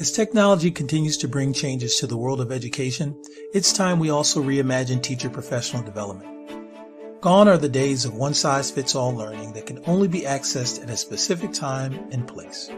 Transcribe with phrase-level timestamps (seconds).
[0.00, 3.20] As technology continues to bring changes to the world of education,
[3.52, 7.20] it's time we also reimagine teacher professional development.
[7.20, 10.80] Gone are the days of one size fits all learning that can only be accessed
[10.80, 12.70] at a specific time and place.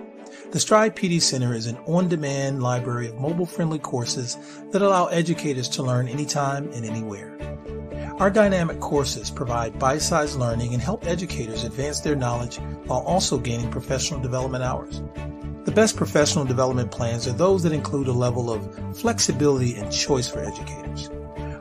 [0.53, 4.39] The Stride PD Center is an on demand library of mobile friendly courses
[4.71, 7.37] that allow educators to learn anytime and anywhere.
[8.19, 12.57] Our dynamic courses provide bite sized learning and help educators advance their knowledge
[12.87, 15.03] while also gaining professional development hours.
[15.71, 20.29] The best professional development plans are those that include a level of flexibility and choice
[20.29, 21.11] for educators.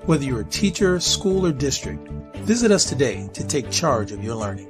[0.07, 4.33] Whether you're a teacher, school, or district, visit us today to take charge of your
[4.33, 4.68] learning.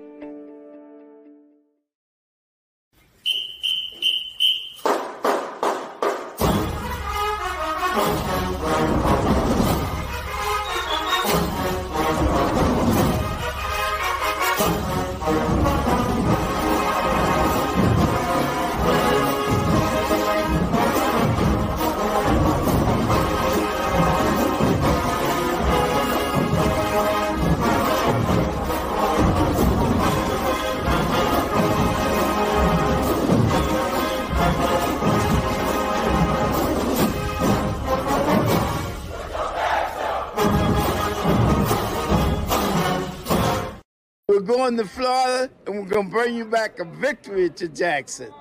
[46.49, 48.31] Back a victory to Jackson.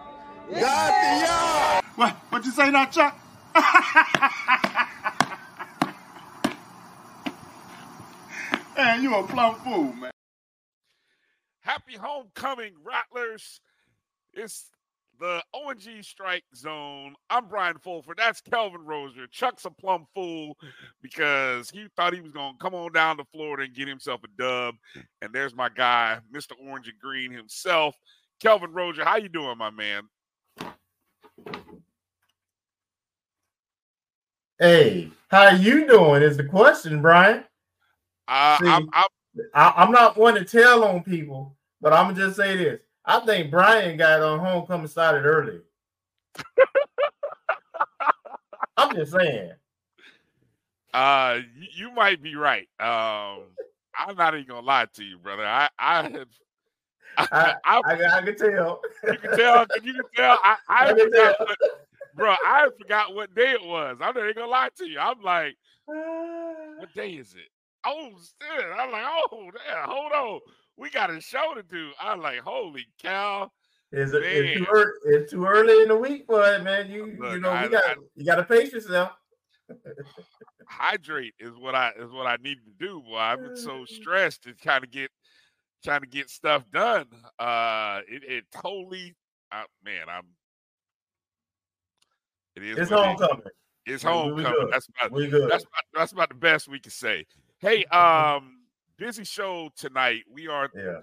[0.51, 0.61] Yeah.
[0.61, 1.85] God the yard.
[1.97, 2.17] What?
[2.31, 3.19] What you say now, Chuck?
[8.77, 10.11] man, you a plum fool, man.
[11.61, 13.61] Happy homecoming, Rattlers.
[14.33, 14.71] It's
[15.19, 17.15] the O&G strike zone.
[17.31, 18.19] I'm Brian Fulford.
[18.19, 19.27] That's Kelvin Rozier.
[19.31, 20.57] Chuck's a plum fool
[21.03, 24.21] because he thought he was going to come on down to Florida and get himself
[24.25, 24.75] a dub.
[25.23, 26.53] And there's my guy, Mr.
[26.65, 27.97] Orange and Green himself.
[28.41, 30.03] Kelvin Rozier, how you doing, my man?
[34.59, 37.45] Hey, how you doing is the question, Brian.
[38.27, 39.09] Uh, See, I'm, I'm,
[39.55, 42.81] I'm not one to tell on people, but I'm gonna just say this.
[43.09, 45.61] I think Brian got on homecoming started early.
[48.77, 49.53] I'm just saying.
[50.93, 52.69] Uh, you, you might be right.
[52.79, 53.45] Um,
[53.97, 55.47] I'm not even gonna lie to you, brother.
[55.47, 56.29] I I have.
[57.33, 57.81] I, I, I,
[58.19, 58.83] I, can tell.
[59.05, 59.67] You can tell.
[59.83, 60.39] You can tell.
[60.45, 61.47] I, I, I forgot tell.
[61.47, 61.59] What,
[62.15, 62.35] bro.
[62.47, 63.97] I forgot what day it was.
[64.03, 64.99] I'm not even gonna lie to you.
[64.99, 67.49] I'm like, what day is it?
[67.87, 68.67] Oh, shit.
[68.79, 70.41] I'm like, oh, damn, hold on
[70.79, 71.91] we got a show to do.
[72.01, 73.51] I'm like, holy cow.
[73.91, 76.91] Is it it's too, early, it's too early in the week for it, man.
[76.91, 79.13] You Look, you know I, we got I, you got to pace yourself.
[80.67, 83.03] hydrate is what I is what I need to do.
[83.03, 85.11] Boy, I've been so stressed to kind of get
[85.83, 87.07] trying to get stuff done.
[87.39, 89.15] Uh, it, it totally,
[89.53, 90.25] uh, man, I'm.
[92.57, 92.79] It is.
[92.79, 93.43] It's homecoming.
[93.87, 93.95] It is.
[93.95, 94.69] It's homecoming.
[94.71, 95.13] That's about.
[95.13, 95.51] We good.
[95.51, 97.25] That's about, that's about the best we can say.
[97.61, 98.58] Hey, um,
[98.99, 100.25] busy show tonight.
[100.31, 101.01] We are yeah.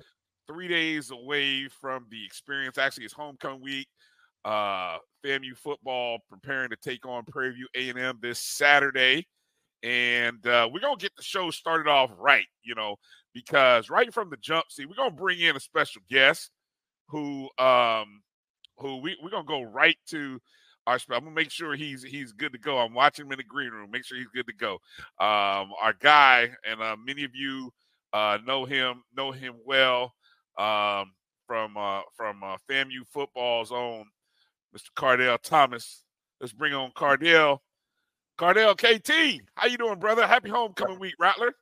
[0.48, 2.78] three days away from the experience.
[2.78, 3.88] Actually, it's homecoming week.
[4.44, 9.26] Uh, FAMU football preparing to take on Prairie View A&M this Saturday,
[9.82, 12.46] and uh, we're gonna get the show started off right.
[12.64, 12.98] You know,
[13.34, 16.52] because right from the jump, see, we're gonna bring in a special guest
[17.08, 18.22] who um
[18.78, 20.40] who we, we're gonna go right to
[20.86, 22.78] our I'm gonna make sure he's he's good to go.
[22.78, 23.90] I'm watching him in the green room.
[23.90, 24.74] Make sure he's good to go.
[25.20, 27.72] Um, our guy, and uh, many of you
[28.14, 30.14] uh, know him, know him well
[30.58, 31.12] um,
[31.48, 34.06] from uh, from uh, FAMU football's own
[34.76, 34.94] Mr.
[34.96, 36.04] Cardell Thomas.
[36.40, 37.62] Let's bring on Cardell.
[38.38, 39.12] Cardell KT,
[39.56, 40.28] how you doing, brother?
[40.28, 41.54] Happy homecoming week, Rattler.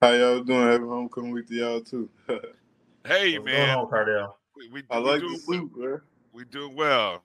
[0.00, 0.66] How y'all doing?
[0.66, 2.08] Happy homecoming week to y'all too.
[3.06, 4.38] hey What's man, on, Cardell.
[4.56, 6.00] We, we, I like the suit, man.
[6.32, 7.22] We doing well.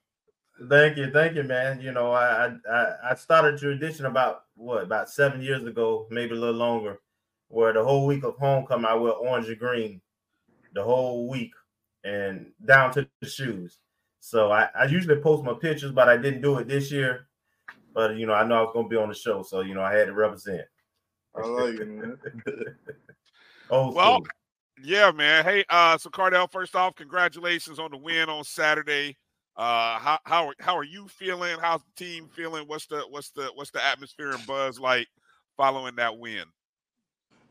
[0.70, 1.80] Thank you, thank you, man.
[1.80, 6.40] You know, I I I started tradition about what about seven years ago, maybe a
[6.40, 7.00] little longer
[7.50, 10.02] where the whole week of homecoming I wear orange and green
[10.74, 11.52] the whole week
[12.04, 13.80] and down to the shoes.
[14.20, 17.28] So I, I usually post my pictures, but I didn't do it this year.
[17.94, 19.82] But you know, I know I was gonna be on the show, so you know
[19.82, 20.62] I had to represent.
[21.36, 22.18] I like it, man.
[23.70, 24.22] oh well,
[24.82, 25.44] yeah, man.
[25.44, 29.18] Hey, uh, so Cardell, first off, congratulations on the win on Saturday.
[29.56, 31.58] Uh, how how how are you feeling?
[31.60, 32.68] How's the team feeling?
[32.68, 35.08] What's the what's the what's the atmosphere and buzz like
[35.58, 36.44] following that win?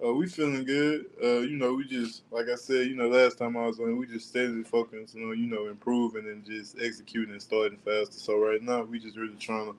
[0.05, 1.07] Uh, we feeling good.
[1.23, 3.97] Uh, you know, we just like I said, you know, last time I was on,
[3.97, 8.19] we just steadily focusing on, you know, improving and just executing and starting faster.
[8.19, 9.77] So right now, we just really trying to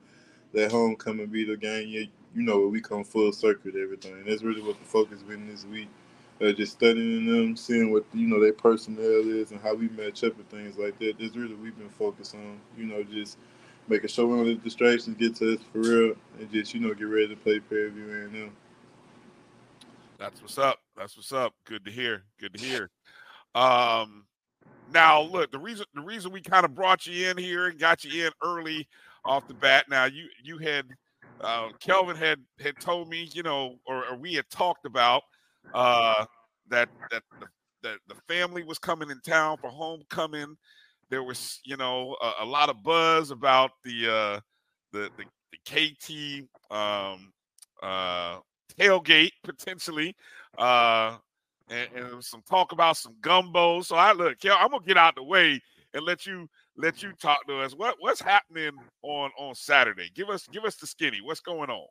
[0.52, 1.88] let homecoming be the game.
[1.88, 4.24] Yeah, you know, we come full circuit everything.
[4.26, 5.88] That's really what the focus been this week.
[6.42, 10.22] Uh, just studying them, seeing what you know their personnel is and how we match
[10.24, 11.18] up and things like that.
[11.18, 12.60] That's really we've been focused on.
[12.76, 13.38] You know, just
[13.88, 17.04] making sure we don't distractions get to us for real, and just you know get
[17.04, 18.52] ready to play Prairie View A&M.
[20.20, 20.78] That's what's up.
[20.98, 21.54] That's what's up.
[21.64, 22.24] Good to hear.
[22.38, 22.90] Good to hear.
[23.54, 24.26] Um,
[24.92, 28.04] now look, the reason the reason we kind of brought you in here and got
[28.04, 28.86] you in early
[29.24, 29.86] off the bat.
[29.88, 30.84] Now you you had
[31.40, 35.22] uh, Kelvin had had told me, you know, or, or we had talked about
[35.72, 36.26] uh,
[36.68, 37.46] that that the,
[37.82, 40.54] that the family was coming in town for homecoming.
[41.08, 44.40] There was, you know, a, a lot of buzz about the uh,
[44.92, 47.32] the, the, the KT um,
[47.82, 48.38] uh,
[48.80, 50.14] tailgate potentially,
[50.58, 51.16] uh,
[51.68, 53.82] and, and some talk about some gumbo.
[53.82, 55.60] So I look, Kel, I'm gonna get out the way
[55.94, 57.74] and let you let you talk to us.
[57.74, 58.72] What what's happening
[59.02, 60.10] on on Saturday?
[60.14, 61.20] Give us give us the skinny.
[61.22, 61.86] What's going on?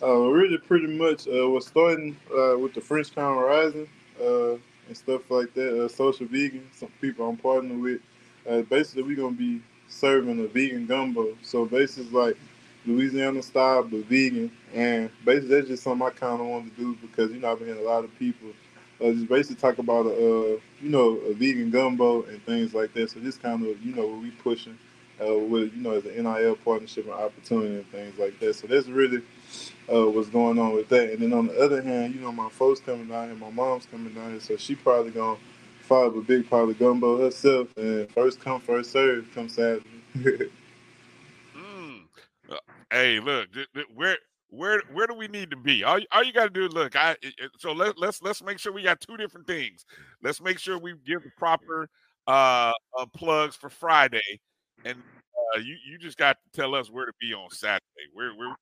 [0.00, 3.88] Uh, really, pretty much, uh, we're starting uh, with the Frenchtown Rising
[4.20, 4.52] uh,
[4.86, 5.84] and stuff like that.
[5.84, 8.00] Uh, social vegan, some people I'm partnering with.
[8.48, 11.36] Uh, basically, we're gonna be serving a vegan gumbo.
[11.42, 12.36] So basically, like
[12.86, 14.50] Louisiana style, but vegan.
[14.74, 17.58] And basically, that's just something I kind of want to do because you know I've
[17.58, 18.48] been hearing a lot of people
[19.00, 22.92] uh, just basically talk about a uh, you know a vegan gumbo and things like
[22.94, 23.10] that.
[23.10, 24.78] So just kind of you know what we pushing
[25.20, 28.54] uh, with you know as an NIL partnership and opportunity and things like that.
[28.54, 29.22] So that's really
[29.92, 31.10] uh, what's going on with that.
[31.10, 33.86] And then on the other hand, you know my folks coming down here, my mom's
[33.86, 35.38] coming down here, so she probably gonna
[35.82, 37.68] follow a big pile of gumbo herself.
[37.76, 39.88] And first come, first serve, come Saturday.
[42.92, 43.48] Hey, look,
[43.94, 44.18] where
[44.50, 45.82] where where do we need to be?
[45.82, 46.94] All, all you got to do is look.
[46.94, 47.16] I
[47.56, 49.86] so let, let's let's make sure we got two different things.
[50.22, 51.88] Let's make sure we give the proper
[52.26, 54.40] uh, uh plugs for Friday,
[54.84, 57.80] and uh, you you just got to tell us where to be on Saturday.
[58.12, 58.54] Where where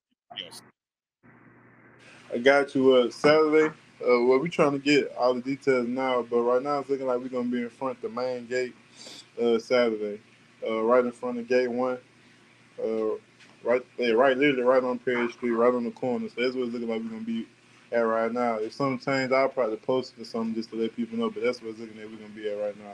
[2.33, 2.95] I got you.
[2.95, 3.75] Uh, Saturday.
[4.01, 7.09] Uh, well, we're trying to get all the details now, but right now it's looking
[7.09, 8.77] like we're gonna be in front of the main gate.
[9.43, 10.21] Uh, Saturday,
[10.65, 11.99] uh, right in front of gate one.
[13.63, 16.29] Right there, right literally right on Perry Street, right on the corner.
[16.29, 17.47] So that's what it's looking like we're gonna be
[17.93, 18.55] at right now.
[18.55, 21.31] If something changes, I'll probably post it or something just to let people know.
[21.31, 22.93] But that's what it's looking like we're gonna be at right now.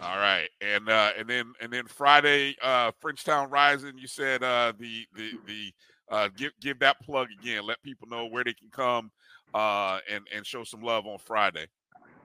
[0.00, 3.98] All right, and uh, and then and then Friday, uh, Frenchtown Rising.
[3.98, 5.72] You said uh, the the the
[6.08, 7.64] uh, give give that plug again.
[7.66, 9.10] Let people know where they can come
[9.54, 11.66] uh, and and show some love on Friday.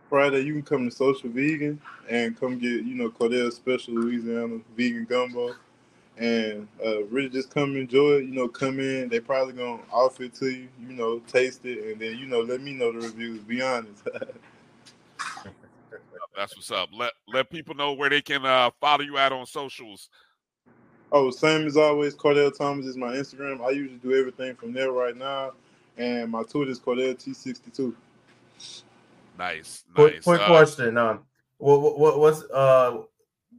[0.10, 4.60] Friday, you can come to Social Vegan and come get you know Cordell's Special Louisiana
[4.76, 5.54] Vegan Gumbo
[6.18, 8.26] and uh, really just come enjoy it.
[8.26, 9.10] You know, come in.
[9.10, 10.68] They probably gonna offer it to you.
[10.82, 13.40] You know, taste it, and then you know, let me know the reviews.
[13.42, 14.08] Be honest.
[16.36, 16.90] That's what's up.
[16.94, 20.10] Let let people know where they can uh, follow you out on socials.
[21.12, 22.16] Oh, same as always.
[22.16, 23.66] Cordell Thomas is my Instagram.
[23.66, 25.54] I usually do everything from there right now,
[25.98, 27.94] and my Twitter is Cordell T62.
[29.38, 30.24] Nice, quick, nice.
[30.24, 30.98] Quick uh, question.
[30.98, 31.22] Um,
[31.58, 33.02] what, what what's uh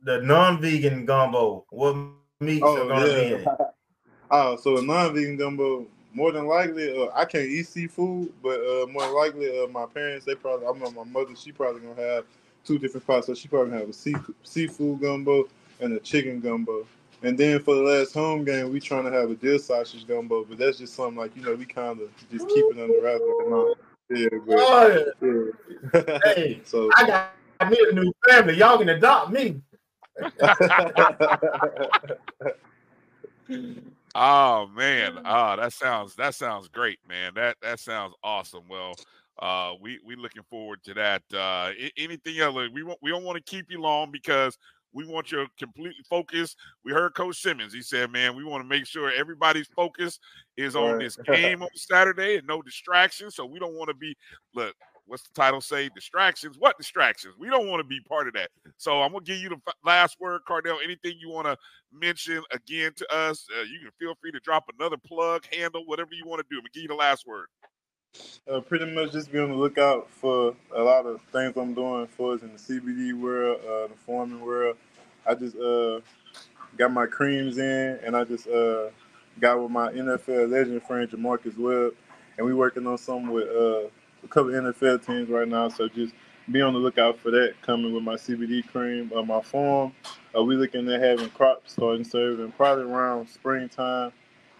[0.04, 1.64] the non-vegan gumbo?
[1.70, 1.96] What
[2.40, 3.14] meats oh, are gonna yeah.
[3.14, 3.46] be in.
[4.30, 8.86] Oh, so a non-vegan gumbo, more than likely, uh, I can't eat seafood, but uh,
[8.86, 12.24] more than likely, uh, my parents, they probably, I'm my mother, she probably gonna have
[12.62, 13.26] two different pots.
[13.28, 15.48] So she probably gonna have a sea, seafood gumbo
[15.80, 16.86] and a chicken gumbo.
[17.22, 20.44] And then for the last home game, we trying to have a dill sausage gumbo,
[20.44, 23.24] but that's just something like you know we kind of just keep it under wraps.
[24.10, 26.18] Yeah, but, yeah.
[26.34, 28.56] hey, so I got me a new family.
[28.56, 29.60] Y'all can adopt me
[34.14, 37.32] oh man, oh that sounds that sounds great, man.
[37.34, 38.64] That that sounds awesome.
[38.68, 38.94] Well,
[39.40, 41.22] uh, we we looking forward to that.
[41.32, 42.56] Uh, anything else?
[42.72, 44.58] We want we don't want to keep you long because
[44.92, 46.56] we want your complete focus.
[46.84, 47.72] We heard Coach Simmons.
[47.72, 50.18] He said, "Man, we want to make sure everybody's focus
[50.56, 53.36] is on this game on Saturday and no distractions.
[53.36, 54.16] So we don't want to be
[54.54, 54.74] look
[55.08, 55.88] what's the title say?
[55.94, 56.56] Distractions.
[56.58, 57.34] What distractions?
[57.38, 58.50] We don't want to be part of that.
[58.76, 60.78] So I'm gonna give you the last word, Cardell.
[60.84, 61.56] Anything you want to
[61.92, 63.46] mention again to us?
[63.56, 66.56] Uh, you can feel free to drop another plug, handle, whatever you want to do.
[66.56, 67.46] I'm gonna give you the last word.
[68.50, 72.06] Uh, pretty much just be on the lookout for a lot of things I'm doing
[72.06, 74.76] for us in the CBD world, uh, the farming world.
[75.26, 76.00] I just uh,
[76.76, 78.88] got my creams in, and I just uh,
[79.40, 81.94] got with my NFL legend friend J'Marcus Webb,
[82.36, 83.88] and we working on something with uh,
[84.24, 86.14] a couple NFL teams right now, so just
[86.50, 89.12] be on the lookout for that coming with my CBD cream.
[89.14, 89.92] Uh, my farm,
[90.36, 94.12] uh, we looking at having crops starting serving probably around springtime,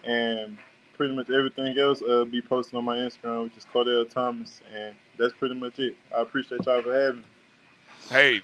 [0.03, 0.57] and
[0.95, 4.95] pretty much everything else uh, be posted on my Instagram, which is Cordell Thomas, and
[5.17, 5.95] that's pretty much it.
[6.15, 7.25] I appreciate y'all for having me.
[8.09, 8.41] Hey,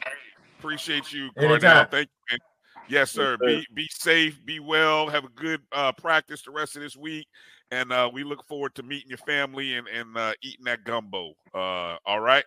[0.60, 1.90] appreciate you, Cordell.
[1.92, 2.38] Thank you.
[2.38, 2.40] Man.
[2.88, 3.32] Yes, sir.
[3.32, 3.46] Yes, sir.
[3.46, 7.28] Be be safe, be well, have a good uh, practice the rest of this week,
[7.76, 11.34] and uh, we look forward to meeting your family and and uh, eating that gumbo.
[11.54, 12.46] Uh, all right.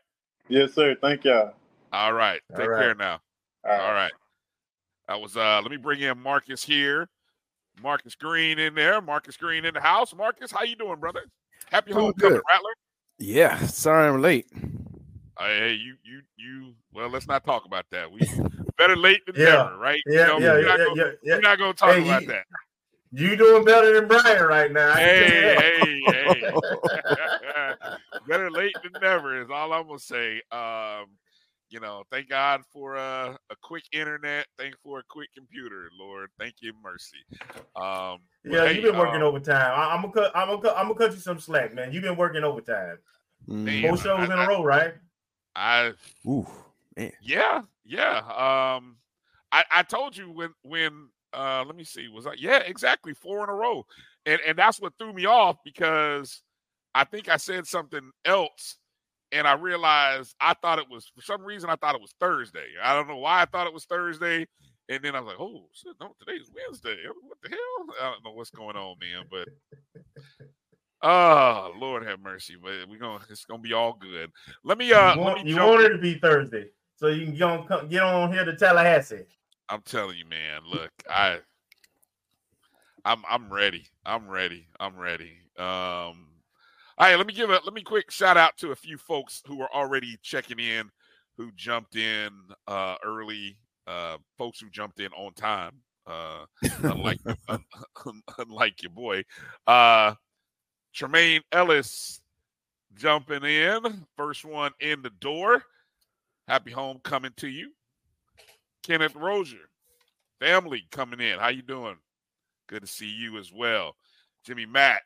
[0.48, 0.96] Yes, sir.
[1.00, 1.52] Thank y'all.
[1.92, 2.40] All right.
[2.52, 2.80] Take all right.
[2.80, 3.20] care now.
[3.64, 3.80] All right.
[3.80, 4.12] All right.
[5.08, 7.08] That was uh let me bring in Marcus here.
[7.82, 9.00] Marcus Green in there.
[9.00, 10.14] Marcus Green in the house.
[10.14, 11.22] Marcus, how you doing, brother?
[11.70, 12.70] Happy homecoming, Rattler.
[13.18, 14.46] Yeah, sorry I'm late.
[15.38, 18.10] hey, you you you well, let's not talk about that.
[18.10, 18.20] We
[18.76, 19.44] better late than yeah.
[19.44, 20.00] never, right?
[20.06, 21.34] Yeah, you know, yeah, we're yeah, not yeah, gonna, yeah, yeah.
[21.36, 22.44] We're not gonna talk Hey, about you- that.
[23.12, 24.92] You doing better than Brian right now.
[24.92, 27.96] I can tell you Hey, hey, hey.
[28.28, 30.42] Better late than never is all I'm gonna say.
[30.52, 31.06] Um,
[31.70, 34.46] you know, thank God for uh, a quick internet.
[34.58, 36.28] Thank for a quick computer, Lord.
[36.38, 37.18] Thank you, mercy.
[37.76, 39.72] Um, Yeah, hey, you've been working um, overtime.
[39.78, 40.32] I, I'm gonna cut.
[40.36, 40.76] I'm gonna cut.
[40.76, 41.92] I'm gonna cut you some slack, man.
[41.92, 42.98] You've been working overtime.
[43.48, 43.54] Mm.
[43.64, 44.94] Man, Four shows I- in I- a row, right?
[45.56, 45.92] I
[46.26, 46.46] Ooh,
[46.96, 47.12] man.
[47.22, 48.18] yeah, yeah.
[48.18, 48.96] Um,
[49.50, 53.44] I I told you when when uh let me see was I yeah exactly four
[53.44, 53.86] in a row,
[54.26, 56.42] and and that's what threw me off because
[56.94, 58.76] I think I said something else.
[59.30, 62.66] And I realized I thought it was for some reason I thought it was Thursday.
[62.82, 64.46] I don't know why I thought it was Thursday.
[64.88, 66.96] And then I was like, oh shit, no, today's Wednesday.
[67.22, 67.94] What the hell?
[68.00, 69.26] I don't know what's going on, man.
[69.30, 69.48] But
[71.02, 72.56] oh Lord have mercy.
[72.60, 74.30] But we're gonna it's gonna be all good.
[74.64, 77.08] Let me uh you let want, me you jump want it to be Thursday, so
[77.08, 79.26] you can get on, come- get on here to Tallahassee.
[79.68, 80.62] I'm telling you, man.
[80.70, 81.38] Look, I,
[83.04, 83.86] I'm, I'm ready.
[84.04, 84.66] I'm ready.
[84.80, 85.38] I'm ready.
[85.58, 86.28] Um,
[86.96, 87.16] all right.
[87.16, 89.72] Let me give a let me quick shout out to a few folks who are
[89.72, 90.90] already checking in,
[91.36, 92.30] who jumped in
[92.66, 93.56] uh, early.
[93.86, 95.72] Uh, folks who jumped in on time.
[96.06, 96.44] Uh,
[96.82, 97.20] unlike
[98.38, 99.22] unlike your boy,
[99.66, 100.14] uh,
[100.94, 102.20] Tremaine Ellis
[102.94, 105.62] jumping in, first one in the door.
[106.46, 107.72] Happy homecoming to you.
[108.88, 109.68] Kenneth Rozier,
[110.40, 111.38] family coming in.
[111.38, 111.96] How you doing?
[112.68, 113.94] Good to see you as well.
[114.46, 115.02] Jimmy Matt,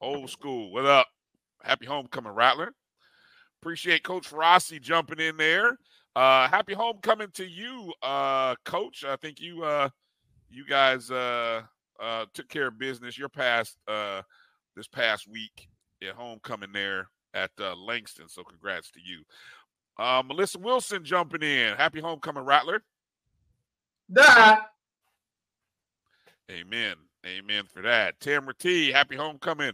[0.00, 0.72] old school.
[0.72, 1.08] What up?
[1.64, 2.72] Happy homecoming, Rattler.
[3.60, 5.76] Appreciate Coach Rossi jumping in there.
[6.14, 9.04] Uh, happy homecoming to you, uh, Coach.
[9.04, 9.88] I think you uh,
[10.48, 11.62] you guys uh,
[11.98, 13.18] uh, took care of business.
[13.18, 14.22] Your past uh,
[14.76, 15.68] this past week
[16.00, 18.28] at homecoming there at uh, Langston.
[18.28, 19.24] So congrats to you.
[19.98, 21.76] Uh, Melissa Wilson jumping in.
[21.76, 22.82] Happy homecoming, Rattler.
[24.12, 24.58] Die.
[26.50, 26.94] Amen.
[27.26, 28.20] Amen for that.
[28.20, 29.72] Tamara T, happy homecoming.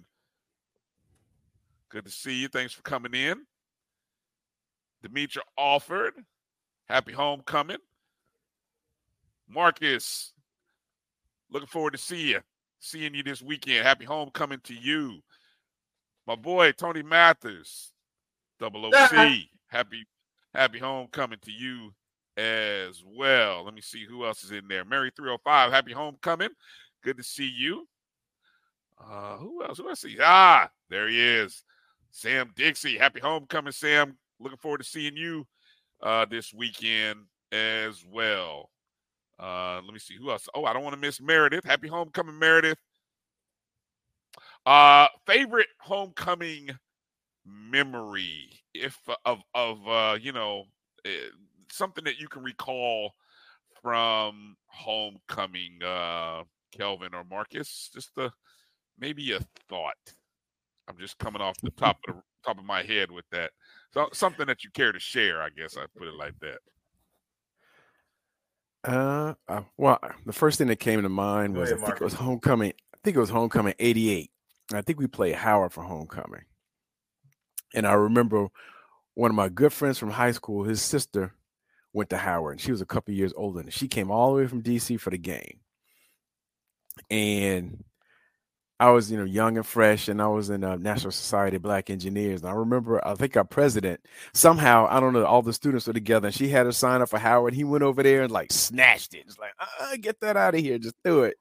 [1.88, 2.48] Good to see you.
[2.48, 3.44] Thanks for coming in.
[5.04, 6.12] Demetra Alford,
[6.88, 7.78] happy homecoming.
[9.48, 10.32] Marcus,
[11.50, 12.40] looking forward to see you.
[12.78, 13.84] Seeing you this weekend.
[13.84, 15.20] Happy homecoming to you.
[16.26, 17.92] My boy Tony Mathers,
[18.60, 19.48] double OC.
[19.70, 20.04] Happy,
[20.54, 21.92] happy homecoming to you
[22.36, 23.64] as well.
[23.64, 24.84] Let me see who else is in there.
[24.84, 26.50] Mary 305, happy homecoming.
[27.02, 27.86] Good to see you.
[28.98, 29.78] Uh, who else?
[29.78, 30.00] Who else?
[30.00, 30.18] See?
[30.20, 31.64] Ah, there he is.
[32.10, 32.98] Sam Dixie.
[32.98, 34.18] Happy homecoming, Sam.
[34.40, 35.46] Looking forward to seeing you
[36.02, 37.20] uh, this weekend
[37.52, 38.70] as well.
[39.38, 40.48] Uh, let me see who else.
[40.54, 41.64] Oh, I don't want to miss Meredith.
[41.64, 42.78] Happy homecoming, Meredith.
[44.66, 46.70] Uh, favorite homecoming
[47.46, 50.64] memory, if of of uh, you know
[51.04, 51.28] eh,
[51.72, 53.12] something that you can recall
[53.82, 57.90] from homecoming, uh, Kelvin or Marcus.
[57.94, 58.30] Just a
[58.98, 59.94] maybe a thought.
[60.88, 63.52] I'm just coming off the top of the top of my head with that.
[63.92, 66.58] So something that you care to share, I guess I put it like that.
[68.84, 72.00] Uh, uh, well, the first thing that came to mind Go was I ahead, think
[72.00, 72.72] it was homecoming.
[72.94, 74.30] I think it was homecoming '88.
[74.72, 76.44] I think we played Howard for homecoming,
[77.74, 78.48] and I remember
[79.14, 80.64] one of my good friends from high school.
[80.64, 81.34] His sister
[81.92, 84.42] went to Howard, and she was a couple years older, and she came all the
[84.42, 85.60] way from DC for the game.
[87.10, 87.84] And
[88.78, 91.62] I was, you know, young and fresh, and I was in uh, National Society of
[91.62, 92.40] Black Engineers.
[92.40, 94.00] And I remember, I think our president
[94.32, 97.10] somehow, I don't know, all the students were together, and she had her sign up
[97.10, 97.52] for Howard.
[97.52, 99.24] He went over there and like snatched it.
[99.26, 101.36] It's like, uh, get that out of here, just do it.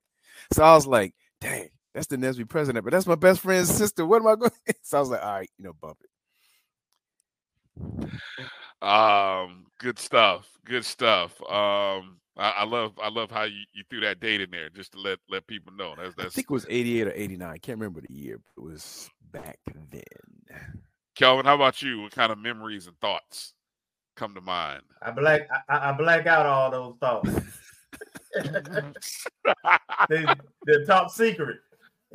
[0.52, 4.06] So I was like, dang, that's the NSBE president, but that's my best friend's sister.
[4.06, 4.52] What am I going?
[4.82, 6.10] So I was like, all right, you know, bump it.
[8.82, 10.48] Um, good stuff.
[10.66, 11.40] Good stuff.
[11.42, 14.94] Um, I, I love I love how you, you threw that date in there just
[14.94, 15.96] to let let people know.
[15.98, 17.50] That's I think it was 88 or 89.
[17.50, 19.60] I can't remember the year, but it was back
[19.92, 20.04] then.
[21.16, 21.46] Kelvin.
[21.46, 22.02] How about you?
[22.02, 23.54] What kind of memories and thoughts
[24.16, 24.84] come to mind?
[25.02, 25.50] I black.
[25.68, 27.30] I, I black out all those thoughts.
[30.10, 30.26] they,
[30.66, 31.58] they're top secret.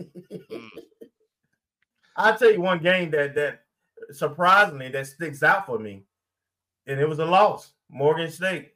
[0.00, 0.70] Mm.
[2.16, 3.63] I'll tell you one game that that
[4.12, 6.04] surprisingly that sticks out for me,
[6.86, 7.72] and it was a loss.
[7.90, 8.72] Morgan State.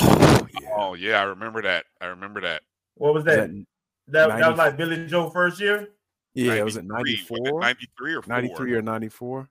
[0.00, 0.68] Oh, yeah.
[0.76, 1.84] Oh yeah, I remember that.
[2.00, 2.62] I remember that.
[2.96, 3.50] What was Was that?
[3.50, 3.64] that
[4.08, 5.88] That, that, was like Billy Joe first year.
[6.34, 7.40] yeah, it was at 93.
[7.40, 7.60] 94?
[7.60, 9.48] 93 or 93 or 94.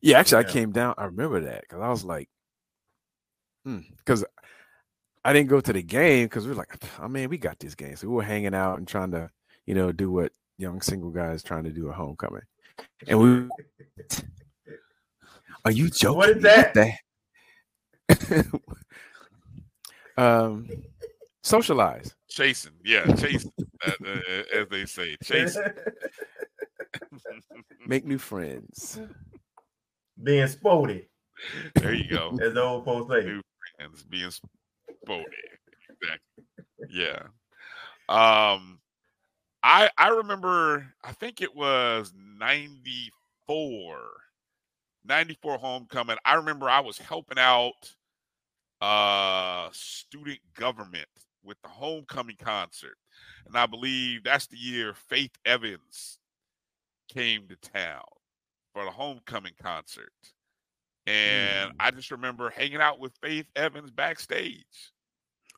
[0.00, 0.48] Yeah, actually, Yeah.
[0.48, 0.94] I came down.
[0.96, 2.28] I remember that because I was like,
[3.64, 4.24] hmm, because
[5.24, 7.74] I didn't go to the game because we were like, oh man, we got this
[7.74, 7.96] game.
[7.96, 9.30] So we were hanging out and trying to,
[9.66, 12.42] you know, do what young single guys trying to do at homecoming.
[13.06, 13.48] And we
[15.64, 16.16] are you joking?
[16.16, 16.74] What is that?
[16.74, 16.94] that?
[20.16, 20.68] um
[21.42, 22.14] socialize.
[22.28, 23.52] Chasing, yeah, chasing,
[23.86, 25.62] uh, uh, as they say, chasing.
[27.86, 29.00] Make new friends.
[30.22, 31.08] Being sporty.
[31.74, 32.38] There you go.
[32.42, 33.24] As the old folks say.
[33.24, 33.42] New
[33.76, 35.26] friends, being sporty.
[35.90, 36.44] Exactly.
[36.90, 37.22] Yeah.
[38.08, 38.80] Um,
[39.62, 40.86] I I remember.
[41.04, 43.12] I think it was ninety
[43.46, 44.00] four.
[45.08, 46.16] 94 homecoming.
[46.24, 47.94] I remember I was helping out
[48.80, 51.08] uh student government
[51.42, 52.96] with the homecoming concert.
[53.46, 56.18] And I believe that's the year Faith Evans
[57.08, 58.04] came to town
[58.74, 60.12] for the homecoming concert.
[61.06, 61.74] And mm.
[61.80, 64.92] I just remember hanging out with Faith Evans backstage.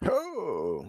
[0.08, 0.86] Oh.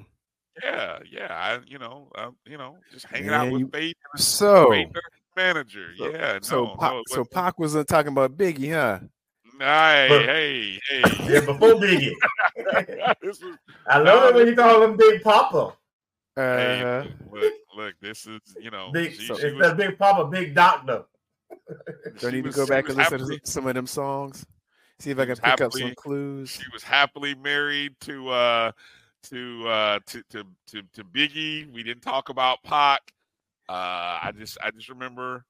[0.63, 1.27] Yeah, yeah.
[1.29, 3.95] I, you know, uh, you know, just hanging Man, out with you, Faith.
[4.15, 4.89] So Faith
[5.35, 5.89] manager.
[5.97, 6.39] So, yeah.
[6.41, 8.99] So no, Pac, no, so Pac wasn't talking about Biggie, huh?
[9.59, 11.33] Hey, hey, hey.
[11.33, 12.13] Yeah, before Biggie.
[13.23, 13.43] was,
[13.87, 15.75] I love it when you call him Big Papa.
[16.37, 17.03] Uh-huh.
[17.03, 20.55] Hey, look, look, this is you know, big, she, so she was, Big Papa, Big
[20.55, 21.03] Doctor.
[22.19, 24.45] Do I need was, to go back and listen happily, to some of them songs?
[24.99, 26.49] See if I can pick happily, up some clues.
[26.51, 28.71] She was happily married to uh
[29.23, 31.71] to uh to to to, to Biggie.
[31.71, 33.01] We didn't talk about Pac.
[33.69, 35.45] Uh I just I just remember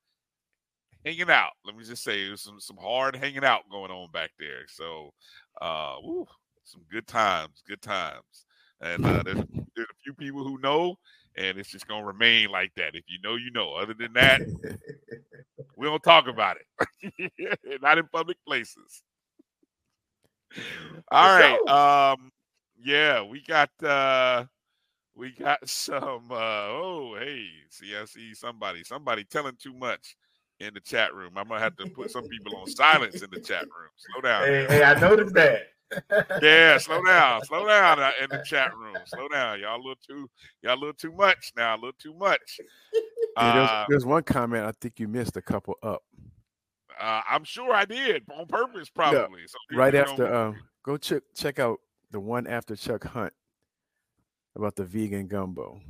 [1.06, 1.52] hanging out.
[1.66, 4.68] Let me just say, it was some some hard hanging out going on back there.
[4.68, 5.14] So,
[5.62, 6.26] uh, woo,
[6.64, 8.46] some good times, good times.
[8.82, 9.44] And uh, there's,
[9.76, 10.96] there's a few people who know,
[11.38, 12.96] and it's just gonna remain like that.
[12.96, 13.74] If you know, you know.
[13.74, 14.42] Other than that,
[15.78, 17.62] we don't talk about it.
[17.82, 19.04] Not in public places.
[21.12, 22.14] All right.
[22.14, 22.32] Um,
[22.84, 24.46] yeah, we got uh
[25.16, 30.16] we got some uh oh hey, see I see somebody, somebody telling too much
[30.60, 31.34] in the chat room.
[31.38, 33.90] I'm gonna have to put some people on silence in the chat room.
[33.98, 34.48] Slow down.
[34.48, 35.64] Hey, hey I noticed that.
[36.42, 39.00] yeah, slow down, slow down uh, in the chat room.
[39.06, 39.76] Slow down, y'all.
[39.76, 40.30] A little too,
[40.62, 41.76] y'all a little too much now.
[41.76, 42.60] A little too much.
[43.38, 46.04] Yeah, there's, uh, there's, one comment I think you missed a couple up.
[47.00, 49.42] Uh, I'm sure I did on purpose, probably.
[49.48, 51.80] So right after, um, go check check out
[52.12, 53.34] the one after Chuck Hunt
[54.56, 55.82] about the vegan gumbo.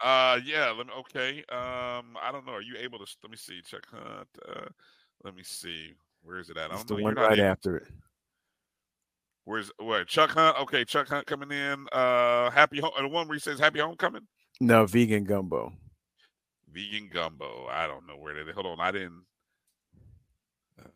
[0.00, 0.70] Uh, yeah.
[0.70, 0.92] Let me.
[0.98, 1.38] Okay.
[1.50, 2.52] Um, I don't know.
[2.52, 3.06] Are you able to?
[3.22, 3.60] Let me see.
[3.62, 4.28] Chuck Hunt.
[4.48, 4.68] Uh,
[5.24, 5.94] let me see.
[6.22, 6.66] Where is it at?
[6.66, 6.96] I don't it's know.
[6.96, 7.48] one right able.
[7.48, 7.88] after it.
[9.44, 10.06] Where's what?
[10.06, 10.58] Chuck Hunt.
[10.60, 11.86] Okay, Chuck Hunt coming in.
[11.92, 12.92] Uh, happy home.
[12.98, 14.26] The one where he says "Happy Homecoming."
[14.60, 15.72] No, vegan gumbo.
[16.72, 17.66] Vegan gumbo.
[17.70, 18.52] I don't know where they.
[18.52, 18.80] Hold on.
[18.80, 19.24] I didn't.
[20.78, 20.88] Uh,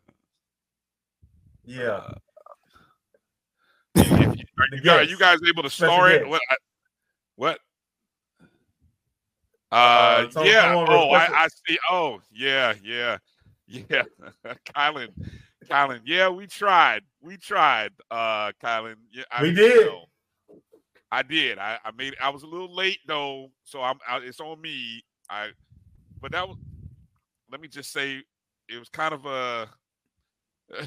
[1.65, 1.83] yeah.
[1.89, 2.13] Uh,
[4.57, 6.27] are, you, are, you, guys able to start it?
[6.27, 6.41] What?
[6.49, 6.55] I,
[7.35, 7.59] what?
[9.71, 10.73] Uh, uh yeah.
[10.73, 11.77] Oh, I, I, see.
[11.89, 13.17] Oh, yeah, yeah,
[13.67, 14.03] yeah.
[14.75, 15.09] Kylan,
[15.65, 16.01] Kylan.
[16.05, 17.01] Yeah, we tried.
[17.21, 17.91] We tried.
[18.09, 18.95] Uh, Kylan.
[19.11, 19.87] Yeah, I we did.
[19.87, 20.05] Know,
[21.11, 21.57] I did.
[21.57, 22.15] I, I made.
[22.21, 23.99] I was a little late though, so I'm.
[24.07, 25.03] I, it's on me.
[25.29, 25.49] I.
[26.21, 26.57] But that was.
[27.51, 28.23] Let me just say,
[28.69, 29.69] it was kind of a.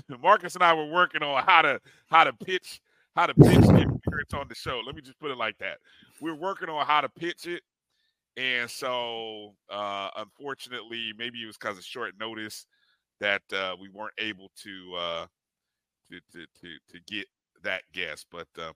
[0.20, 2.80] Marcus and I were working on how to how to pitch
[3.18, 4.80] how to pitch the appearance on the show.
[4.86, 5.78] Let me just put it like that.
[6.20, 7.62] We're working on how to pitch it
[8.38, 12.66] and so, uh, unfortunately, maybe it was because of short notice
[13.18, 15.26] that uh, we weren't able to, uh,
[16.08, 17.26] to, to to to get
[17.64, 18.26] that guest.
[18.30, 18.72] But uh,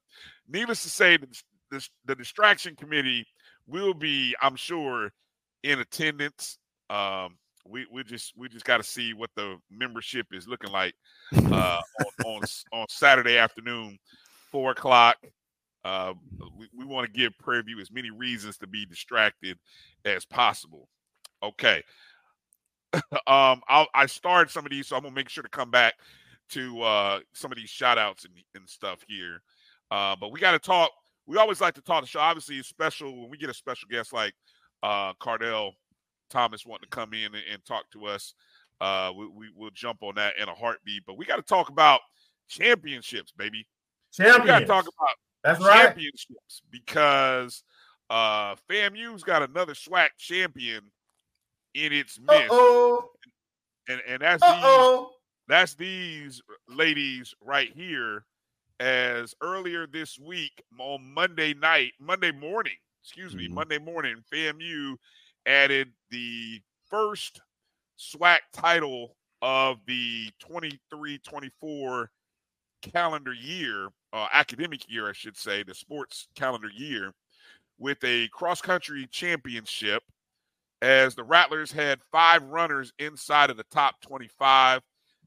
[0.48, 1.28] needless to say, the,
[1.70, 3.24] the, the distraction committee
[3.68, 5.12] will be, I'm sure,
[5.62, 6.58] in attendance.
[6.90, 10.94] Um, we we just we just got to see what the membership is looking like
[11.36, 12.40] uh, on, on
[12.72, 13.96] on Saturday afternoon,
[14.52, 15.16] four o'clock.
[15.84, 16.14] Uh,
[16.56, 19.58] we, we want to give Prairie View as many reasons to be distracted
[20.04, 20.88] as possible.
[21.42, 21.82] Okay.
[23.26, 25.94] um, I'll, I started some of these, so I'm gonna make sure to come back
[26.50, 29.42] to uh, some of these shout outs and, and stuff here.
[29.90, 30.90] Uh, but we got to talk.
[31.26, 32.20] We always like to talk the show.
[32.20, 34.34] Obviously, it's special when we get a special guest like
[34.82, 35.72] uh, Cardell
[36.30, 38.34] Thomas wanting to come in and, and talk to us.
[38.80, 41.04] Uh, we, we will jump on that in a heartbeat.
[41.06, 42.00] But we got to talk about
[42.48, 43.66] championships, baby.
[44.12, 44.40] Champions.
[44.40, 45.08] We got to talk about
[45.44, 45.86] that's right.
[45.86, 47.64] Championships because
[48.10, 50.82] uh FAMU's got another SWAC champion
[51.74, 52.50] in its midst.
[52.50, 53.10] Uh-oh.
[53.88, 55.00] And and that's Uh-oh.
[55.00, 55.16] these
[55.48, 58.24] that's these ladies right here.
[58.80, 62.72] As earlier this week on Monday night, Monday morning,
[63.04, 63.54] excuse me, mm-hmm.
[63.54, 64.96] Monday morning, FAMU
[65.46, 67.40] added the first
[67.96, 72.10] SWAC title of the 23 24
[72.82, 77.12] calendar year uh, academic year, I should say, the sports calendar year,
[77.78, 80.02] with a cross country championship
[80.82, 84.82] as the Rattlers had five runners inside of the top 25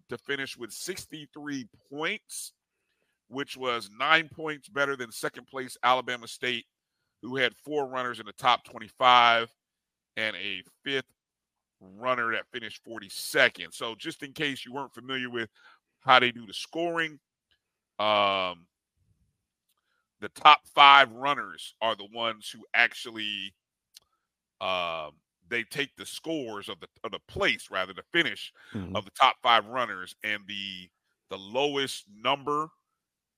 [0.10, 2.54] to finish with 63 points,
[3.30, 6.66] which was nine points better than second place Alabama State,
[7.22, 9.50] who had four runners in the top 25
[10.18, 11.06] and a fifth
[11.80, 13.74] runner that finished 42nd.
[13.74, 15.50] So, just in case you weren't familiar with
[16.02, 17.20] how they do the scoring,
[18.00, 18.66] um,
[20.22, 23.54] the top five runners are the ones who actually
[24.62, 25.12] um,
[25.50, 28.96] they take the scores of the of the place rather the finish mm-hmm.
[28.96, 30.90] of the top five runners and the
[31.30, 32.70] the lowest number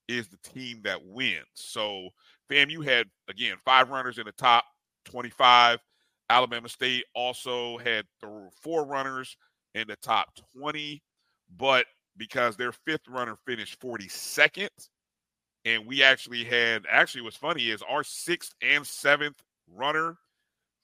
[0.07, 2.09] is the team that wins so
[2.49, 4.63] FAMU had again five runners in the top
[5.05, 5.79] 25
[6.29, 8.05] alabama state also had
[8.61, 9.35] four runners
[9.75, 11.01] in the top 20
[11.57, 11.85] but
[12.17, 14.69] because their fifth runner finished 42nd
[15.67, 19.43] and we actually had actually what's funny is our sixth and seventh
[19.75, 20.15] runner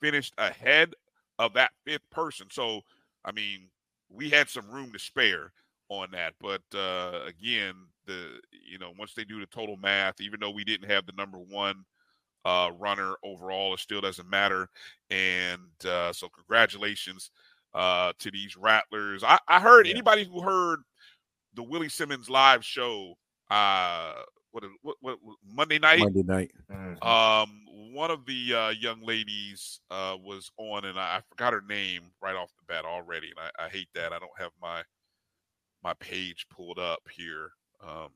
[0.01, 0.93] finished ahead
[1.39, 2.47] of that fifth person.
[2.51, 2.81] So,
[3.23, 3.69] I mean,
[4.09, 5.53] we had some room to spare
[5.87, 6.33] on that.
[6.41, 10.65] But uh, again, the you know once they do the total math, even though we
[10.65, 11.85] didn't have the number one
[12.43, 14.67] uh, runner overall, it still doesn't matter.
[15.09, 17.31] And uh, so, congratulations
[17.73, 19.23] uh, to these Rattlers.
[19.23, 19.93] I, I heard yeah.
[19.93, 20.81] anybody who heard
[21.53, 23.13] the Willie Simmons live show.
[23.49, 24.13] Uh,
[24.53, 25.99] what, what, what Monday night?
[25.99, 26.51] Monday night.
[26.71, 27.03] Mm-hmm.
[27.07, 27.63] Um,
[27.93, 32.03] one of the uh, young ladies uh, was on, and I, I, forgot her name
[32.21, 34.13] right off the bat already, and I, I, hate that.
[34.13, 34.81] I don't have my
[35.83, 37.51] my page pulled up here,
[37.85, 38.09] um,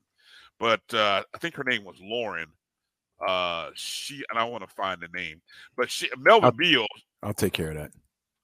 [0.58, 2.46] but uh, I think her name was Lauren.
[3.26, 5.40] Uh, she and I want to find the name,
[5.76, 6.86] but she Melvin I'll, Beal.
[7.22, 7.90] I'll take care of that.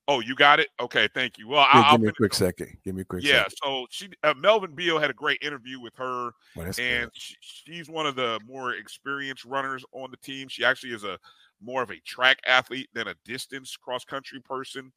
[0.06, 0.68] Oh, you got it.
[0.80, 1.48] Okay, thank you.
[1.48, 2.76] Well, yeah, I'll, give me a quick second.
[2.84, 3.24] Give me a quick.
[3.24, 3.44] Yeah.
[3.44, 3.56] Second.
[3.62, 7.88] So she, uh, Melvin Beal, had a great interview with her, well, and she, she's
[7.88, 10.48] one of the more experienced runners on the team.
[10.48, 11.18] She actually is a
[11.62, 14.92] more of a track athlete than a distance cross country person.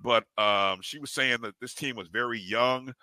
[0.00, 2.94] But um, she was saying that this team was very young,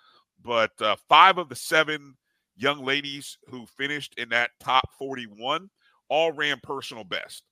[0.42, 2.16] but uh, five of the seven
[2.56, 5.68] young ladies who finished in that top 41
[6.08, 7.42] all ran personal best.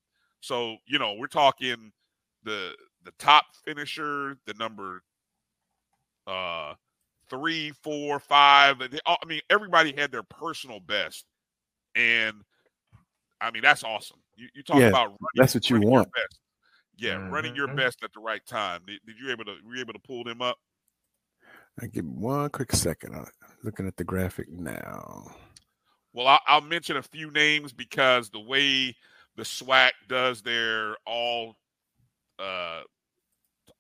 [0.40, 1.92] So you know we're talking
[2.44, 5.02] the the top finisher, the number
[6.26, 6.74] uh
[7.30, 8.78] three, four, five.
[8.78, 11.24] They, I mean, everybody had their personal best,
[11.94, 12.36] and
[13.40, 14.18] I mean that's awesome.
[14.36, 16.08] You, you talk yeah, about running, that's what you want.
[16.96, 17.32] Yeah, mm-hmm.
[17.32, 18.80] running your best at the right time.
[18.86, 20.58] Did, did, you able to were you able to pull them up?
[21.80, 23.14] I give one quick second.
[23.14, 23.26] I'm
[23.62, 25.30] looking at the graphic now.
[26.12, 28.96] Well, I'll, I'll mention a few names because the way
[29.36, 31.56] the SWAC does their all
[32.38, 32.82] uh,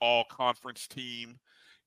[0.00, 1.38] all conference team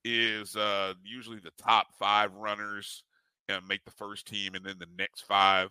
[0.04, 3.04] is uh, usually the top five runners
[3.50, 5.70] and make the first team, and then the next five.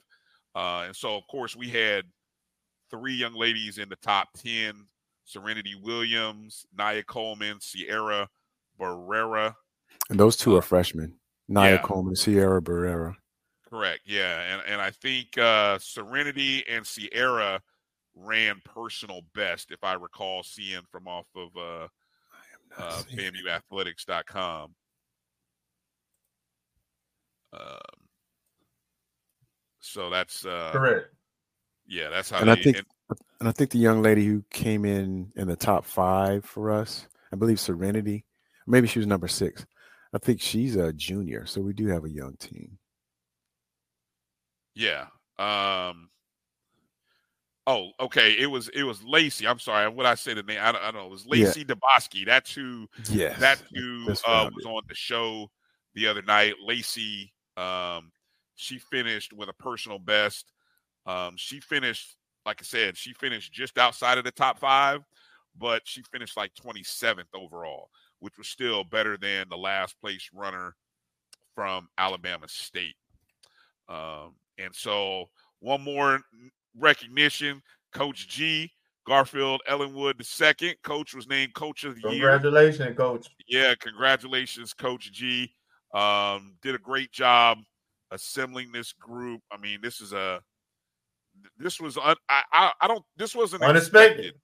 [0.54, 2.04] Uh, and so, of course, we had
[2.90, 4.86] three young ladies in the top ten:
[5.24, 8.28] Serenity Williams, Nia Coleman, Sierra
[8.78, 9.54] Barrera.
[10.08, 11.14] And those two are uh, freshmen.
[11.48, 11.78] Nia yeah.
[11.78, 13.14] Coleman, Sierra Barrera.
[13.68, 14.00] Correct.
[14.04, 17.60] Yeah, and and I think uh, Serenity and Sierra
[18.24, 21.88] ran personal best, if I recall seeing from off of uh,
[22.78, 24.74] uh, FAMUathletics.com.
[27.52, 27.78] Um,
[29.80, 31.06] so that's uh, correct.
[31.86, 32.38] Yeah, that's how.
[32.38, 32.86] And they, I think, and,
[33.40, 37.08] and I think the young lady who came in in the top five for us,
[37.32, 38.24] I believe Serenity,
[38.66, 39.66] maybe she was number six.
[40.12, 42.78] I think she's a junior, so we do have a young team.
[44.74, 45.06] Yeah.
[45.38, 46.10] Um,
[47.70, 48.32] Oh, okay.
[48.36, 49.46] It was it was Lacey.
[49.46, 49.88] I'm sorry.
[49.88, 50.58] What I say the name?
[50.60, 51.06] I don't, I don't know.
[51.06, 51.74] It was Lacey yeah.
[51.74, 52.26] Debosky.
[52.26, 52.88] That's who.
[53.08, 53.38] Yes.
[53.38, 55.48] That's who uh, was on the show
[55.94, 56.54] the other night.
[56.64, 57.32] Lacey.
[57.56, 58.10] Um,
[58.56, 60.52] she finished with a personal best.
[61.06, 65.00] Um, she finished, like I said, she finished just outside of the top five,
[65.56, 70.74] but she finished like 27th overall, which was still better than the last place runner
[71.54, 72.96] from Alabama State.
[73.88, 75.26] Um, and so
[75.60, 76.20] one more
[76.80, 77.62] recognition.
[77.92, 78.70] Coach G,
[79.06, 80.74] Garfield Ellenwood the second.
[80.84, 82.88] Coach was named Coach of the congratulations, Year.
[82.88, 83.26] Congratulations, Coach.
[83.48, 85.52] Yeah, congratulations, Coach G.
[85.92, 87.58] Um, did a great job
[88.12, 89.40] assembling this group.
[89.50, 90.40] I mean, this is a
[91.58, 94.26] this was un, I, I, I don't this wasn't unexpected.
[94.26, 94.40] Expected.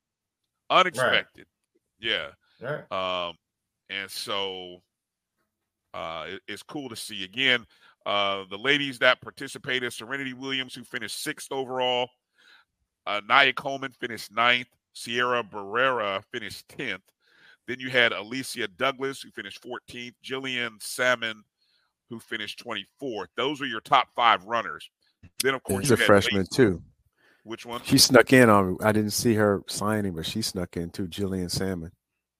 [0.70, 1.46] Unexpected.
[2.02, 2.10] Right.
[2.10, 2.28] Yeah.
[2.60, 2.92] Right.
[3.28, 3.34] Um,
[3.90, 4.78] and so
[5.94, 7.64] uh, it, it's cool to see again.
[8.04, 12.08] Uh, the ladies that participated Serenity Williams, who finished sixth overall,
[13.06, 17.02] uh, Nia Coleman finished ninth, Sierra Barrera finished 10th.
[17.68, 21.42] Then you had Alicia Douglas, who finished 14th, Jillian Salmon,
[22.08, 23.26] who finished 24th.
[23.36, 24.88] Those are your top five runners.
[25.42, 26.54] Then of course she's a freshman Lacey.
[26.54, 26.82] too.
[27.42, 27.80] Which one?
[27.84, 28.76] She snuck in on.
[28.82, 31.06] I didn't see her signing, but she snuck in too.
[31.06, 31.92] Jillian Salmon.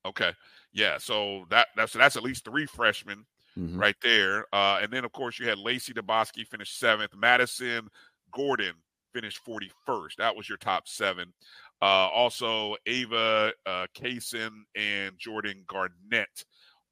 [0.04, 0.32] Okay,
[0.72, 0.98] yeah.
[0.98, 3.24] So that that's that's at least three freshmen
[3.56, 3.78] mm-hmm.
[3.78, 4.46] right there.
[4.52, 7.14] Uh, and then of course you had Lacey Dubosky finished seventh.
[7.16, 7.88] Madison
[8.32, 8.74] Gordon
[9.16, 10.18] finished forty first.
[10.18, 11.32] That was your top seven.
[11.80, 16.44] Uh, also, Ava uh, Kaysen and Jordan Garnett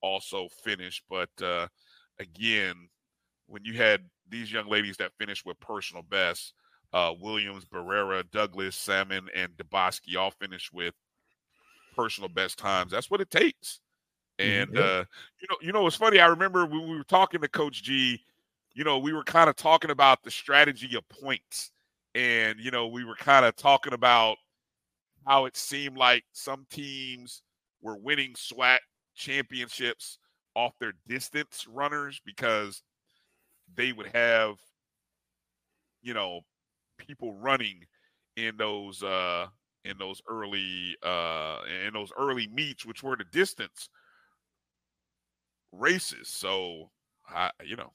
[0.03, 1.03] also finished.
[1.11, 1.69] But uh,
[2.19, 2.89] again,
[3.47, 6.55] when you had these young ladies that finished with personal best,
[6.93, 10.95] uh, Williams, Barrera, Douglas, Salmon, and Dubosky all finished with
[11.95, 12.91] personal best times.
[12.93, 13.81] That's what it takes.
[14.39, 14.79] And mm-hmm.
[14.79, 15.05] uh,
[15.41, 16.21] you know, you know, it's funny.
[16.21, 18.21] I remember when we were talking to Coach G.
[18.77, 21.71] You know, we were kind of talking about the strategy of points,
[22.15, 24.37] and you know, we were kind of talking about
[25.27, 27.43] how it seemed like some teams
[27.83, 28.79] were winning SWAC
[29.15, 30.19] championships
[30.55, 32.83] off their distance runners because
[33.77, 34.57] they would have,
[36.03, 36.41] you know,
[36.99, 37.85] people running
[38.37, 39.47] in those uh
[39.85, 43.89] in those early uh in those early meets, which were the distance
[45.73, 46.29] races.
[46.29, 46.91] So
[47.29, 47.93] I you know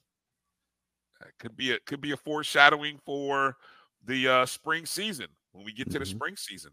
[1.38, 3.58] could be a could be a foreshadowing for
[4.06, 6.16] the uh spring season when we get to the mm-hmm.
[6.16, 6.72] spring season,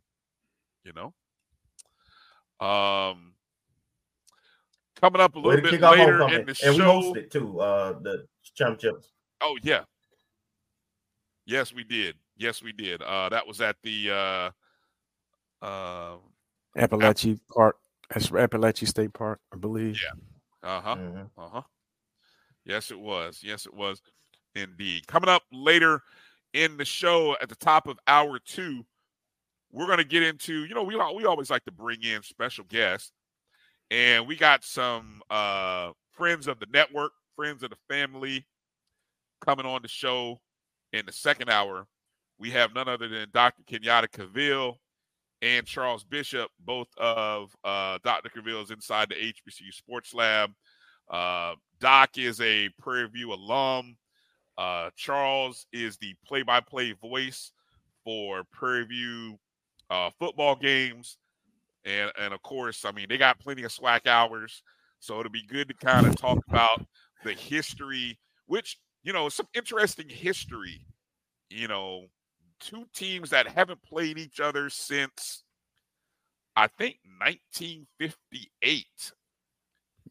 [0.85, 1.15] you know.
[2.67, 3.33] Um
[5.01, 6.69] coming up a little bit later in the and show.
[6.69, 9.13] And we hosted too, uh, the championships.
[9.41, 9.83] Oh yeah.
[11.45, 12.17] Yes, we did.
[12.37, 13.03] Yes, we did.
[13.03, 16.17] Uh, that was at the uh, uh,
[16.77, 17.77] Apalachee App- Park.
[18.11, 19.99] That's Apalachee State Park, I believe.
[20.03, 20.69] Yeah.
[20.69, 20.97] Uh huh.
[20.97, 21.41] Mm-hmm.
[21.41, 21.63] Uh huh.
[22.65, 23.41] Yes, it was.
[23.43, 24.03] Yes, it was.
[24.57, 25.07] Indeed.
[25.07, 26.03] Coming up later
[26.57, 28.85] in the show at the top of hour two,
[29.71, 30.65] we're going to get into.
[30.65, 33.13] You know, we we always like to bring in special guests
[33.91, 38.47] and we got some uh, friends of the network, friends of the family
[39.45, 40.41] coming on the show
[40.93, 41.87] in the second hour.
[42.39, 43.63] We have none other than Dr.
[43.63, 44.79] Kenyatta Cavil
[45.43, 48.31] and Charles Bishop, both of uh, Dr.
[48.31, 50.51] Cavil's inside the HBCU Sports Lab.
[51.09, 53.97] Uh, Doc is a Prairie View alum.
[54.59, 57.53] Uh, Charles is the play-by-play voice
[58.05, 59.39] for Prairie View
[59.91, 61.19] uh, football games
[61.87, 64.63] and and of course, I mean they got plenty of SWAC hours,
[64.99, 66.85] so it'll be good to kind of talk about
[67.25, 70.85] the history, which you know some interesting history.
[71.49, 72.07] You know,
[72.61, 75.45] two teams that haven't played each other since
[76.57, 78.85] I think 1958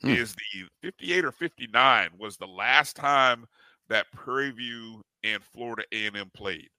[0.01, 0.09] hmm.
[0.09, 3.45] is the 58 or 59 was the last time
[3.89, 6.69] that Prairie View and Florida A&M played.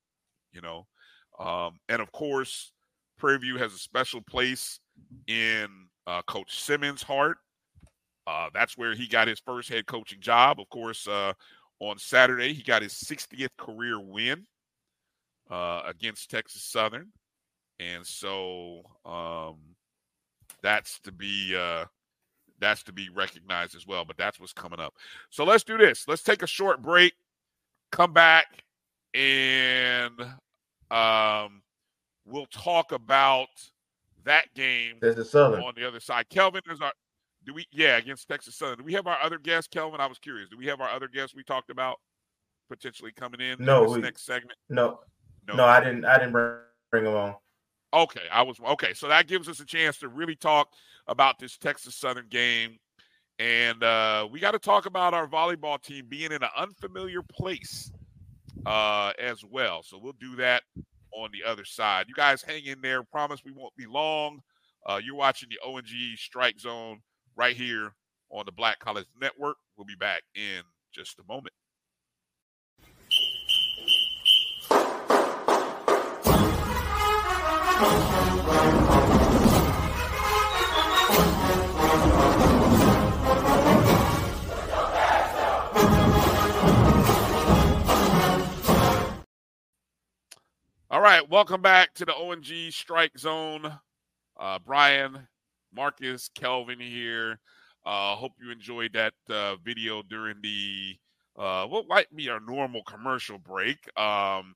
[0.53, 0.87] You know,
[1.39, 2.73] um, and of course,
[3.19, 4.81] Prairie View has a special place
[5.27, 5.69] in
[6.07, 7.39] uh, Coach Simmons' heart.
[8.27, 10.59] Uh, that's where he got his first head coaching job.
[10.61, 11.33] Of course, uh,
[11.81, 14.47] on Saturday, he got his 60th career win
[15.51, 17.13] uh, against Texas Southern.
[17.79, 19.57] And so um,
[20.63, 21.85] that's to be uh,
[22.61, 24.05] that's to be recognized as well.
[24.05, 24.95] But that's what's coming up.
[25.31, 26.07] So let's do this.
[26.09, 27.15] Let's take a short break,
[27.93, 28.65] come back,
[29.15, 30.21] and
[30.91, 31.63] um,
[32.25, 33.49] we'll talk about–
[34.27, 35.63] that game Texas Southern.
[35.63, 36.29] on the other side.
[36.29, 36.93] Kelvin is our
[37.47, 38.79] do we yeah, against Texas Southern.
[38.79, 40.01] Do we have our other guest, Kelvin?
[40.01, 40.51] I was curious.
[40.51, 41.99] Do we have our other guest we talked about
[42.69, 44.59] potentially coming in no, in we, next segment?
[44.69, 45.01] No.
[45.49, 46.57] No, no I didn't I didn't bring,
[46.91, 47.37] bring him on.
[47.95, 48.93] Okay, I was okay.
[48.93, 50.73] So that gives us a chance to really talk
[51.09, 52.79] about this Texas Southern game.
[53.39, 57.91] And uh, we got to talk about our volleyball team being in an unfamiliar place
[58.65, 59.83] uh, as well.
[59.83, 60.63] So we'll do that
[61.13, 62.07] on the other side.
[62.09, 63.03] You guys hang in there.
[63.03, 64.41] Promise we won't be long.
[64.87, 67.01] Uh, you're watching the O&G Strike Zone
[67.37, 67.93] right here
[68.31, 69.57] on the Black College Network.
[69.77, 71.53] We'll be back in just a moment.
[90.97, 93.71] All right, welcome back to the O&G Strike Zone.
[94.41, 95.29] Uh, Brian,
[95.71, 97.39] Marcus, Kelvin here.
[97.85, 100.97] Uh, hope you enjoyed that uh, video during the
[101.39, 103.77] uh, what might be our normal commercial break.
[104.01, 104.55] Um,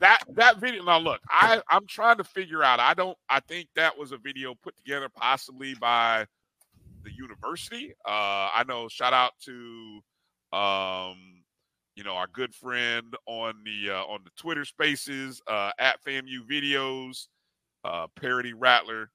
[0.00, 0.82] that that video.
[0.82, 2.80] Now, look, I I'm trying to figure out.
[2.80, 3.16] I don't.
[3.30, 6.26] I think that was a video put together possibly by
[7.04, 7.94] the university.
[8.04, 8.88] Uh, I know.
[8.88, 10.00] Shout out to
[10.52, 11.41] um,
[11.94, 16.40] you know, our good friend on the uh, on the Twitter Spaces uh, at FAMU
[16.50, 17.26] Videos,
[17.84, 19.10] uh, Parody Rattler.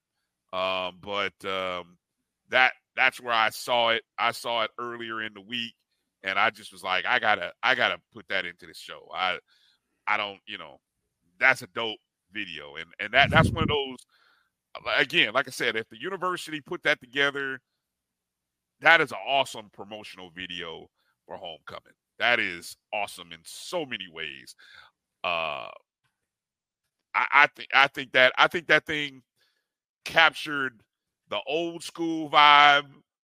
[0.53, 1.97] Um, but um,
[2.49, 4.03] that that's where I saw it.
[4.17, 5.73] I saw it earlier in the week,
[6.23, 9.09] and I just was like, I gotta I gotta put that into the show.
[9.13, 9.39] I
[10.07, 10.79] I don't, you know,
[11.39, 11.99] that's a dope
[12.31, 13.97] video, and and that that's one of those.
[14.97, 17.59] Again, like I said, if the university put that together,
[18.81, 20.87] that is an awesome promotional video
[21.25, 21.95] for homecoming.
[22.19, 24.55] That is awesome in so many ways.
[25.23, 25.69] Uh,
[27.13, 29.23] I, I think I think that I think that thing
[30.05, 30.81] captured
[31.29, 32.87] the old school vibe,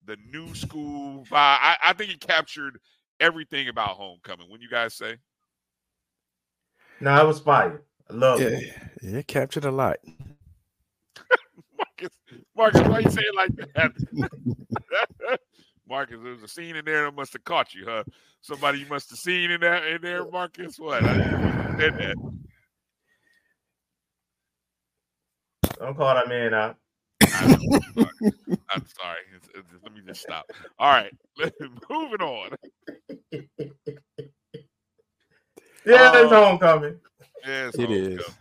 [0.06, 1.58] the new school vibe.
[1.62, 2.80] I, I think it captured
[3.20, 4.50] everything about homecoming.
[4.50, 5.16] When you guys say?
[7.00, 7.82] No, I was fire.
[8.10, 8.74] I love yeah, it.
[9.02, 9.98] Yeah, it captured a lot.
[11.78, 12.18] Marcus,
[12.56, 13.92] Marcus, why you say it like that?
[15.88, 18.04] Marcus, there was a scene in there that must have caught you, huh?
[18.42, 20.80] Somebody you must have seen in that in there, Marcus.
[20.80, 21.04] What?
[21.04, 22.16] I said that.
[25.80, 26.78] Don't call that man out.
[27.22, 28.32] I'm sorry.
[28.70, 29.20] I'm sorry.
[29.36, 30.46] It's, it's, let me just stop.
[30.80, 31.12] All right,
[31.90, 32.52] moving on.
[35.86, 37.00] Yeah, um, it's homecoming.
[37.46, 38.20] Yeah, it's it homecoming.
[38.20, 38.38] is.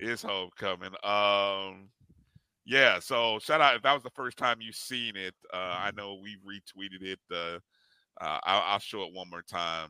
[0.00, 0.92] It's homecoming.
[1.04, 1.88] Um,
[2.70, 3.00] yeah.
[3.00, 5.34] So shout out if that was the first time you've seen it.
[5.52, 7.18] Uh, I know we retweeted it.
[7.28, 7.58] Uh,
[8.20, 9.88] uh, I'll, I'll, show it one more time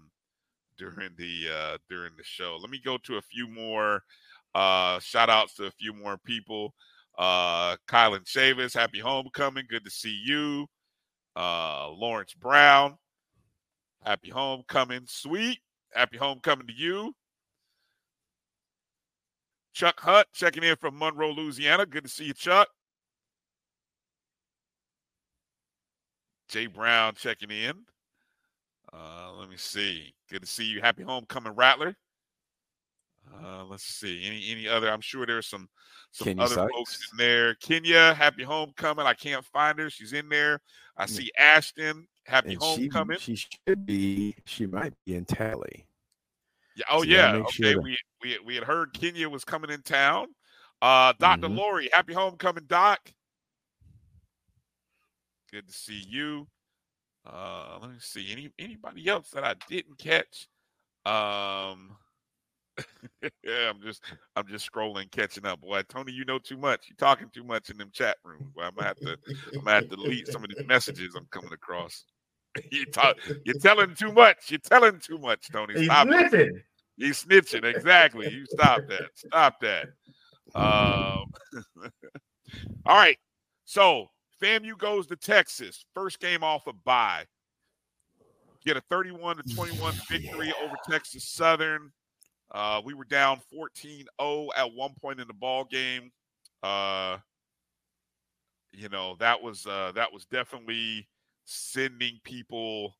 [0.79, 2.57] during the uh, during the show.
[2.59, 4.03] Let me go to a few more
[4.55, 6.73] uh, shout outs to a few more people.
[7.19, 9.67] Uh, Kylan Chavis, happy homecoming.
[9.69, 10.67] Good to see you.
[11.37, 12.97] Uh, Lawrence Brown,
[14.03, 15.03] happy homecoming.
[15.07, 15.59] Sweet,
[15.93, 17.13] happy homecoming to you.
[19.73, 21.87] Chuck Hutt checking in from Monroe, Louisiana.
[21.87, 22.69] Good to see you, Chuck.
[26.49, 27.75] Jay Brown checking in.
[28.93, 30.13] Uh, let me see.
[30.29, 30.81] Good to see you.
[30.81, 31.97] Happy homecoming, Rattler.
[33.33, 34.27] Uh, let's see.
[34.27, 34.91] Any any other?
[34.91, 35.69] I'm sure there's some
[36.11, 36.73] some Kenya other Sykes.
[36.73, 37.55] folks in there.
[37.55, 39.07] Kenya, happy homecoming.
[39.07, 39.91] I can't find her.
[39.91, 40.61] She's in there.
[40.97, 42.09] I see Ashton.
[42.27, 43.19] Happy and homecoming.
[43.19, 44.35] She, she, should be.
[44.47, 45.87] She might be in Tally.
[46.89, 47.35] Oh so yeah.
[47.35, 47.73] Okay.
[47.73, 47.83] Sure.
[47.83, 50.29] We we we had heard Kenya was coming in town.
[50.83, 51.59] Uh, Doctor mm-hmm.
[51.59, 53.01] Lori, happy homecoming, Doc.
[55.53, 56.47] Good to see you.
[57.27, 58.33] Uh, let me see.
[58.33, 60.49] Any anybody else that I didn't catch?
[61.05, 61.97] Um.
[63.45, 64.03] yeah, I'm just
[64.37, 65.61] I'm just scrolling, catching up.
[65.61, 66.87] Boy, Tony, you know too much.
[66.89, 68.49] You're talking too much in them chat rooms.
[68.55, 69.19] Boy, I'm gonna have to
[69.53, 72.05] I'm gonna have to delete some of these messages I'm coming across.
[72.71, 74.51] you talk you're telling too much.
[74.51, 75.85] You're telling too much, Tony.
[75.85, 76.33] Stop He's.
[76.33, 76.53] It.
[77.01, 77.65] He's snitching.
[77.65, 78.31] Exactly.
[78.31, 79.11] You stop that.
[79.15, 79.87] Stop that.
[80.55, 81.31] Um
[82.87, 83.19] all right.
[83.65, 84.09] So
[84.43, 85.85] FAMU goes to Texas.
[85.95, 87.25] First game off a of bye.
[88.65, 90.65] Get a 31 to 21 victory yeah.
[90.65, 91.93] over Texas Southern.
[92.51, 96.11] Uh, we were down 14-0 at one point in the ball game.
[96.63, 97.17] Uh,
[98.73, 101.09] you know that was uh, that was definitely
[101.45, 102.95] sending people,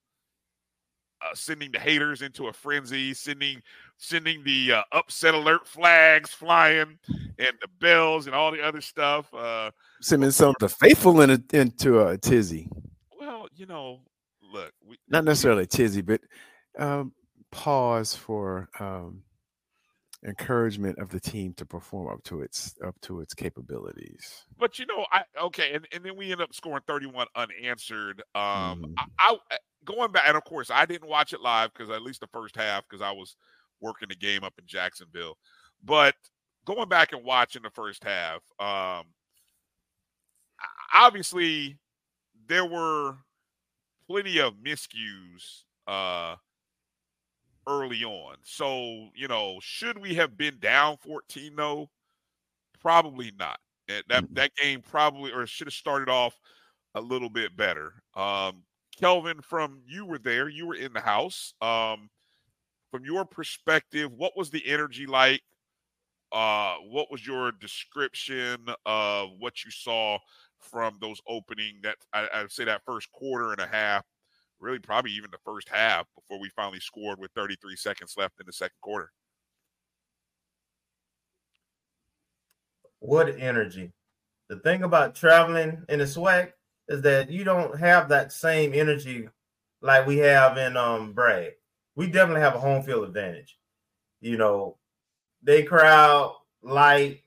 [1.23, 3.63] uh, sending the haters into a frenzy, sending
[4.01, 6.99] sending the uh, upset alert flags flying
[7.39, 9.33] and the bells and all the other stuff.
[9.33, 12.69] Uh, sending some of the faithful in a, into a tizzy.
[13.19, 14.01] Well, you know,
[14.53, 16.23] look, we, not necessarily tizzy, but
[16.79, 17.13] um,
[17.53, 19.23] pause for um,
[20.27, 24.47] encouragement of the team to perform up to its up to its capabilities.
[24.59, 28.23] But you know, I okay, and, and then we end up scoring 31 unanswered.
[28.35, 28.95] Um mm.
[29.19, 32.21] I, I, going back, and of course I didn't watch it live because at least
[32.21, 33.37] the first half, because I was
[33.81, 35.37] working the game up in Jacksonville.
[35.83, 36.15] But
[36.65, 39.07] going back and watching the first half, um
[40.93, 41.79] obviously
[42.47, 43.17] there were
[44.07, 46.37] plenty of miscues uh
[47.67, 48.37] early on.
[48.43, 51.91] So, you know, should we have been down 14 though?
[52.81, 53.59] Probably not.
[53.89, 56.39] That that, that game probably or should have started off
[56.95, 58.03] a little bit better.
[58.15, 58.65] Um
[59.01, 61.55] Kelvin, from you were there, you were in the house.
[61.63, 62.11] Um,
[62.91, 65.43] from your perspective, what was the energy like?
[66.33, 70.19] Uh, what was your description of what you saw
[70.61, 74.05] from those opening that I, I'd say that first quarter and a half
[74.61, 78.47] really probably even the first half before we finally scored with 33 seconds left in
[78.47, 79.11] the second quarter.
[83.01, 83.93] What energy.
[84.49, 86.53] The thing about traveling in the SWAC
[86.89, 89.29] is that you don't have that same energy
[89.81, 91.53] like we have in um Bragg.
[92.01, 93.59] We definitely have a home field advantage.
[94.23, 94.79] You know,
[95.43, 97.21] they crowd light,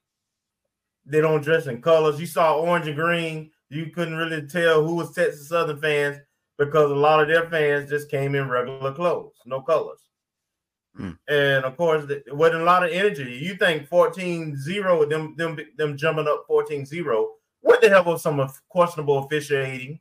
[1.05, 2.19] they don't dress in colors.
[2.19, 6.17] You saw orange and green, you couldn't really tell who was Texas Southern fans
[6.57, 9.99] because a lot of their fans just came in regular clothes, no colors.
[10.99, 11.19] Mm.
[11.27, 13.31] And of course, it wasn't a lot of energy.
[13.43, 17.29] You think 14 0, them, them, them jumping up 14 0,
[17.61, 19.99] what the hell was some questionable officiating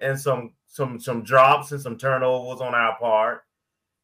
[0.00, 3.40] and some some some drops and some turnovers on our part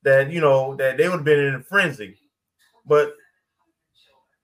[0.03, 2.17] that you know that they would have been in a frenzy.
[2.87, 3.15] but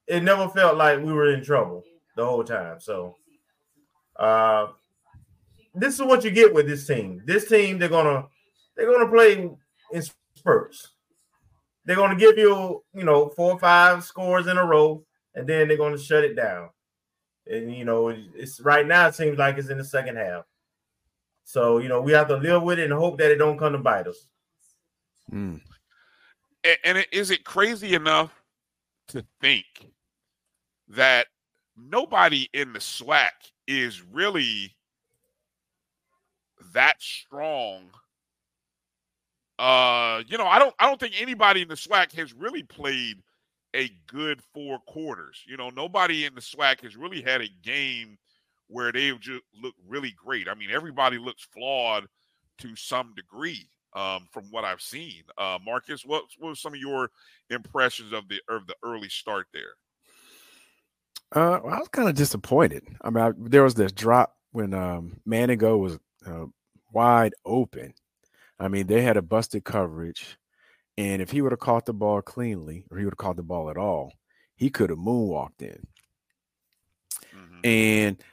[0.07, 1.85] it never felt like we were in trouble
[2.17, 2.81] the whole time.
[2.81, 3.17] So
[4.17, 4.69] uh
[5.75, 7.23] this is what you get with this team.
[7.25, 8.27] This team, they're gonna
[8.77, 9.51] they're gonna play
[9.93, 10.03] in
[10.35, 10.89] spurts.
[11.85, 15.05] They're gonna give you, you know, four or five scores in a row,
[15.35, 16.71] and then they're gonna shut it down.
[17.47, 20.45] And you know, it's right now it seems like it's in the second half.
[21.45, 23.73] So you know, we have to live with it and hope that it don't come
[23.73, 24.27] to bite us.
[25.33, 25.61] Mm.
[26.85, 28.33] And is it crazy enough
[29.09, 29.65] to think
[30.89, 31.27] that
[31.77, 33.31] nobody in the SWAC
[33.67, 34.75] is really
[36.73, 37.85] that strong.
[39.59, 43.23] Uh, you know, I don't I don't think anybody in the SWAC has really played
[43.75, 45.43] a good four quarters.
[45.47, 48.19] You know, nobody in the SWAC has really had a game
[48.69, 50.49] where they've just looked really great.
[50.49, 52.07] I mean, everybody looks flawed
[52.59, 55.23] to some degree um, from what I've seen.
[55.37, 57.11] Uh, Marcus, what, what were some of your
[57.51, 59.75] impressions of the of the early start there?
[61.33, 62.85] Uh, well, I was kind of disappointed.
[63.03, 66.47] I mean, I, there was this drop when um, Manigo was uh,
[66.93, 67.93] wide open.
[68.59, 70.39] I mean, they had a busted coverage,
[70.97, 73.43] and if he would have caught the ball cleanly, or he would have caught the
[73.43, 74.13] ball at all,
[74.57, 75.87] he could have moonwalked in.
[77.37, 77.61] Mm-hmm.
[77.65, 78.25] And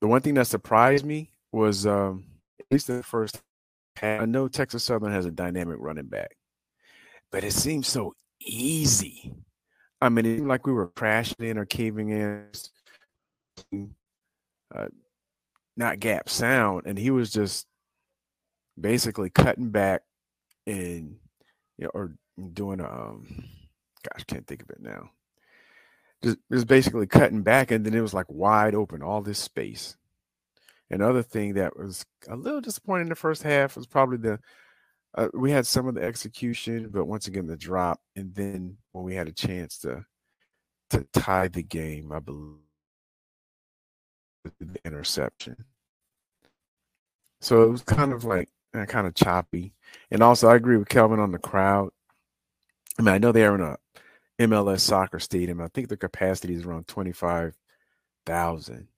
[0.00, 2.24] the one thing that surprised me was, um,
[2.58, 3.40] at least the first
[4.02, 6.36] I know Texas Southern has a dynamic running back,
[7.30, 9.32] but it seems so easy.
[10.00, 13.94] I mean, it seemed like we were crashing in or caving in.
[14.74, 14.86] Uh,
[15.76, 17.66] not gap sound, and he was just
[18.80, 20.02] basically cutting back
[20.66, 21.16] and
[21.76, 22.14] you know, or
[22.52, 23.44] doing um
[24.02, 25.10] gosh, can't think of it now.
[26.22, 29.96] Just, just basically cutting back, and then it was like wide open, all this space.
[30.90, 34.38] Another thing that was a little disappointing in the first half was probably the
[35.14, 39.04] uh, we had some of the execution, but once again the drop, and then when
[39.04, 40.04] we had a chance to
[40.90, 42.58] to tie the game, I believe
[44.60, 45.64] the interception.
[47.40, 49.74] So it was kind of like uh, kind of choppy.
[50.10, 51.90] And also, I agree with Kelvin on the crowd.
[52.98, 53.76] I mean, I know they're in a
[54.40, 55.60] MLS soccer stadium.
[55.60, 58.88] I think the capacity is around 25,000.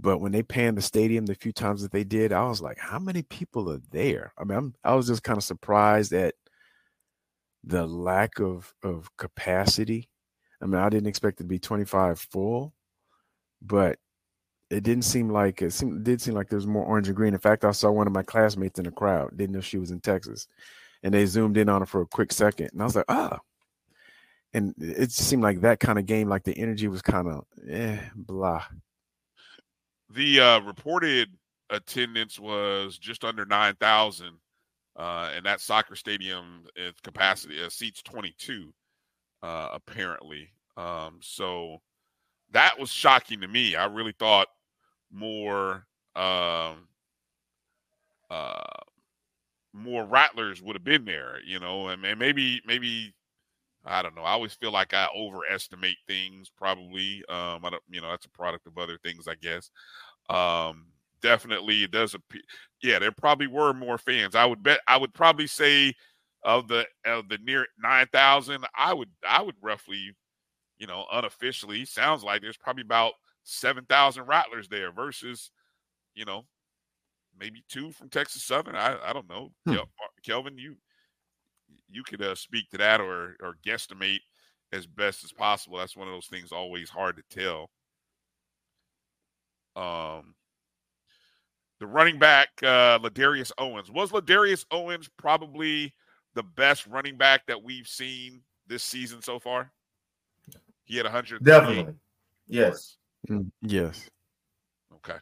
[0.00, 2.78] But when they panned the stadium the few times that they did, I was like,
[2.78, 4.32] how many people are there?
[4.38, 6.34] I mean, I'm, I was just kind of surprised at
[7.64, 10.08] the lack of, of capacity.
[10.62, 12.74] I mean, I didn't expect it to be 25 full,
[13.60, 13.98] but
[14.70, 17.34] it didn't seem like it seemed did seem like there was more orange and green.
[17.34, 19.36] In fact, I saw one of my classmates in the crowd.
[19.36, 20.46] Didn't know she was in Texas,
[21.02, 23.38] and they zoomed in on her for a quick second, and I was like, ah.
[24.54, 27.98] And it seemed like that kind of game, like the energy was kind of eh,
[28.14, 28.64] blah.
[30.10, 31.28] The uh, reported
[31.70, 34.36] attendance was just under nine thousand,
[34.96, 38.72] uh, and that soccer stadium its capacity uh, seats twenty two,
[39.42, 40.50] uh, apparently.
[40.76, 41.82] Um, so
[42.52, 43.76] that was shocking to me.
[43.76, 44.48] I really thought
[45.10, 45.86] more
[46.16, 46.88] um,
[48.30, 48.62] uh,
[49.72, 53.14] more rattlers would have been there, you know, and, and maybe maybe
[53.84, 54.22] I don't know.
[54.22, 56.50] I always feel like I overestimate things.
[56.56, 59.70] Probably, um, I don't, you know, that's a product of other things, I guess.
[60.28, 60.86] Um,
[61.22, 62.42] definitely, it does appear.
[62.82, 64.34] Yeah, there probably were more fans.
[64.34, 64.80] I would bet.
[64.86, 65.94] I would probably say
[66.42, 68.64] of the of the near nine thousand.
[68.76, 70.14] I would I would roughly,
[70.78, 73.14] you know, unofficially sounds like there's probably about
[73.44, 75.50] 7,000 Rattlers there versus,
[76.14, 76.44] you know,
[77.38, 78.76] maybe two from Texas Southern.
[78.76, 79.52] I, I don't know.
[79.66, 79.76] Hmm.
[80.22, 80.76] Kelvin, you
[81.88, 84.20] you could uh, speak to that or or guesstimate
[84.72, 85.78] as best as possible.
[85.78, 87.70] That's one of those things always hard to tell.
[89.76, 90.34] Um,
[91.80, 93.90] the running back, uh, Ladarius Owens.
[93.90, 95.94] Was Ladarius Owens probably
[96.34, 99.70] the best running back that we've seen this season so far?
[100.84, 101.44] He had 100.
[101.44, 101.94] Definitely.
[102.46, 102.96] Yes.
[103.28, 104.08] Mm, yes.
[104.96, 105.18] Okay.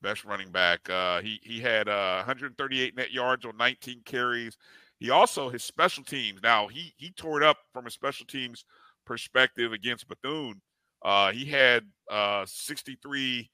[0.00, 0.88] Best running back.
[0.88, 4.56] Uh, he he had uh, 138 net yards on 19 carries.
[5.04, 6.40] He also his special teams.
[6.42, 8.64] Now he he tore it up from a special teams
[9.04, 10.62] perspective against Bethune.
[11.04, 13.50] Uh, he had uh, 63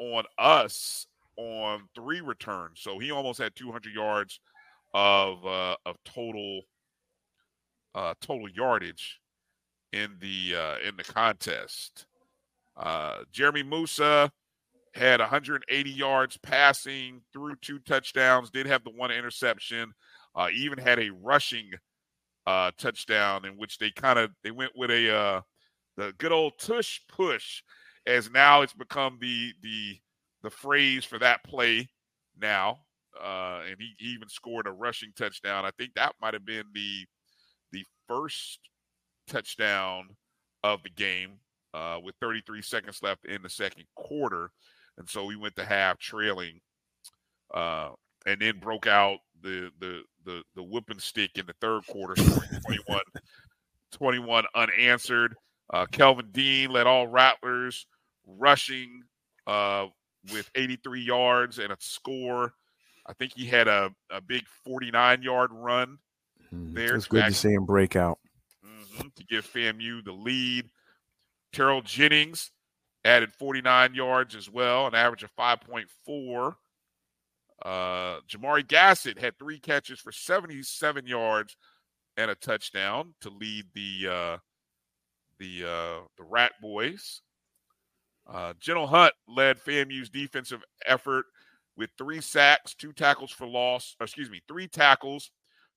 [0.00, 1.06] on us
[1.36, 4.40] on three returns, so he almost had 200 yards
[4.92, 6.62] of uh, of total
[7.94, 9.20] uh, total yardage
[9.92, 12.06] in the uh, in the contest.
[12.76, 14.32] Uh, Jeremy Moussa
[14.96, 19.94] had 180 yards passing, threw two touchdowns, did have the one interception,
[20.36, 21.70] uh, even had a rushing
[22.46, 25.40] uh, touchdown in which they kind of they went with a uh,
[25.96, 27.62] the good old tush push,
[28.06, 29.98] as now it's become the the
[30.42, 31.88] the phrase for that play
[32.40, 32.78] now.
[33.20, 35.64] Uh, and he, he even scored a rushing touchdown.
[35.64, 37.06] I think that might have been the
[37.72, 38.60] the first
[39.26, 40.08] touchdown
[40.62, 41.38] of the game
[41.74, 44.50] uh, with 33 seconds left in the second quarter.
[44.98, 46.60] And so we went to half trailing
[47.54, 47.90] uh,
[48.26, 53.00] and then broke out the the the the whooping stick in the third quarter, 21,
[53.92, 55.34] 21 unanswered.
[55.72, 57.86] Uh, Kelvin Dean led all Rattlers
[58.26, 59.02] rushing
[59.46, 59.86] uh,
[60.32, 62.52] with 83 yards and a score.
[63.06, 65.98] I think he had a, a big 49 yard run
[66.52, 66.74] mm-hmm.
[66.74, 66.96] there.
[66.96, 68.18] It's good to see him break out.
[68.64, 70.68] Mm-hmm, to give FAMU the lead.
[71.52, 72.50] Terrell Jennings
[73.04, 76.54] added 49 yards as well, an average of 5.4.
[77.64, 81.56] Uh, Jamari Gassett had three catches for 77 yards
[82.16, 84.38] and a touchdown to lead the uh,
[85.38, 87.22] the uh, the Rat Boys.
[88.26, 91.26] Uh, General Hunt led FAMU's defensive effort
[91.76, 93.94] with three sacks, two tackles for loss.
[94.00, 95.30] Excuse me, three tackles,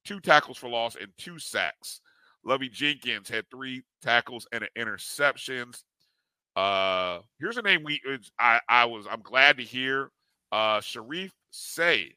[0.05, 2.01] two tackles for loss, and two sacks.
[2.43, 5.83] Lovey Jenkins had three tackles and an interceptions.
[6.55, 8.01] Uh, here's a name we
[8.39, 10.09] I, I was I'm glad to hear.
[10.51, 12.15] Uh, Sharif Say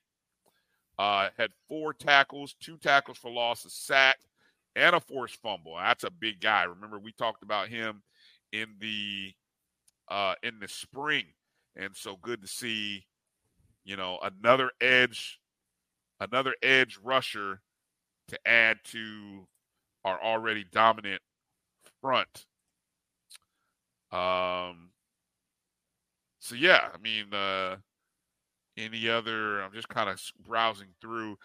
[0.98, 4.18] uh, had four tackles, two tackles for loss, a sack,
[4.76, 5.76] and a forced fumble.
[5.76, 6.64] That's a big guy.
[6.64, 8.02] Remember, we talked about him
[8.52, 9.32] in the
[10.08, 11.24] uh, in the spring,
[11.76, 13.06] and so good to see,
[13.84, 15.40] you know, another edge,
[16.20, 17.60] another edge rusher
[18.28, 19.46] to add to
[20.04, 21.22] our already dominant
[22.00, 22.46] front.
[24.12, 24.90] Um.
[26.40, 27.76] So yeah, I mean, uh,
[28.76, 29.62] any other?
[29.62, 31.36] I'm just kind of browsing through.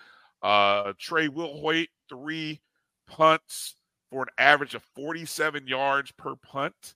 [0.42, 2.62] Uh, Trey Wilhoit, three
[3.08, 3.76] punts
[4.10, 6.96] for an average of 47 yards per punt.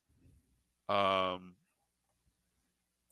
[0.87, 1.55] Um,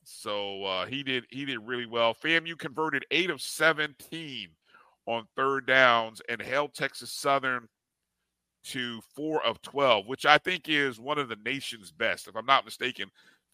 [0.04, 2.14] so uh, he did he did really well.
[2.14, 4.50] FAMU converted eight of 17
[5.06, 7.68] on third downs and held Texas Southern
[8.66, 12.28] to four of 12, which I think is one of the nation's best.
[12.28, 13.10] If I'm not mistaken,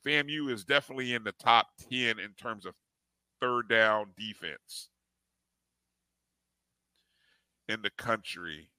[0.06, 2.74] FAMU is definitely in the top 10 in terms of
[3.42, 4.90] third down defense
[7.68, 8.70] in the country.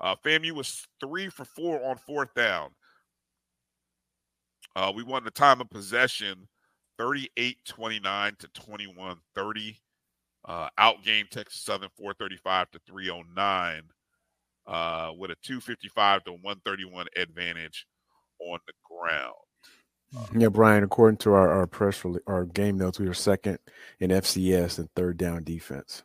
[0.00, 2.70] Uh, FAMU was three for four on fourth down.
[4.76, 6.48] Uh, we won the time of possession
[6.98, 9.80] 38 29 to 21 30.
[10.46, 13.82] Uh, outgame Texas Southern 435 to 309
[14.66, 17.86] uh, with a 255 to 131 advantage
[18.40, 19.34] on the ground.
[20.36, 20.84] Yeah, Brian.
[20.84, 23.58] According to our, our press release, our game notes, we were second
[24.00, 26.02] in FCS and third down defense.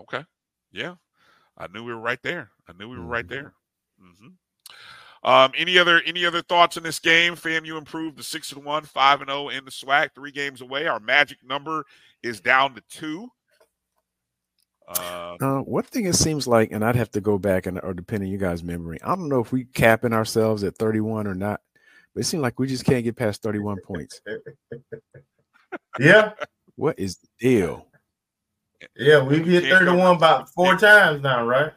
[0.00, 0.24] Okay.
[0.72, 0.94] Yeah,
[1.56, 2.50] I knew we were right there.
[2.68, 3.10] I knew we were mm-hmm.
[3.10, 3.54] right there.
[4.00, 4.28] Mm-hmm.
[5.24, 7.34] Um, any other any other thoughts in this game?
[7.34, 10.60] FAMU improved to six and one, five and zero oh in the SWAC, three games
[10.60, 10.86] away.
[10.86, 11.84] Our magic number
[12.22, 13.28] is down to two.
[14.88, 17.94] Uh, uh, one thing it seems like, and I'd have to go back and or
[17.94, 21.34] depending on you guys' memory, I don't know if we capping ourselves at 31 or
[21.34, 21.60] not.
[22.14, 24.20] But it seems like we just can't get past 31 points.
[25.98, 26.32] Yeah.
[26.76, 27.86] What is the deal?
[28.96, 31.72] Yeah, we've hit 31 about four times now, right?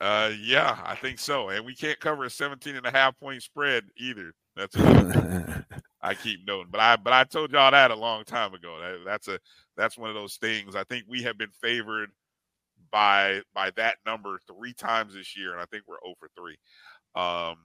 [0.00, 1.48] Uh yeah, I think so.
[1.48, 4.32] And we can't cover a 17 and a half point spread either.
[4.56, 4.76] That's
[6.02, 6.68] I keep noting.
[6.70, 8.78] But I but I told y'all that a long time ago.
[8.80, 9.38] That, that's a
[9.76, 10.76] that's one of those things.
[10.76, 12.10] I think we have been favored
[12.90, 16.56] by by that number three times this year, and I think we're over 3.
[17.14, 17.56] Um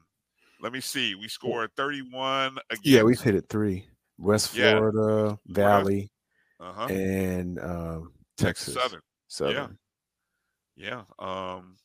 [0.62, 1.16] let me see.
[1.16, 2.82] We scored 31 again.
[2.84, 3.86] Yeah, we've hit it three.
[4.18, 5.40] West Florida.
[5.48, 6.12] Valley,
[6.60, 6.88] uh-huh.
[6.88, 8.74] and um, Texas.
[8.74, 9.02] Southern.
[9.28, 9.78] Southern.
[10.76, 11.04] Yeah.
[11.20, 11.26] Yeah.
[11.26, 11.76] Um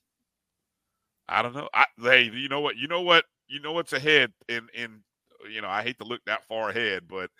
[1.28, 1.68] I don't know.
[1.72, 2.76] I hey, you know what?
[2.76, 3.24] You know what?
[3.48, 5.02] You know what's ahead in in
[5.50, 7.30] you know, I hate to look that far ahead, but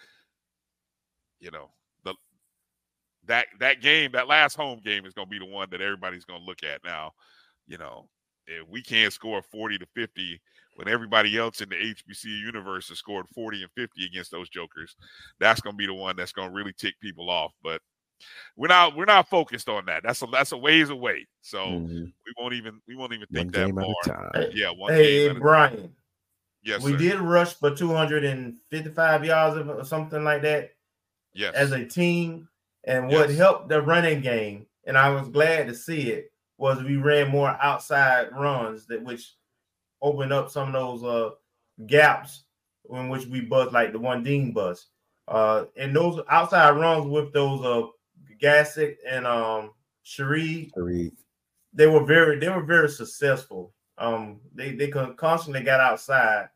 [1.40, 1.70] you know,
[2.04, 2.14] the
[3.26, 6.44] that that game, that last home game is gonna be the one that everybody's gonna
[6.44, 7.12] look at now.
[7.66, 8.08] You know,
[8.46, 10.40] if we can't score 40 to 50
[10.74, 14.96] when everybody else in the HBC universe has scored 40 and 50 against those jokers,
[15.38, 17.52] that's going to be the one that's going to really tick people off.
[17.62, 17.80] But
[18.56, 20.02] we're not we're not focused on that.
[20.02, 21.26] That's a that's a ways away.
[21.42, 22.04] So mm-hmm.
[22.04, 24.44] we won't even we won't even think one that far.
[24.52, 25.94] Yeah, one hey, Brian.
[26.62, 26.98] Yes, we sir.
[26.98, 30.70] did rush for 255 yards or something like that.
[31.34, 32.48] Yes, as a team,
[32.84, 33.38] and what yes.
[33.38, 37.56] helped the running game, and I was glad to see it was we ran more
[37.60, 39.34] outside runs that which
[40.04, 41.30] opened up some of those uh
[41.86, 42.44] gaps
[42.90, 44.86] in which we bust like the one Dean bus.
[45.26, 47.88] Uh and those outside runs with those uh
[48.40, 50.70] Gassett and um Sharif,
[51.72, 53.72] they were very they were very successful.
[53.98, 56.48] Um they they constantly got outside.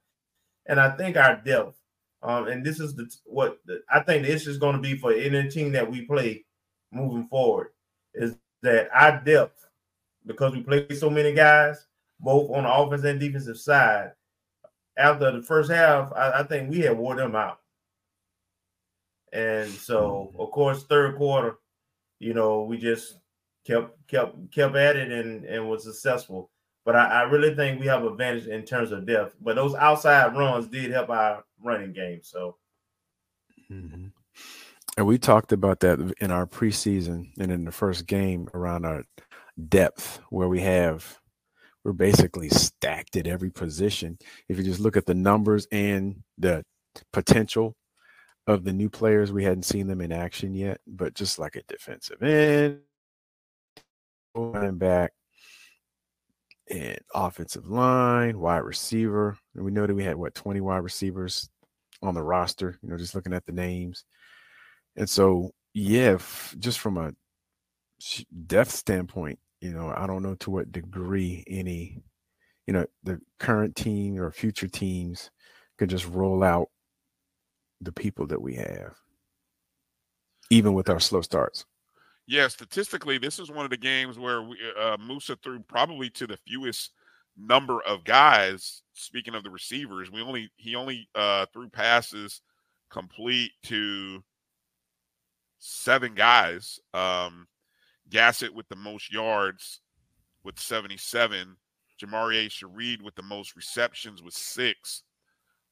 [0.66, 1.80] And I think our depth,
[2.22, 4.96] um, and this is the what the, I think the issue is going to be
[4.98, 6.44] for any team that we play
[6.92, 7.68] moving forward
[8.14, 9.66] is that our depth
[10.26, 11.86] because we play so many guys,
[12.20, 14.12] both on the offense and defensive side.
[14.96, 17.60] After the first half, I, I think we had wore them out.
[19.32, 21.58] And so, of course, third quarter,
[22.18, 23.18] you know, we just
[23.66, 26.50] kept kept kept at it and and was successful.
[26.84, 29.36] But I, I really think we have advantage in terms of depth.
[29.40, 32.20] But those outside runs did help our running game.
[32.22, 32.56] So,
[33.70, 34.06] mm-hmm.
[34.96, 39.04] and we talked about that in our preseason and in the first game around our
[39.68, 41.18] depth, where we have
[41.84, 44.18] we're basically stacked at every position.
[44.48, 46.64] If you just look at the numbers and the
[47.12, 47.76] potential
[48.46, 51.62] of the new players, we hadn't seen them in action yet, but just like a
[51.68, 52.80] defensive end,
[54.34, 55.12] running back,
[56.70, 59.38] and offensive line, wide receiver.
[59.54, 61.48] And we know that we had what 20 wide receivers
[62.02, 64.04] on the roster, you know, just looking at the names.
[64.96, 66.18] And so, yeah,
[66.58, 67.12] just from a
[68.46, 72.02] depth standpoint, you know, I don't know to what degree any,
[72.66, 75.30] you know, the current team or future teams
[75.78, 76.68] could just roll out
[77.80, 78.94] the people that we have,
[80.50, 81.64] even with our slow starts.
[82.26, 86.26] Yeah, statistically, this is one of the games where we, uh, Moussa threw probably to
[86.26, 86.90] the fewest
[87.38, 88.82] number of guys.
[88.92, 92.42] Speaking of the receivers, we only he only uh, threw passes
[92.90, 94.22] complete to
[95.58, 96.78] seven guys.
[96.92, 97.46] Um,
[98.10, 99.80] Gassett with the most yards
[100.44, 101.56] with 77.
[102.02, 105.02] Jamari Shareed with the most receptions with six.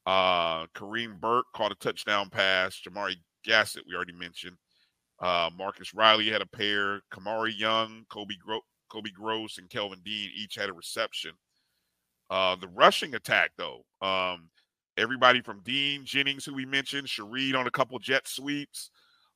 [0.06, 2.80] Uh, Kareem Burke caught a touchdown pass.
[2.86, 4.56] Jamari Gassett, we already mentioned.
[5.20, 7.00] Uh, Marcus Riley had a pair.
[7.12, 8.60] Kamari Young, Kobe, Gro-
[8.90, 11.32] Kobe Gross, and Kelvin Dean each had a reception.
[12.28, 14.48] Uh, the rushing attack, though, um,
[14.96, 18.90] everybody from Dean Jennings, who we mentioned, Shareed on a couple jet sweeps,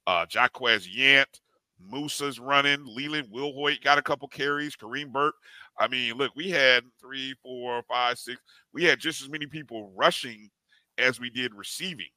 [0.07, 1.41] uh, Jaquez Yant,
[1.89, 2.85] Moussa's running.
[2.85, 4.77] Leland Wilhoit got a couple carries.
[4.77, 5.35] Kareem Burke.
[5.79, 8.41] I mean, look, we had three, four, five, six.
[8.73, 10.51] We had just as many people rushing
[10.99, 12.11] as we did receiving.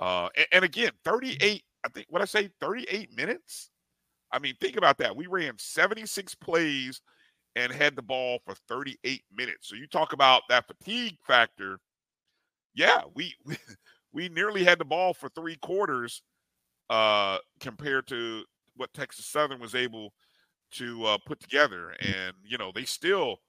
[0.00, 3.70] Uh, and, and again, 38, I think what I say, 38 minutes.
[4.32, 5.14] I mean, think about that.
[5.14, 7.02] We ran 76 plays
[7.54, 9.68] and had the ball for 38 minutes.
[9.68, 11.78] So you talk about that fatigue factor.
[12.74, 13.56] Yeah, we we,
[14.12, 16.22] we nearly had the ball for three quarters
[16.90, 18.42] uh compared to
[18.76, 20.12] what Texas Southern was able
[20.72, 21.94] to uh, put together.
[22.00, 23.40] And, you know, they still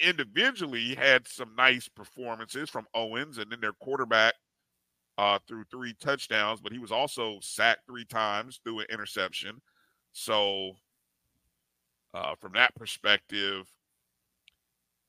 [0.00, 4.34] individually had some nice performances from Owens and then their quarterback
[5.18, 9.60] uh, threw three touchdowns, but he was also sacked three times through an interception.
[10.12, 10.72] So,
[12.12, 13.66] uh, from that perspective,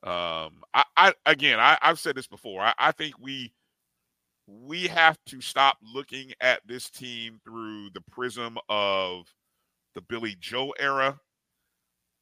[0.04, 2.62] um, I, I again, I, have said this before.
[2.62, 3.52] I, I think we
[4.48, 9.28] we have to stop looking at this team through the prism of
[9.94, 11.20] the Billy Joe era.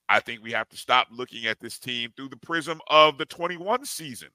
[0.09, 3.25] I think we have to stop looking at this team through the prism of the
[3.25, 4.29] 21 season,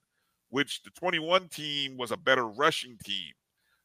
[0.50, 3.32] which the 21 team was a better rushing team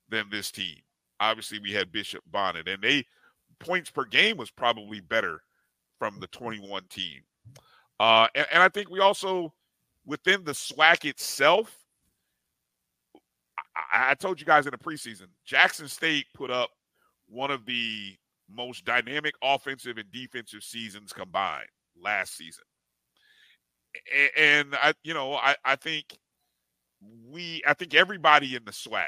[0.10, 0.78] than this team.
[1.20, 3.06] Obviously, we had Bishop Bonnet, and they
[3.60, 5.42] points per game was probably better
[5.98, 7.22] from the 21 team.
[8.00, 9.54] Uh, and, and I think we also,
[10.06, 11.85] within the SWAC itself,
[13.76, 16.70] I, I told you guys in the preseason, Jackson State put up
[17.28, 18.16] one of the
[18.50, 21.68] most dynamic offensive and defensive seasons combined
[22.02, 22.64] last season.
[24.38, 26.18] And, I, you know, I, I think
[27.30, 29.08] we, I think everybody in the SWAC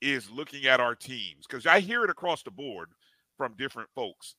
[0.00, 2.88] is looking at our teams because I hear it across the board
[3.36, 4.34] from different folks.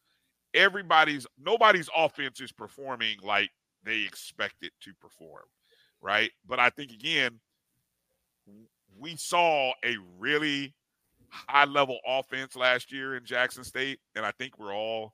[0.53, 3.49] Everybody's, nobody's offense is performing like
[3.84, 5.43] they expect it to perform,
[6.01, 6.32] right?
[6.47, 7.39] But I think again,
[9.00, 10.74] we saw a really
[11.30, 14.00] high level offense last year in Jackson State.
[14.16, 15.14] And I think we're all,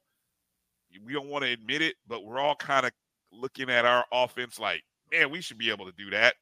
[1.06, 2.92] we don't want to admit it, but we're all kind of
[3.32, 6.36] looking at our offense like, man, we should be able to do that.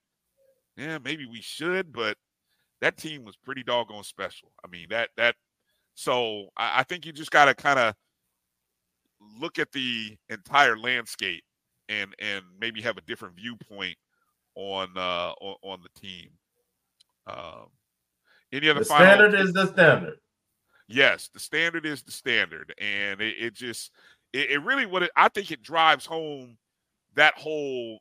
[0.78, 2.18] Yeah, maybe we should, but
[2.82, 4.52] that team was pretty doggone special.
[4.64, 5.36] I mean, that, that,
[5.94, 7.94] so I, I think you just got to kind of
[9.39, 11.44] look at the entire landscape
[11.89, 13.98] and, and maybe have a different viewpoint
[14.56, 16.30] on, uh, on, on the team.
[17.28, 17.68] Um,
[18.52, 20.18] any other the standard is the standard.
[20.88, 23.92] Yes, the standard is the standard, and it, it just
[24.34, 26.58] it, it, really what it, I think it drives home
[27.16, 28.00] that whole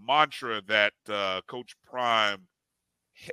[0.00, 2.46] mantra that uh, Coach Prime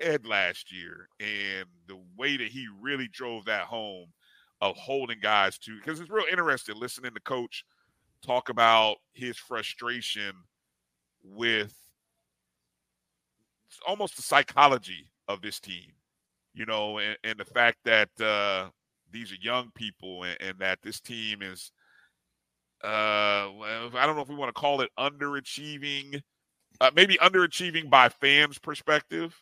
[0.02, 4.08] had last year, and the way that he really drove that home
[4.62, 7.64] of holding guys to because it's real interesting listening to Coach
[8.26, 10.34] talk about his frustration
[11.24, 11.74] with
[13.88, 15.94] almost the psychology of this team,
[16.54, 18.68] you know, and, and the fact that uh,
[19.12, 21.72] these are young people and, and, that this team is,
[22.84, 26.22] uh, I don't know if we want to call it underachieving,
[26.82, 29.40] uh, maybe underachieving by fans' perspective.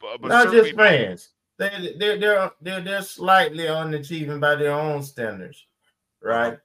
[0.00, 1.30] But, but not just fans.
[1.58, 5.66] They they're they're they're they're slightly underachieving by their own standards,
[6.22, 6.58] right?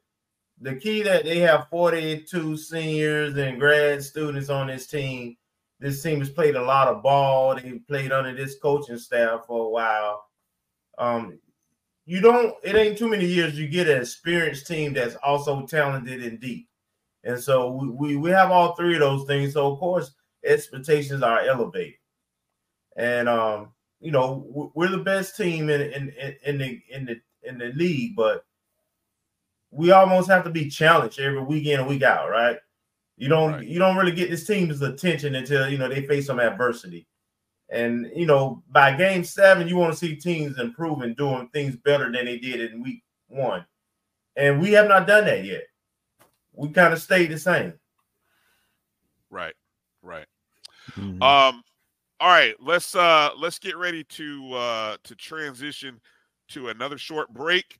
[0.60, 5.38] The key that they have 42 seniors and grad students on this team.
[5.82, 7.56] This team has played a lot of ball.
[7.56, 10.24] They played under this coaching staff for a while.
[11.00, 11.40] Um,
[12.06, 16.24] you don't it ain't too many years you get an experienced team that's also talented
[16.24, 16.70] and deep.
[17.24, 19.54] And so we, we, we have all three of those things.
[19.54, 20.12] So of course
[20.46, 21.96] expectations are elevated.
[22.96, 26.14] And um, you know, we're the best team in in,
[26.46, 28.46] in the in the in the league, but
[29.72, 32.58] we almost have to be challenged every week in and week out, right?
[33.22, 33.68] You don't right.
[33.68, 37.06] you don't really get this team's attention until you know they face some adversity.
[37.70, 42.12] And you know, by game seven, you want to see teams improving, doing things better
[42.12, 43.64] than they did in week one.
[44.36, 45.66] And we have not done that yet.
[46.54, 47.74] We kind of stayed the same.
[49.30, 49.54] Right,
[50.02, 50.26] right.
[50.94, 51.22] Mm-hmm.
[51.22, 51.62] Um,
[52.20, 56.02] all right, let's uh let's get ready to uh to transition
[56.48, 57.78] to another short break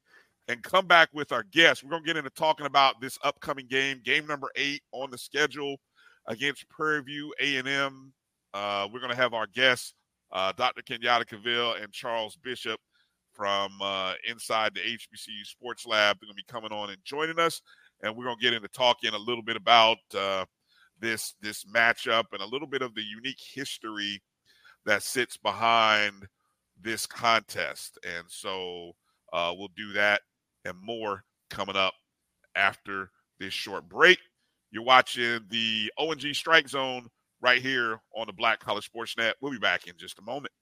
[0.52, 1.84] and come back with our guests.
[1.84, 5.78] We're gonna get into talking about this upcoming game, game number eight on the schedule
[6.28, 8.14] against Prairie View A and M
[8.54, 9.94] uh, we're going to have our guests,
[10.32, 10.82] uh, Dr.
[10.82, 12.80] Kenyatta Cavil and Charles Bishop
[13.34, 16.18] from uh, inside the HBCU Sports Lab.
[16.20, 17.62] They're going to be coming on and joining us,
[18.04, 20.46] and we're going to get into talking a little bit about uh,
[21.00, 24.22] this this matchup and a little bit of the unique history
[24.86, 26.28] that sits behind
[26.82, 27.98] this contest.
[28.04, 28.92] And so
[29.32, 30.22] uh, we'll do that
[30.66, 31.94] and more coming up
[32.56, 33.10] after
[33.40, 34.20] this short break.
[34.72, 37.08] You're watching the O&G Strike Zone
[37.42, 39.36] right here on the Black College Sports Net.
[39.42, 40.54] We'll be back in just a moment.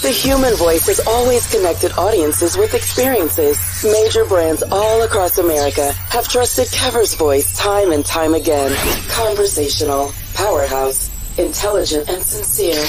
[0.00, 3.58] The human voice has always connected audiences with experiences.
[3.82, 8.72] Major brands all across America have trusted Keaver's voice time and time again.
[9.10, 12.80] Conversational powerhouse, intelligent, and sincere.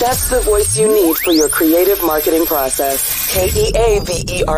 [0.00, 3.32] That's the voice you need for your creative marketing process.
[3.32, 4.48] K-E-A-V-E-R-S-V-O-I-C-E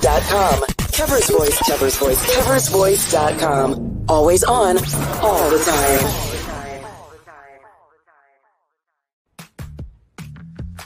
[0.00, 0.64] dot com.
[0.96, 4.04] Keaver's Voice, Keaver's Voice, Keaver's Voice dot com.
[4.08, 4.78] Always on,
[5.20, 6.00] all the time.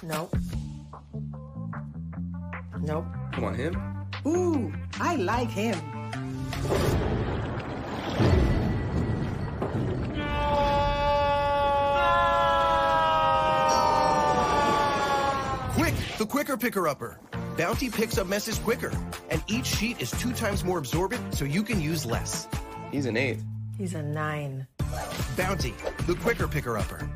[0.03, 0.35] Nope.
[2.81, 3.05] Nope.
[3.37, 3.77] You want him?
[4.27, 5.79] Ooh, I like him.
[16.21, 17.19] The Quicker Picker Upper.
[17.57, 18.93] Bounty picks up messes quicker,
[19.31, 22.47] and each sheet is two times more absorbent so you can use less.
[22.93, 23.39] He's an eight.
[23.79, 24.67] He's a nine.
[25.35, 25.73] Bounty,
[26.07, 27.09] the Quicker Picker Upper.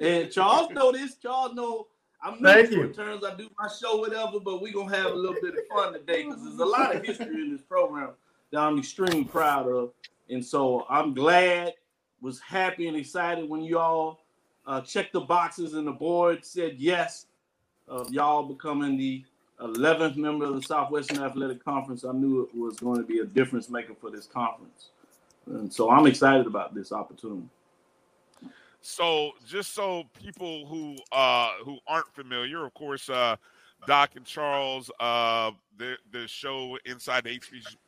[0.00, 1.16] And Charles know this.
[1.16, 1.86] Charles know
[2.22, 5.36] I'm neutral in terms I do my show, whatever, but we're gonna have a little
[5.40, 8.10] bit of fun today because there's a lot of history in this program
[8.50, 9.92] that I'm extremely proud of.
[10.30, 11.74] And so I'm glad,
[12.20, 14.20] was happy and excited when y'all
[14.66, 17.26] uh, checked the boxes and the board said yes
[17.88, 19.24] of y'all becoming the
[19.60, 22.04] 11th member of the Southwestern Athletic Conference.
[22.04, 24.90] I knew it was going to be a difference maker for this conference.
[25.46, 27.48] And so I'm excited about this opportunity.
[28.80, 33.36] So just so people who uh who aren't familiar, of course, uh
[33.86, 37.40] Doc and Charles, uh the the show inside the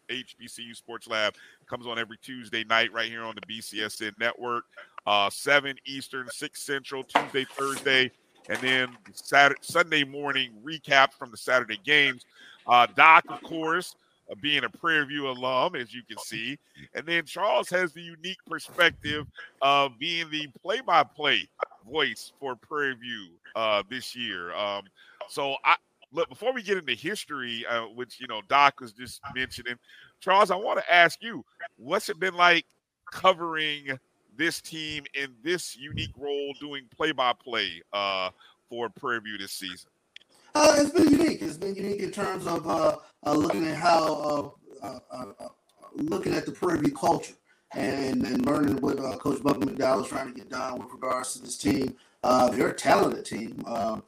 [0.09, 1.35] HBCU, Sports Lab
[1.67, 4.65] comes on every Tuesday night right here on the BCSN network.
[5.05, 8.13] Uh seven Eastern, six Central, Tuesday, Thursday,
[8.49, 12.25] and then Saturday Sunday morning recap from the Saturday games.
[12.67, 13.97] Uh Doc, of course,
[14.31, 16.59] uh, being a Prairie View alum, as you can see.
[16.95, 19.27] And then Charles has the unique perspective
[19.63, 21.49] of being the play by play
[21.91, 24.55] voice for Prairie View uh, this year.
[24.55, 24.85] Um,
[25.29, 25.77] so, I
[26.13, 29.77] look before we get into history, uh, which you know Doc was just mentioning,
[30.21, 31.45] Charles, I want to ask you,
[31.77, 32.65] what's it been like
[33.13, 33.99] covering
[34.37, 37.83] this team in this unique role, doing play by play
[38.69, 39.91] for Prairie View this season?
[40.55, 41.43] Uh, it's been unique.
[41.43, 45.49] It's been unique in terms of uh, uh, looking at how uh, uh, uh,
[45.95, 47.35] looking at the Prairie View culture
[47.75, 51.43] and, and learning what Coach Bubba McDowell is trying to get done with regards to
[51.43, 51.97] this team.
[52.23, 54.05] they're a talented team, um,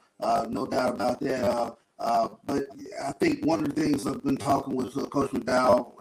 [0.52, 1.76] no doubt about that.
[1.98, 2.62] but
[3.04, 5.94] I think one of the things I've been talking with Coach McDowell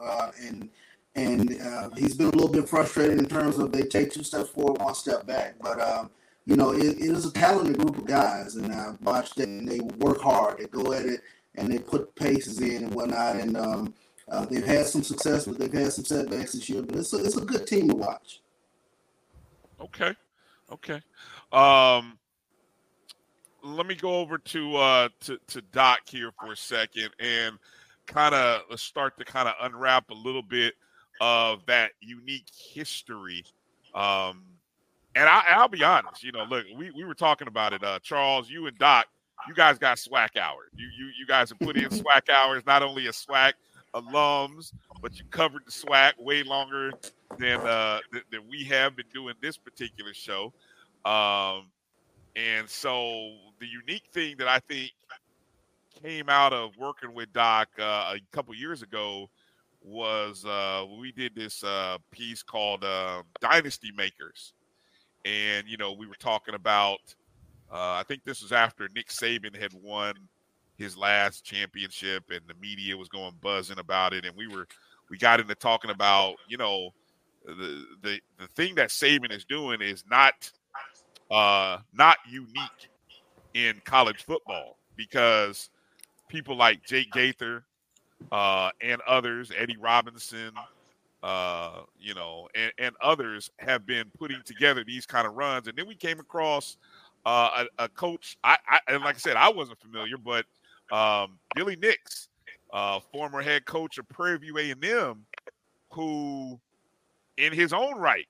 [0.48, 0.70] and
[1.16, 1.50] and
[1.98, 4.94] he's been a little bit frustrated in terms of they take two steps forward, one
[4.94, 5.56] step back.
[5.62, 6.10] But um,
[6.46, 9.60] you know, it, it is a talented group of guys, and I've watched them.
[9.60, 10.60] And they work hard.
[10.60, 11.22] They go at it,
[11.56, 13.38] and they put paces in and whatnot.
[13.38, 13.94] And um,
[14.30, 16.82] uh, they've had some success, but they've had some setbacks this year.
[16.82, 18.42] But it's a, it's a good team to watch.
[19.80, 20.14] Okay,
[20.72, 21.02] okay.
[21.52, 22.18] Um,
[23.64, 27.58] let me go over to uh, to to Doc here for a second and
[28.06, 30.76] kind of start to kind of unwrap a little bit
[31.22, 33.44] of that unique history.
[33.94, 34.44] Um,
[35.16, 38.00] and I, will be honest, you know, look, we, we were talking about it, uh,
[38.00, 39.06] Charles, you and Doc,
[39.48, 40.72] you guys got SWAC hours.
[40.76, 43.54] You you you guys have put in SWAC hours, not only as SWAC
[43.94, 46.92] alums, but you covered the SWAC way longer
[47.38, 50.54] than uh th- than we have been doing this particular show.
[51.06, 51.68] Um,
[52.36, 54.92] and so the unique thing that I think
[56.02, 59.30] came out of working with Doc uh, a couple years ago
[59.86, 64.54] was uh, we did this uh, piece called uh, Dynasty Makers
[65.26, 67.00] and you know we were talking about.
[67.72, 70.14] Uh, I think this was after Nick Saban had won
[70.78, 74.68] his last championship, and the media was going buzzing about it, and we were
[75.10, 76.92] we got into talking about you know
[77.46, 80.52] the the the thing that Saban is doing is not
[81.32, 82.90] uh not unique
[83.56, 85.70] in college football because
[86.30, 87.64] people like Jake Gaither
[88.32, 90.52] uh, and others, Eddie Robinson,
[91.24, 95.68] uh, you know, and, and others have been putting together these kind of runs.
[95.68, 96.78] And then we came across
[97.26, 98.38] uh, a, a, coach.
[98.44, 100.46] I, I, and like I said, I wasn't familiar, but
[100.92, 102.30] um, Billy Nicks,
[102.72, 105.26] uh, former head coach of Prairie View A&M,
[105.92, 106.60] who,
[107.38, 108.28] in his own right,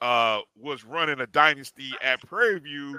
[0.00, 2.98] uh, was running a dynasty at Prairie View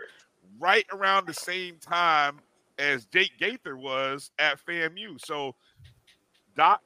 [0.59, 2.39] right around the same time
[2.79, 5.19] as Jake Gaither was at FAMU.
[5.23, 5.55] So,
[6.57, 6.81] Doc,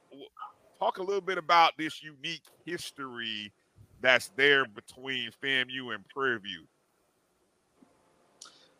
[0.78, 3.50] talk a little bit about this unique history
[4.02, 6.64] that's there between FAMU and Prairie View.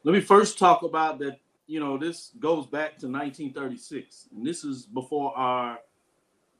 [0.04, 1.38] Let me first talk about that.
[1.66, 5.78] You know, this goes back to 1936, and this is before our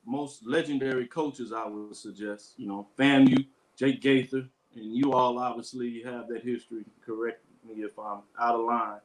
[0.07, 2.55] most legendary coaches, I would suggest.
[2.57, 3.45] You know, FAMU,
[3.77, 6.85] Jake Gaither, and you all obviously have that history.
[7.05, 9.01] Correct me if I'm out of line.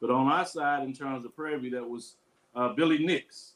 [0.00, 2.14] But on our side, in terms of Prairie View, that was
[2.54, 3.54] uh, Billy Nicks.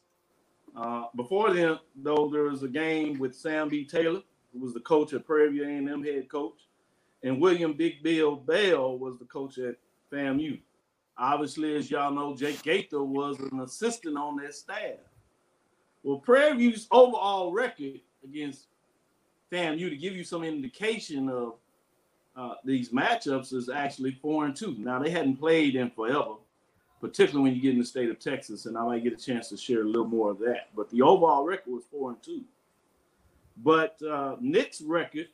[0.77, 3.85] Uh, before then, though, there was a game with Sam B.
[3.85, 6.67] Taylor, who was the coach at Prairie View A&M head coach,
[7.23, 9.77] and William Big Bill Bell was the coach at
[10.11, 10.61] FAMU.
[11.19, 14.99] Obviously, as y'all know, Jake Gaither was an assistant on that staff.
[16.03, 18.67] Well, Prairie View's overall record against
[19.53, 21.55] FAMU, to give you some indication of
[22.35, 24.75] uh, these matchups, is actually four and two.
[24.79, 26.37] Now they hadn't played in forever,
[27.03, 29.49] particularly when you get in the state of Texas, and I might get a chance
[29.49, 30.69] to share a little more of that.
[30.75, 32.45] But the overall record was four and two.
[33.57, 35.27] But uh, Nicks' record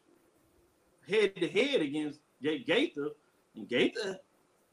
[1.07, 3.11] head to head against Gaither,
[3.55, 4.19] and Gaither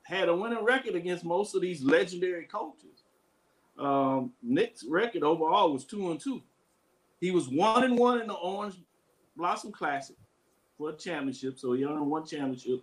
[0.03, 3.03] had a winning record against most of these legendary coaches.
[3.77, 6.41] Um, Nicks' record overall was two and two.
[7.19, 8.75] He was one and one in the Orange
[9.35, 10.15] Blossom Classic
[10.77, 12.81] for a championship, so he earned one championship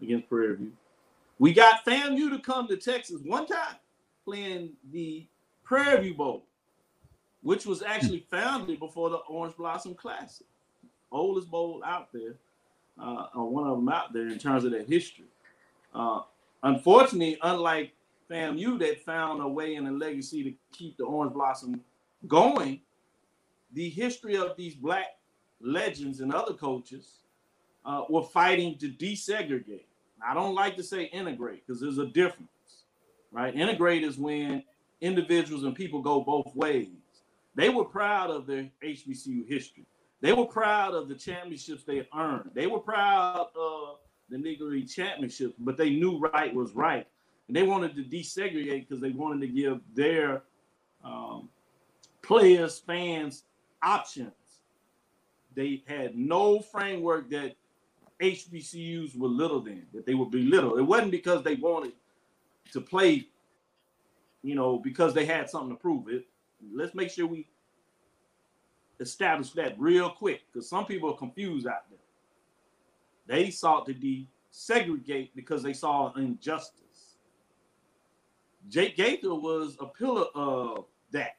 [0.00, 0.72] against Prairie View.
[1.40, 3.76] We got FAMU to come to Texas one time
[4.26, 5.26] playing the
[5.64, 6.44] Prairie View Bowl,
[7.42, 10.46] which was actually founded before the Orange Blossom Classic,
[11.10, 12.34] oldest bowl out there,
[13.02, 15.24] uh, or one of them out there in terms of that history.
[15.94, 16.20] Uh,
[16.62, 17.94] unfortunately, unlike
[18.30, 21.80] FAMU that found a way and a legacy to keep the Orange Blossom
[22.28, 22.82] going,
[23.72, 25.16] the history of these black
[25.62, 27.20] legends and other coaches
[27.86, 29.84] uh, were fighting to desegregate.
[30.26, 32.50] I don't like to say integrate because there's a difference,
[33.32, 33.54] right?
[33.54, 34.62] Integrate is when
[35.00, 36.88] individuals and people go both ways.
[37.54, 39.86] They were proud of their HBCU history.
[40.20, 42.50] They were proud of the championships they earned.
[42.54, 43.98] They were proud of
[44.28, 47.06] the Negro League championships, but they knew right was right.
[47.48, 50.42] And they wanted to desegregate because they wanted to give their
[51.04, 51.48] um,
[52.22, 53.44] players, fans
[53.82, 54.32] options.
[55.54, 57.56] They had no framework that
[58.20, 60.76] HBCUs were little then, that they would be little.
[60.76, 61.92] It wasn't because they wanted
[62.72, 63.26] to play,
[64.42, 66.26] you know, because they had something to prove it.
[66.72, 67.46] Let's make sure we
[69.00, 71.98] establish that real quick because some people are confused out there.
[73.26, 77.16] They sought to desegregate because they saw injustice.
[78.68, 81.36] Jake Gaither was a pillar of that.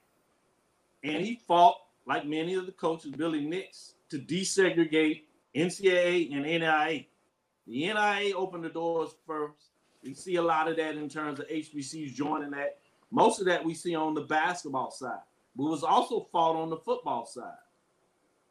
[1.03, 1.77] And he fought,
[2.07, 5.23] like many of the coaches, Billy Nicks, to desegregate
[5.55, 7.05] NCAA and NAIA.
[7.67, 9.71] The NAIA opened the doors first.
[10.03, 12.79] We see a lot of that in terms of HBCUs joining that.
[13.11, 15.19] Most of that we see on the basketball side,
[15.55, 17.51] but it was also fought on the football side.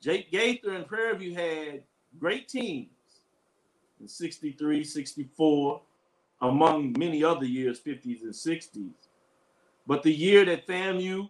[0.01, 1.83] Jake Gaither and Prairie View had
[2.19, 2.89] great teams
[4.01, 5.81] in 63, 64,
[6.43, 8.93] among many other years, 50s and 60s.
[9.87, 11.29] But the year that FAMU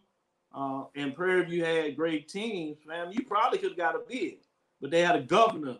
[0.54, 4.38] uh, and Prairie View had great teams, FAMU probably could have got a bid
[4.80, 5.76] but they had a governor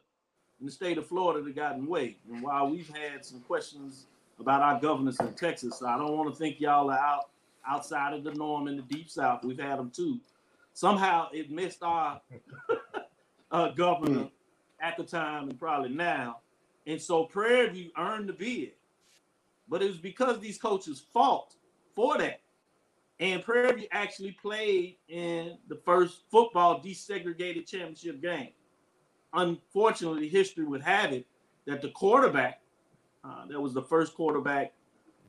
[0.61, 2.17] in the state of Florida that got in the way.
[2.31, 4.07] And while we've had some questions
[4.39, 7.31] about our governors in Texas, so I don't want to think y'all are out
[7.67, 9.45] outside of the norm in the deep south.
[9.45, 10.19] We've had them too.
[10.75, 12.21] Somehow it missed our
[13.51, 14.29] uh, governor
[14.81, 16.39] at the time and probably now.
[16.87, 18.73] And so Prairie View earned the bid.
[19.69, 21.55] But it was because these coaches fought
[21.95, 22.41] for that.
[23.21, 28.49] And Prairie View actually played in the first football desegregated championship game
[29.35, 31.27] unfortunately, history would have it
[31.67, 32.61] that the quarterback,
[33.25, 34.73] uh, that was the first quarterback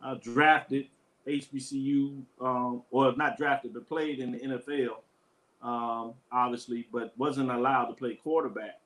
[0.03, 0.87] uh, drafted
[1.27, 4.97] HBCU, um, or not drafted, but played in the NFL,
[5.61, 8.79] um, obviously, but wasn't allowed to play quarterback.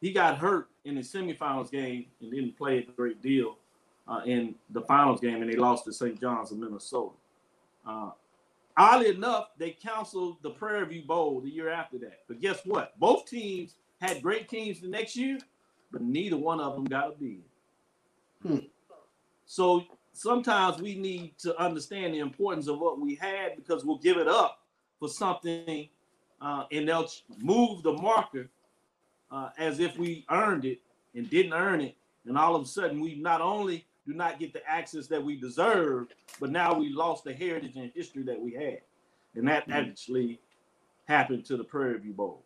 [0.00, 3.56] He got hurt in the semifinals game and didn't play a great deal
[4.08, 6.20] uh, in the finals game, and they lost to St.
[6.20, 7.14] John's of Minnesota.
[7.86, 8.10] Uh,
[8.76, 12.20] oddly enough, they canceled the Prairie View Bowl the year after that.
[12.26, 12.98] But guess what?
[12.98, 15.38] Both teams had great teams the next year,
[15.90, 17.42] but neither one of them got a bid.
[18.42, 18.58] Hmm.
[19.46, 24.16] So sometimes we need to understand the importance of what we had because we'll give
[24.16, 24.60] it up
[24.98, 25.88] for something
[26.40, 28.48] uh, and they'll move the marker
[29.30, 30.80] uh, as if we earned it
[31.14, 31.96] and didn't earn it.
[32.26, 35.36] And all of a sudden, we not only do not get the access that we
[35.36, 36.08] deserve,
[36.40, 38.80] but now we lost the heritage and history that we had.
[39.34, 39.72] And that hmm.
[39.72, 40.40] actually
[41.06, 42.44] happened to the Prairie View Bowl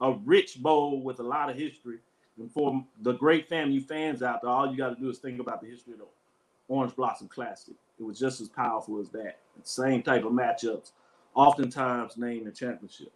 [0.00, 1.98] a rich bowl with a lot of history.
[2.38, 5.40] And for the great FAMU fans out there, all you got to do is think
[5.40, 6.06] about the history of the
[6.68, 7.74] Orange Blossom Classic.
[7.98, 9.38] It was just as powerful as that.
[9.62, 10.92] Same type of matchups,
[11.34, 13.12] oftentimes named the championship.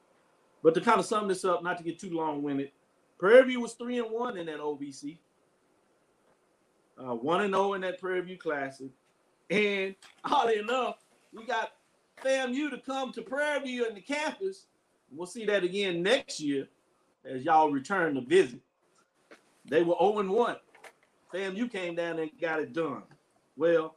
[0.63, 2.71] But to kind of sum this up, not to get too long winded,
[3.19, 5.17] Prairie View was three and one in that OBC,
[6.99, 8.91] uh, one and zero oh in that Prairie View Classic,
[9.49, 10.97] and oddly enough,
[11.33, 11.73] we got
[12.23, 14.67] FAMU to come to Prairie View in the campus.
[15.11, 16.69] We'll see that again next year
[17.25, 18.61] as y'all return to visit.
[19.67, 20.57] They were 0 1.
[21.33, 23.03] Sam, you came down and got it done.
[23.57, 23.97] Well,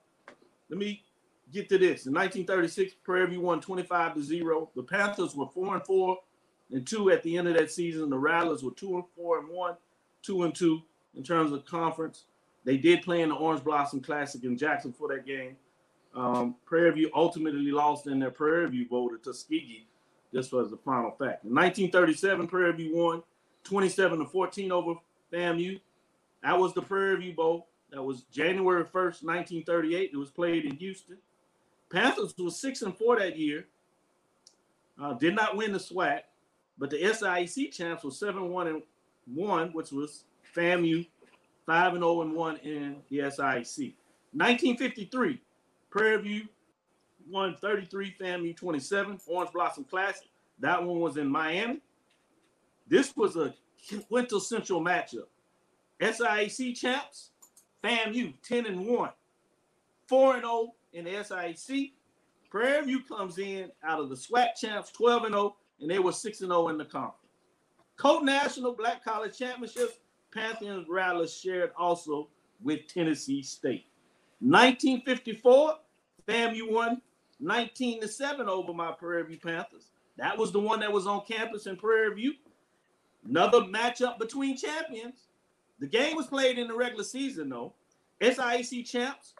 [0.70, 1.04] let me
[1.52, 2.06] get to this.
[2.06, 4.72] In 1936, Prairie View won 25 to 0.
[4.76, 6.18] The Panthers were 4 and 4
[6.72, 8.10] and 2 at the end of that season.
[8.10, 9.76] The Rattlers were 2 and 4 and 1,
[10.24, 10.82] 2 and 2
[11.16, 12.26] in terms of conference.
[12.64, 15.56] They did play in the Orange Blossom Classic in Jackson for that game.
[16.16, 19.88] Um, Prairie View ultimately lost in their Prairie View Bowl to Tuskegee
[20.32, 21.46] this was the final fact.
[21.46, 23.24] In 1937, Prairie View won
[23.64, 24.94] 27 to 14 over
[25.32, 25.80] FAMU.
[26.44, 27.68] That was the Prairie View Bowl.
[27.92, 30.12] That was January 1st, 1938.
[30.14, 31.18] It was played in Houston.
[31.90, 33.66] Panthers was six and four that year.
[35.02, 36.22] Uh, did not win the SWAC,
[36.78, 38.82] but the SIAC champs was seven one and
[39.26, 40.24] one, which was
[40.56, 41.08] FAMU
[41.66, 43.94] five and zero oh and one in the SIAC.
[44.34, 45.42] 1953,
[45.90, 46.48] Prairie View
[47.30, 50.28] won 33, FAMU 27, Orange Blossom Classic.
[50.60, 51.82] That one was in Miami.
[52.88, 53.54] This was a
[54.08, 55.28] quintessential matchup.
[56.02, 57.32] SIAC champs
[57.84, 59.10] FAMU 10 and 1,
[60.08, 61.92] 4 and 0 in the SIAC.
[62.50, 66.12] Prairie View comes in out of the SWAC champs 12 and 0, and they were
[66.12, 67.16] 6 and 0 in the conference.
[67.98, 70.00] Colt National Black College Championships,
[70.34, 72.30] Pantheon Rattlers shared also
[72.62, 73.86] with Tennessee State.
[74.40, 75.76] 1954,
[76.28, 77.02] FAMU won
[77.40, 79.92] 19 to 7 over my Prairie View Panthers.
[80.18, 82.34] That was the one that was on campus in Prairie View.
[83.28, 85.28] Another matchup between champions.
[85.80, 87.74] The game was played in the regular season, though.
[88.20, 89.36] SIAC champs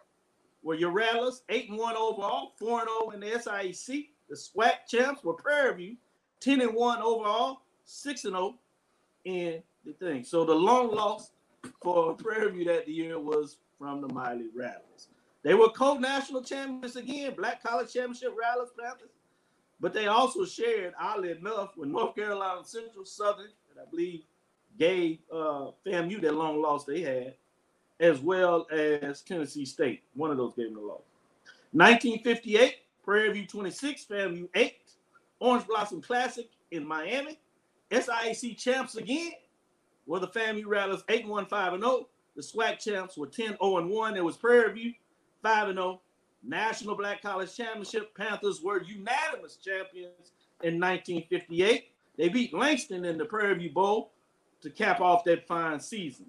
[0.62, 4.10] were Rattlers, 8 and 1 overall, 4 and 0 in the SIAC.
[4.30, 5.96] The SWAC champs were Prairie View,
[6.42, 8.56] 10 and 1 overall, 6 and 0
[9.26, 10.24] in the thing.
[10.24, 11.32] So the long loss
[11.82, 15.08] for Prairie View that year was from the Miley Rattlers.
[15.48, 19.12] They were co-national champions again, Black College Championship Rattlers Panthers,
[19.80, 24.24] but they also shared, oddly enough, with North Carolina Central Southern, that I believe
[24.78, 27.36] gave uh, FAMU that long loss they had,
[28.02, 30.04] as well as Tennessee State.
[30.16, 31.04] One of those gave them the loss.
[31.72, 32.76] 1958,
[33.06, 34.76] Prairie View 26, FAMU 8,
[35.40, 37.40] Orange Blossom Classic in Miami.
[37.90, 39.32] SIAC champs again
[40.08, 42.10] were the FAMU Rattlers 8 1 5 and 0.
[42.36, 44.18] The SWAC champs were 10 0 and 1.
[44.18, 44.94] It was Prairie View
[45.42, 46.02] 5 and 0.
[46.44, 50.32] National Black College Championship Panthers were unanimous champions
[50.64, 51.92] in 1958.
[52.18, 54.12] They beat Langston in the Prairie View Bowl
[54.62, 56.28] to cap off that fine season.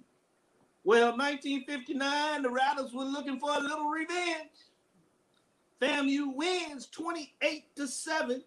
[0.84, 4.50] Well, 1959, the Rattlers were looking for a little revenge.
[5.80, 8.42] FAMU wins 28 to 7.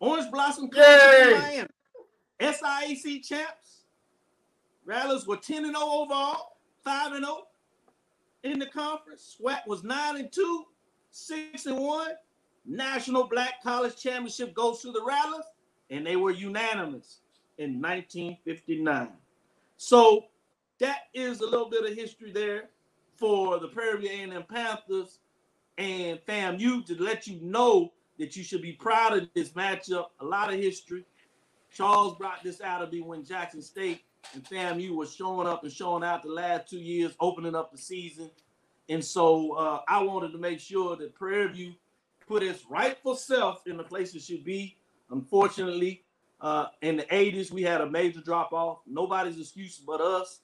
[0.00, 1.68] Orange Blossom Miami.
[2.40, 3.84] SIAC champs.
[4.84, 7.46] Rattlers were 10 and 0 overall, 5 and 0
[8.44, 9.36] in the conference.
[9.40, 10.64] SWAC was 9 and 2,
[11.10, 12.08] 6 and 1.
[12.64, 15.44] National Black College Championship goes to the Rattlers,
[15.90, 17.20] and they were unanimous
[17.58, 19.08] in 1959.
[19.76, 20.26] So
[20.78, 22.70] that is a little bit of history there
[23.16, 25.18] for the Prairie View A&M Panthers
[25.78, 30.06] and FAMU to let you know that you should be proud of this matchup.
[30.20, 31.04] A lot of history.
[31.74, 34.02] Charles brought this out of me when Jackson State
[34.34, 37.78] and FAMU was showing up and showing out the last two years, opening up the
[37.78, 38.30] season.
[38.88, 41.74] And so uh, I wanted to make sure that Prairie View
[42.26, 44.76] put its rightful self in the place it should be.
[45.10, 46.04] Unfortunately,
[46.40, 48.78] uh, in the 80s, we had a major drop off.
[48.86, 50.40] Nobody's excuse but us.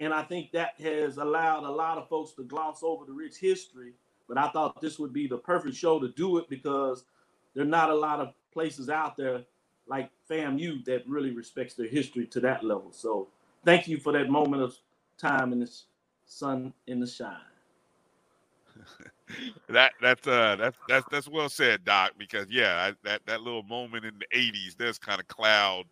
[0.00, 3.36] And I think that has allowed a lot of folks to gloss over the rich
[3.38, 3.92] history.
[4.28, 7.04] But I thought this would be the perfect show to do it because
[7.54, 9.44] there are not a lot of places out there
[9.88, 12.92] like FAMU that really respects their history to that level.
[12.92, 13.28] So
[13.64, 14.76] thank you for that moment of
[15.16, 15.70] time in the
[16.26, 17.36] sun in the shine.
[19.68, 22.12] that that's uh that's that's that's well said, Doc.
[22.18, 25.84] Because yeah, I, that that little moment in the '80s does kind of cloud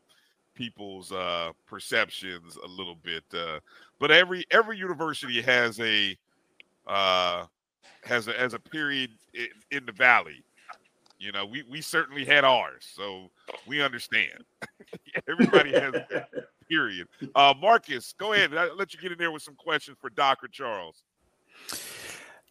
[0.54, 3.24] people's uh perceptions a little bit.
[3.34, 3.58] Uh,
[3.98, 6.16] but every every university has a
[6.86, 7.44] uh
[8.04, 10.44] has a has a period in, in the valley
[11.18, 13.30] you know, we we certainly had ours, so
[13.66, 14.44] we understand.
[15.28, 15.94] Everybody has
[16.68, 17.08] period.
[17.34, 18.54] Uh, Marcus, go ahead.
[18.54, 20.48] I'll let you get in there with some questions for Dr.
[20.48, 21.02] Charles.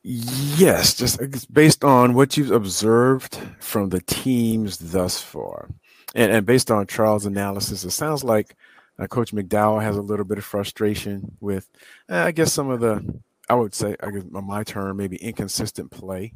[0.03, 5.70] Yes, just based on what you've observed from the teams thus far,
[6.13, 8.55] and, and based on Charles' analysis, it sounds like
[8.99, 11.70] uh, Coach McDowell has a little bit of frustration with,
[12.09, 13.03] uh, I guess, some of the,
[13.49, 16.33] I would say, I guess, my term, maybe inconsistent play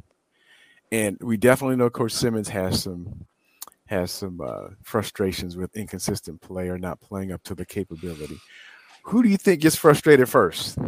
[0.92, 3.26] and we definitely know Coach Simmons has some
[3.86, 8.38] has some uh, frustrations with inconsistent play or not playing up to the capability.
[9.02, 10.78] Who do you think gets frustrated first?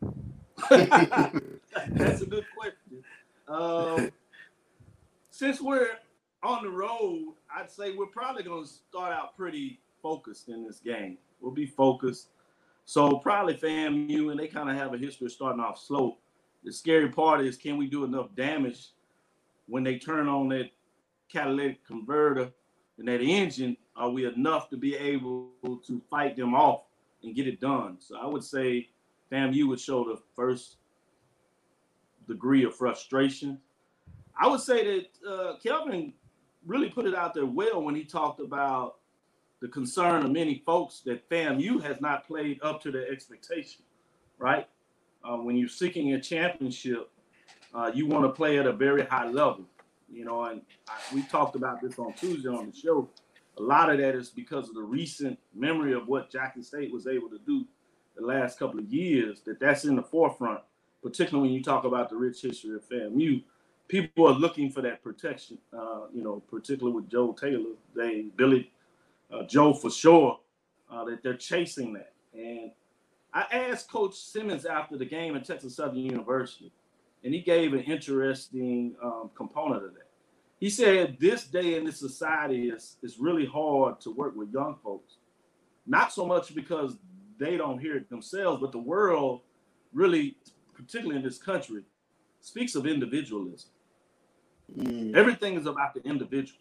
[0.70, 3.04] That's a good question.
[3.46, 4.10] Um,
[5.30, 5.90] since we're
[6.42, 10.80] on the road, I'd say we're probably going to start out pretty focused in this
[10.80, 11.18] game.
[11.40, 12.28] We'll be focused.
[12.84, 16.18] So probably FAMU, and they kind of have a history of starting off slow
[16.64, 18.90] the scary part is can we do enough damage
[19.66, 20.70] when they turn on that
[21.30, 22.50] catalytic converter
[22.98, 23.76] and that engine?
[23.96, 25.50] Are we enough to be able
[25.86, 26.82] to fight them off
[27.22, 27.96] and get it done?
[28.00, 28.88] So I would say
[29.30, 30.76] FAMU would show the first
[32.28, 33.58] degree of frustration.
[34.38, 36.12] I would say that uh, Kelvin
[36.64, 38.96] really put it out there well when he talked about
[39.60, 43.82] the concern of many folks that FAMU has not played up to their expectation,
[44.38, 44.68] right?
[45.24, 47.10] Uh, when you're seeking a championship,
[47.74, 49.64] uh, you want to play at a very high level.
[50.10, 53.08] You know, and I, we talked about this on Tuesday on the show.
[53.58, 57.06] A lot of that is because of the recent memory of what Jackson State was
[57.06, 57.66] able to do
[58.16, 59.40] the last couple of years.
[59.42, 60.60] That that's in the forefront,
[61.02, 63.42] particularly when you talk about the rich history of FAMU.
[63.88, 65.58] People are looking for that protection.
[65.72, 68.70] Uh, you know, particularly with Joe Taylor, they Billy,
[69.32, 70.40] uh, Joe for sure,
[70.90, 72.12] uh, that they're chasing that.
[72.34, 72.72] And
[73.34, 76.72] I asked Coach Simmons after the game at Texas Southern University,
[77.24, 80.08] and he gave an interesting um, component of that.
[80.58, 84.76] He said this day in this society is, is really hard to work with young
[84.82, 85.16] folks.
[85.86, 86.96] Not so much because
[87.38, 89.40] they don't hear it themselves, but the world
[89.92, 90.36] really,
[90.74, 91.82] particularly in this country,
[92.40, 93.70] speaks of individualism.
[94.76, 95.16] Mm.
[95.16, 96.60] Everything is about the individual,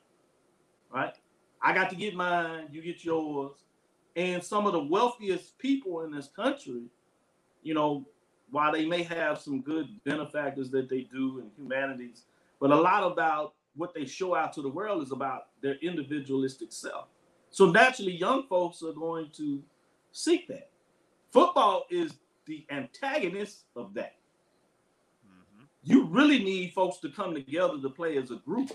[0.93, 1.13] right?
[1.61, 3.57] I got to get mine, you get yours.
[4.15, 6.83] And some of the wealthiest people in this country,
[7.63, 8.05] you know,
[8.49, 12.25] while they may have some good benefactors that they do in humanities,
[12.59, 16.71] but a lot about what they show out to the world is about their individualistic
[16.73, 17.07] self.
[17.49, 19.63] So naturally, young folks are going to
[20.11, 20.69] seek that.
[21.31, 22.13] Football is
[22.45, 24.15] the antagonist of that.
[25.25, 25.63] Mm-hmm.
[25.83, 28.71] You really need folks to come together to play as a group.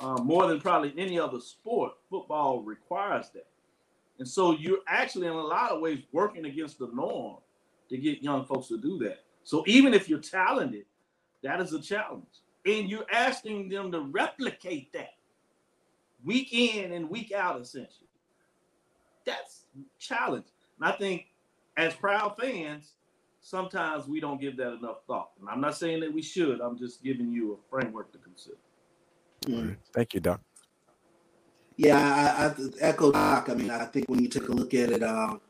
[0.00, 3.46] Uh, more than probably any other sport, football requires that.
[4.22, 7.38] And so you're actually, in a lot of ways, working against the norm
[7.88, 9.24] to get young folks to do that.
[9.42, 10.84] So even if you're talented,
[11.42, 12.22] that is a challenge.
[12.64, 15.14] And you're asking them to replicate that
[16.24, 18.06] week in and week out, essentially.
[19.26, 19.64] That's
[19.98, 20.46] challenge.
[20.78, 21.26] And I think
[21.76, 22.92] as proud fans,
[23.40, 25.30] sometimes we don't give that enough thought.
[25.40, 26.60] And I'm not saying that we should.
[26.60, 28.58] I'm just giving you a framework to consider.
[29.92, 30.40] Thank you, Doc.
[31.76, 33.48] Yeah, I, I, echo Doc.
[33.48, 35.40] I mean, I think when you take a look at it, um,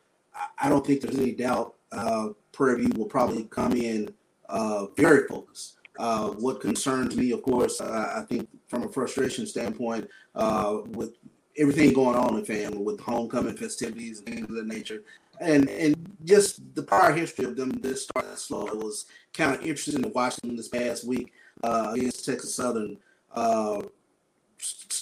[0.59, 4.13] I, don't think there's any doubt uh, Prairie View will probably come in
[4.49, 5.79] uh, very focused.
[5.99, 11.17] Uh, what concerns me, of course, I think from a frustration standpoint, uh, with
[11.59, 15.03] everything going on in the family, with homecoming festivities and things of that nature,
[15.41, 18.67] and and just the prior history of them this started slow.
[18.67, 21.33] It was kind of interesting to watch them this past week
[21.63, 22.97] uh, against Texas Southern
[23.35, 23.83] uh,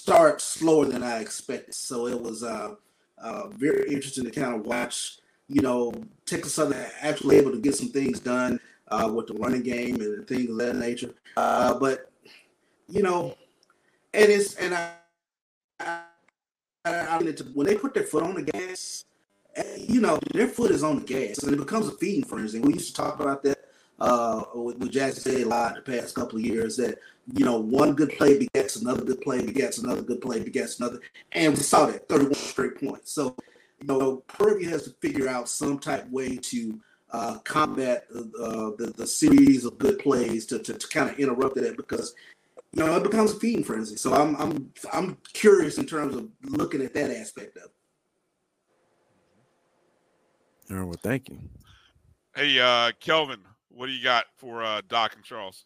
[0.01, 1.75] start slower than I expected.
[1.75, 2.73] So it was uh,
[3.19, 5.19] uh, very interesting to kind of watch.
[5.47, 5.93] You know,
[6.25, 10.27] Texas Southern actually able to get some things done uh, with the running game and
[10.27, 11.13] things of that nature.
[11.37, 12.11] Uh, but
[12.87, 13.35] you know,
[14.13, 14.93] and it's and I,
[15.79, 16.03] I,
[16.85, 17.17] I
[17.53, 19.05] when they put their foot on the gas,
[19.55, 22.59] eh, you know, their foot is on the gas, and it becomes a feeding frenzy.
[22.59, 23.60] We used to talk about that
[24.01, 26.97] uh, with, with Jackson State a lot the past couple of years that
[27.33, 30.99] you know one good play begets another good play begets another good play begets another,
[31.33, 33.11] and we saw that 31 straight points.
[33.11, 33.35] So
[33.79, 38.91] you know Prairie has to figure out some type way to uh, combat uh, the,
[38.97, 42.15] the series of good plays to, to, to kind of interrupt that because
[42.73, 43.97] you know it becomes a feeding frenzy.
[43.97, 47.65] So I'm I'm I'm curious in terms of looking at that aspect of.
[47.65, 47.71] It.
[50.71, 51.37] All right, well, thank you.
[52.33, 53.41] Hey, uh, Kelvin,
[53.75, 55.65] what do you got for uh, Doc and Charles?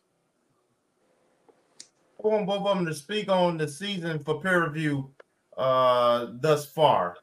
[2.23, 5.11] I want both of them to speak on the season for Prairie View
[5.57, 7.17] uh, thus far.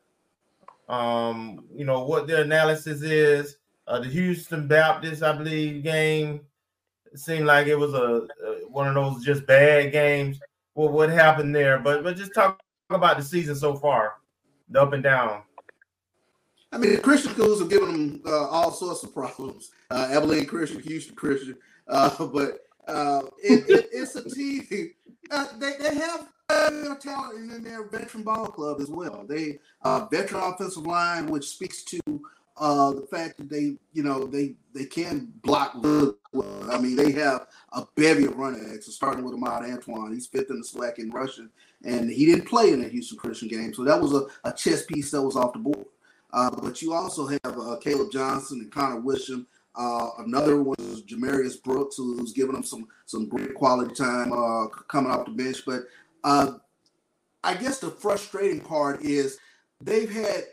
[0.89, 3.57] Um, you know what their analysis is.
[3.87, 6.41] Uh, the Houston Baptist, I believe, game
[7.15, 10.39] seemed like it was a, a one of those just bad games.
[10.75, 11.79] Well, what happened there?
[11.79, 12.61] But but just talk
[12.91, 14.15] about the season so far,
[14.69, 15.43] the up and down.
[16.73, 19.71] I mean, the Christian schools have given them uh, all sorts of problems.
[19.91, 21.57] Uh, Abilene Christian, Houston Christian,
[21.89, 24.93] uh, but uh, it, it, it's a team.
[25.31, 29.25] Uh, they, they have uh, talent in their veteran ball club as well.
[29.29, 32.01] They uh, veteran offensive line, which speaks to
[32.57, 36.17] uh, the fact that they, you know, they they can block well.
[36.71, 40.13] I mean, they have a bevy of running backs, starting with Ahmad Antoine.
[40.13, 41.51] He's fifth in the SWAC in rushing,
[41.85, 44.85] and he didn't play in the Houston Christian game, so that was a, a chess
[44.85, 45.87] piece that was off the board.
[46.33, 49.47] Uh, but you also have uh, Caleb Johnson and Connor Wisham.
[49.75, 54.67] Uh, another one is Jamarius Brooks, who's giving them some some great quality time uh,
[54.89, 55.63] coming off the bench.
[55.67, 55.83] But
[56.25, 56.55] uh,
[57.45, 59.39] I guess the frustrating part is
[59.81, 60.45] they've had,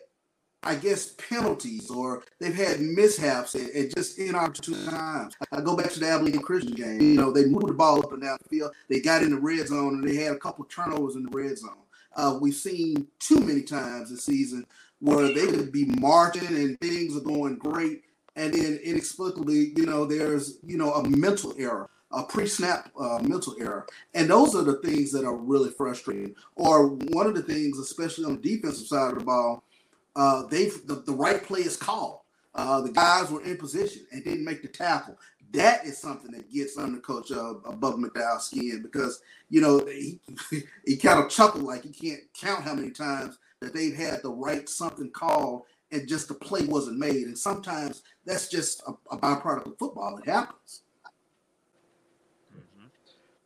[0.64, 5.36] I guess, penalties or they've had mishaps at, at just inopportune times.
[5.52, 7.02] I go back to the Abilene Christian game.
[7.02, 8.72] You know, they moved the ball up and down the field.
[8.90, 11.58] They got in the red zone and they had a couple turnovers in the red
[11.58, 11.76] zone.
[12.16, 14.66] Uh, we've seen too many times this season
[15.00, 18.04] where they could be marching and things are going great,
[18.36, 23.56] and then inexplicably, you know, there's you know a mental error, a pre-snap uh, mental
[23.60, 26.36] error, and those are the things that are really frustrating.
[26.56, 29.64] Or one of the things, especially on the defensive side of the ball,
[30.16, 32.20] uh, they the, the right play is called.
[32.56, 35.18] Uh, the guys were in position and didn't make the tackle.
[35.52, 40.20] That is something that gets under Coach uh, Bubba McDowell's skin because you know he,
[40.86, 44.30] he kind of chuckled like he can't count how many times that they've had to
[44.30, 47.28] write something called and just the play wasn't made.
[47.28, 50.18] And sometimes that's just a, a byproduct of football.
[50.18, 50.84] It happens.
[52.56, 52.88] Mm-hmm.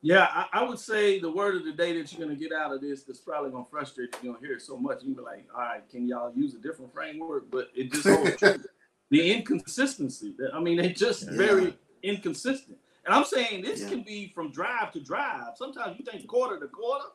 [0.02, 2.54] Yeah, I, I, would say the word of the day that you're going to get
[2.54, 4.20] out of this that's probably going to frustrate you.
[4.22, 5.00] You're going to hear it so much.
[5.04, 7.50] You'll be like, all right, can y'all use a different framework?
[7.50, 8.62] But it just holds true.
[9.10, 10.36] the inconsistency.
[10.54, 11.38] I mean, they're just yeah.
[11.38, 12.78] very inconsistent.
[13.06, 13.90] And I'm saying this yeah.
[13.90, 15.56] can be from drive to drive.
[15.56, 17.06] Sometimes you think quarter to quarter,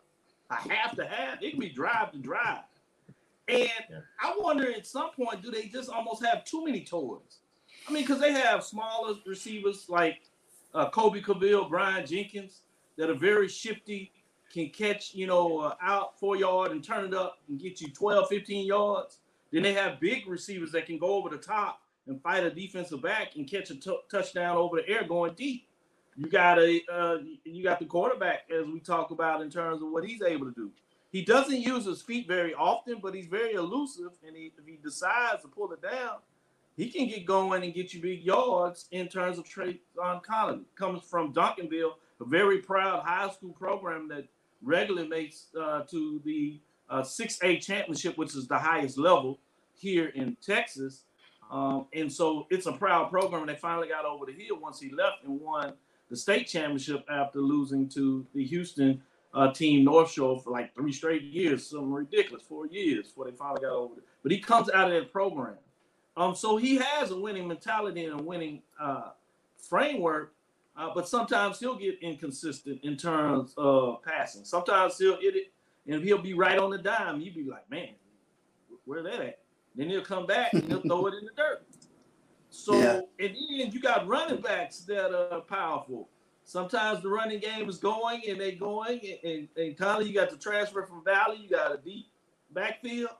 [0.51, 1.43] a half to half.
[1.43, 2.62] It can be drive to drive.
[3.49, 4.01] And yeah.
[4.20, 7.39] I wonder at some point, do they just almost have too many toys?
[7.89, 10.20] I mean, because they have smaller receivers like
[10.75, 12.61] uh, Colby Coville, Brian Jenkins,
[12.97, 14.12] that are very shifty,
[14.53, 17.89] can catch, you know, uh, out four yard and turn it up and get you
[17.89, 19.19] 12, 15 yards.
[19.51, 23.03] Then they have big receivers that can go over the top and fight a defensive
[23.03, 25.66] back and catch a t- touchdown over the air going deep.
[26.16, 29.91] You got a uh, you got the quarterback as we talk about in terms of
[29.91, 30.70] what he's able to do.
[31.10, 34.78] He doesn't use his feet very often, but he's very elusive, and he, if he
[34.82, 36.16] decides to pull it down,
[36.76, 40.62] he can get going and get you big yards in terms of Trayvon Connley.
[40.76, 44.26] Comes from Duncanville, a very proud high school program that
[44.62, 46.60] regularly makes uh, to the
[46.90, 49.39] uh, 6A championship, which is the highest level
[49.74, 51.05] here in Texas.
[51.51, 53.43] Um, and so it's a proud program.
[53.43, 55.72] And they finally got over the hill once he left and won
[56.10, 59.02] the state championship after losing to the Houston
[59.39, 63.36] uh, team North Shore for like three straight years, something ridiculous, four years before they
[63.36, 64.05] finally got over it.
[64.23, 65.55] But he comes out of that program.
[66.16, 69.10] Um, so he has a winning mentality and a winning uh,
[69.56, 70.35] framework,
[70.77, 74.44] uh, but sometimes he'll get inconsistent in terms of passing.
[74.44, 75.52] Sometimes he'll hit it
[75.86, 77.20] and he'll be right on the dime.
[77.20, 77.90] You'd be like, man,
[78.86, 79.39] where that at?
[79.77, 81.65] Then he'll come back and he'll throw it in the dirt.
[82.51, 83.01] So yeah.
[83.20, 86.09] and then you got running backs that are powerful.
[86.49, 90.37] Sometimes the running game is going and they going, and, and, Connley, you got the
[90.39, 92.07] transfer from Valley, you got a deep
[92.55, 93.11] backfield,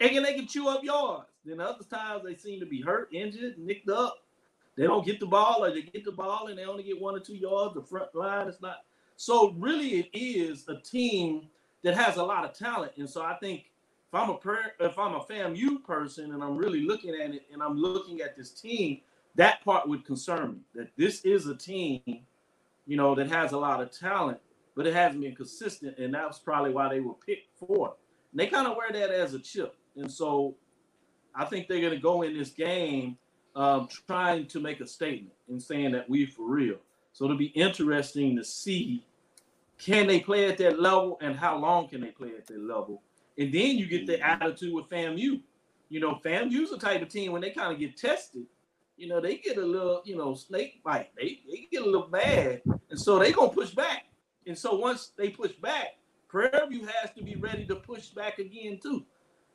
[0.00, 1.26] and then they can chew up yards.
[1.44, 4.24] Then other times they seem to be hurt, injured, nicked up.
[4.74, 7.14] They don't get the ball, or they get the ball and they only get one
[7.14, 7.74] or two yards.
[7.74, 8.78] The front line is not.
[9.16, 11.42] So really, it is a team
[11.84, 13.64] that has a lot of talent, and so I think
[14.08, 14.38] if I'm a
[14.80, 18.34] if I'm a FAMU person and I'm really looking at it and I'm looking at
[18.34, 19.02] this team,
[19.34, 20.58] that part would concern me.
[20.74, 22.20] That this is a team,
[22.88, 24.40] you know, that has a lot of talent,
[24.74, 27.94] but it hasn't been consistent, and that's probably why they were picked for.
[28.32, 30.56] And they kind of wear that as a chip, and so
[31.36, 33.16] I think they're going to go in this game
[33.54, 36.78] um, trying to make a statement and saying that we for real.
[37.12, 39.04] So it'll be interesting to see
[39.78, 43.00] can they play at that level and how long can they play at that level
[43.38, 45.40] and then you get the attitude with FAMU.
[45.88, 48.44] You know, FAMU's the type of team when they kind of get tested,
[48.98, 51.10] you know, they get a little, you know, snake bite.
[51.16, 52.62] They, they get a little mad.
[52.90, 54.06] And so they gonna push back.
[54.46, 58.38] And so once they push back, Prairie View has to be ready to push back
[58.38, 59.04] again too.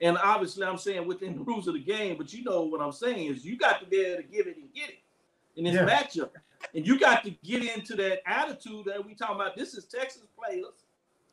[0.02, 2.92] And obviously I'm saying within the rules of the game, but you know what I'm
[2.92, 5.00] saying is you got to be able to give it and get it
[5.56, 5.86] in this yeah.
[5.86, 6.30] matchup.
[6.74, 9.58] And you got to get into that attitude that we talking about.
[9.58, 10.86] This is Texas players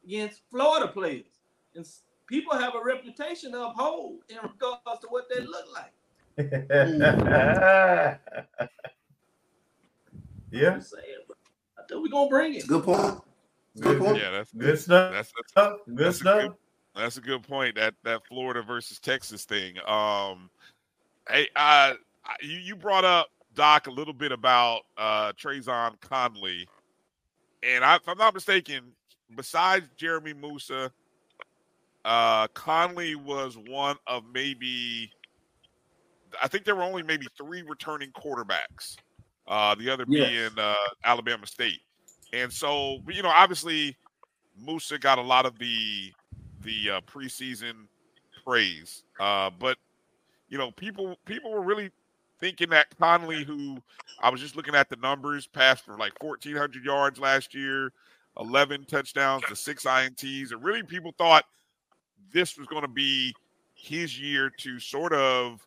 [0.05, 1.39] against Florida players.
[1.77, 1.87] And
[2.27, 5.93] people have a reputation to uphold in regards to what they look like.
[6.39, 8.16] yeah.
[10.52, 12.66] I think we're gonna bring it.
[12.66, 13.20] Good point.
[13.78, 14.19] Good, point.
[14.19, 15.12] Yeah, that's good stuff.
[15.12, 16.39] That's, that's good that's stuff.
[16.39, 16.57] A good,
[16.97, 17.74] that's a good point.
[17.77, 19.77] That that Florida versus Texas thing.
[19.86, 20.51] Um,
[21.28, 21.94] hey, uh,
[22.43, 26.66] you you brought up Doc a little bit about uh Trayvon Connley,
[27.62, 28.93] and I, if I'm not mistaken,
[29.36, 30.93] besides Jeremy Moussa,
[32.05, 35.11] uh, Connley was one of maybe,
[36.43, 38.97] I think there were only maybe three returning quarterbacks.
[39.47, 40.28] Uh, the other yes.
[40.28, 40.74] being uh,
[41.05, 41.81] Alabama State,
[42.32, 43.97] and so you know, obviously,
[44.57, 46.12] Moussa got a lot of the
[46.62, 47.73] the uh, preseason
[48.44, 49.77] praise, uh, but
[50.48, 51.90] you know, people people were really
[52.39, 53.82] thinking that Connley, who
[54.20, 57.93] I was just looking at the numbers, passed for like 1,400 yards last year,
[58.39, 61.44] 11 touchdowns, the six INTs, and really people thought
[62.32, 63.35] this was going to be
[63.74, 65.66] his year to sort of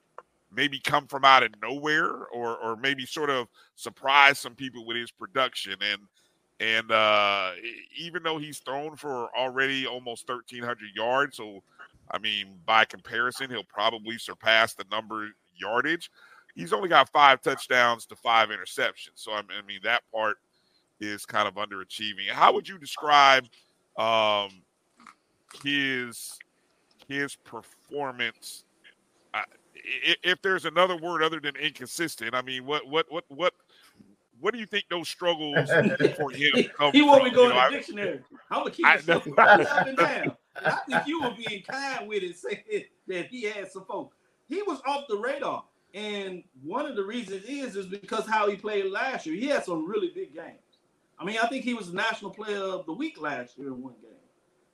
[0.55, 4.97] maybe come from out of nowhere or or maybe sort of surprise some people with
[4.97, 5.75] his production.
[5.81, 6.01] And
[6.59, 7.51] and uh,
[7.97, 11.63] even though he's thrown for already almost 1300 yards so
[12.11, 16.11] i mean by comparison he'll probably surpass the number yardage.
[16.55, 19.15] He's only got five touchdowns to five interceptions.
[19.15, 20.37] So i mean that part
[20.99, 22.29] is kind of underachieving.
[22.29, 23.45] How would you describe
[23.97, 24.49] um,
[25.63, 26.37] his
[27.07, 28.65] his performance.
[29.33, 29.41] Uh,
[29.83, 33.53] if there's another word other than inconsistent, I mean, what what what what
[34.39, 35.69] what do you think those struggles
[36.17, 38.19] for him come He won't be going to the dictionary.
[38.51, 39.25] I'm gonna keep it up
[39.87, 40.35] and down.
[40.63, 44.15] I think you were being kind with it, saying that he had some folks.
[44.49, 48.55] He was off the radar, and one of the reasons is is because how he
[48.55, 49.35] played last year.
[49.35, 50.57] He had some really big games.
[51.19, 53.81] I mean, I think he was the national player of the week last year in
[53.81, 54.11] one game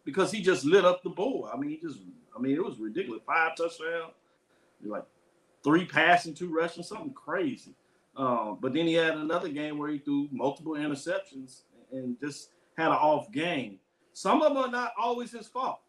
[0.04, 1.52] because he just lit up the board.
[1.54, 2.00] I mean, he just,
[2.36, 3.22] I mean, it was ridiculous.
[3.28, 4.14] Five touchdowns.
[4.84, 5.06] Like,
[5.64, 7.76] three passing, two rushing, something crazy.
[8.16, 11.62] Um, but then he had another game where he threw multiple interceptions
[11.92, 13.80] and just had an off game.
[14.14, 15.80] Some of them are not always his fault.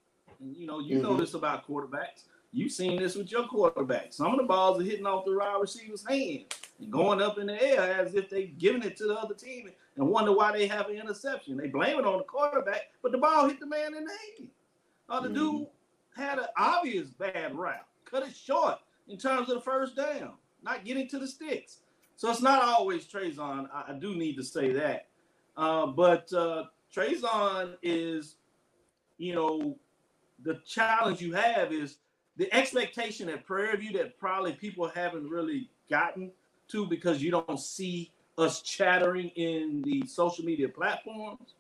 [0.41, 1.05] And, you know, you mm-hmm.
[1.05, 2.25] know this about quarterbacks.
[2.53, 4.13] You've seen this with your quarterback.
[4.13, 7.47] Some of the balls are hitting off the wide receiver's hand and going up in
[7.47, 10.67] the air as if they're giving it to the other team and wonder why they
[10.67, 11.57] have an interception.
[11.57, 14.51] They blame it on the quarterback, but the ball hit the man in the hand.
[15.09, 15.59] Uh, the mm-hmm.
[15.59, 15.67] dude
[16.17, 18.79] had an obvious bad route, cut it short
[19.09, 21.79] in terms of the first down, not getting to the sticks.
[22.17, 23.69] So it's not always Trazon.
[23.73, 25.09] I, I do need to say that.
[25.57, 26.65] Uh, but uh,
[27.83, 28.37] is,
[29.19, 29.79] you know,
[30.43, 31.99] the challenge you have is
[32.37, 36.31] the expectation at Prairie View that probably people haven't really gotten
[36.69, 41.55] to because you don't see us chattering in the social media platforms.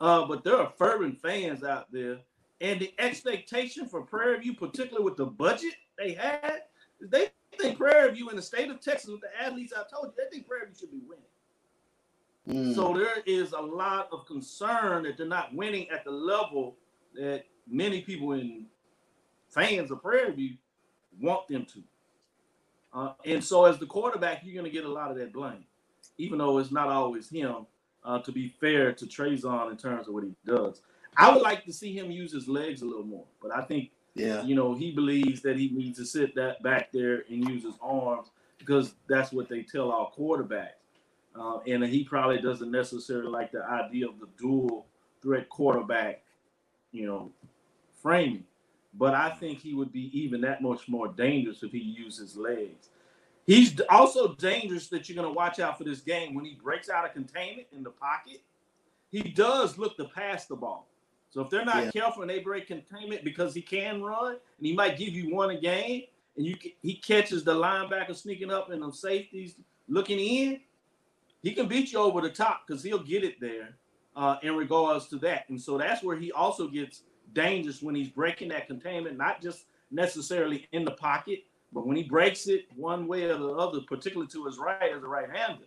[0.00, 2.18] Uh, but there are fervent fans out there.
[2.60, 6.62] And the expectation for Prairie View, particularly with the budget they had,
[7.00, 7.28] they
[7.58, 10.30] think Prairie View in the state of Texas with the athletes I told you, they
[10.30, 11.24] think Prairie View should be winning.
[12.48, 12.74] Mm.
[12.74, 16.76] So there is a lot of concern that they're not winning at the level
[17.14, 18.66] that many people in
[19.48, 20.56] fans of Prairie View
[21.20, 21.82] want them to.
[22.94, 25.64] Uh, and so as the quarterback, you're going to get a lot of that blame,
[26.16, 27.66] even though it's not always him.
[28.04, 30.80] Uh, to be fair to Trazon in terms of what he does,
[31.16, 33.24] I would like to see him use his legs a little more.
[33.42, 36.92] But I think, yeah, you know, he believes that he needs to sit that back
[36.92, 38.28] there and use his arms
[38.58, 40.70] because that's what they tell our quarterbacks.
[41.38, 44.86] Uh, and he probably doesn't necessarily like the idea of the dual
[45.22, 46.22] threat quarterback,
[46.92, 47.30] you know,
[48.02, 48.44] framing
[48.98, 52.36] but I think he would be even that much more dangerous if he used his
[52.36, 52.88] legs.
[53.46, 56.88] He's also dangerous that you're going to watch out for this game when he breaks
[56.88, 58.40] out of containment in the pocket.
[59.10, 60.88] He does look to pass the ball.
[61.36, 61.90] So if they're not yeah.
[61.90, 65.50] careful and they break containment because he can run and he might give you one
[65.50, 66.04] a game,
[66.34, 69.56] and you he catches the linebacker sneaking up and the safeties
[69.86, 70.60] looking in,
[71.42, 73.76] he can beat you over the top because he'll get it there
[74.16, 75.46] uh, in regards to that.
[75.50, 77.02] And so that's where he also gets
[77.34, 81.40] dangerous when he's breaking that containment, not just necessarily in the pocket,
[81.70, 85.02] but when he breaks it one way or the other, particularly to his right as
[85.02, 85.64] a right-hander,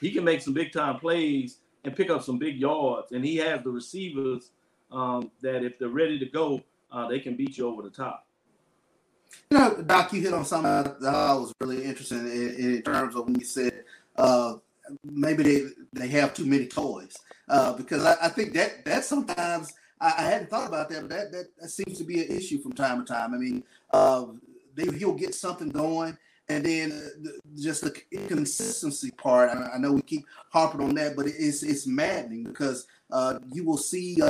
[0.00, 3.10] he can make some big time plays and pick up some big yards.
[3.10, 4.50] And he has the receivers
[4.90, 8.26] um, that if they're ready to go, uh, they can beat you over the top.
[9.50, 13.14] You know, Doc, you hit on something that I was really interested in, in terms
[13.14, 13.84] of when you said
[14.16, 14.54] uh,
[15.04, 17.16] maybe they they have too many toys
[17.48, 21.10] uh, because I, I, think that that sometimes I, I, hadn't thought about that, but
[21.10, 23.34] that, that, that seems to be an issue from time to time.
[23.34, 24.26] I mean, uh,
[24.74, 26.16] they, he'll get something going,
[26.48, 29.50] and then the, just the inconsistency part.
[29.50, 33.64] I, I, know we keep harping on that, but it's it's maddening because uh, you
[33.64, 34.20] will see.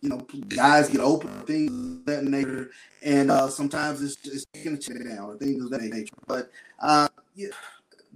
[0.00, 2.70] You know, guys get open, things of that nature,
[3.02, 6.14] and uh, sometimes it's just taking a check down or things of that nature.
[6.26, 7.48] But uh, yeah,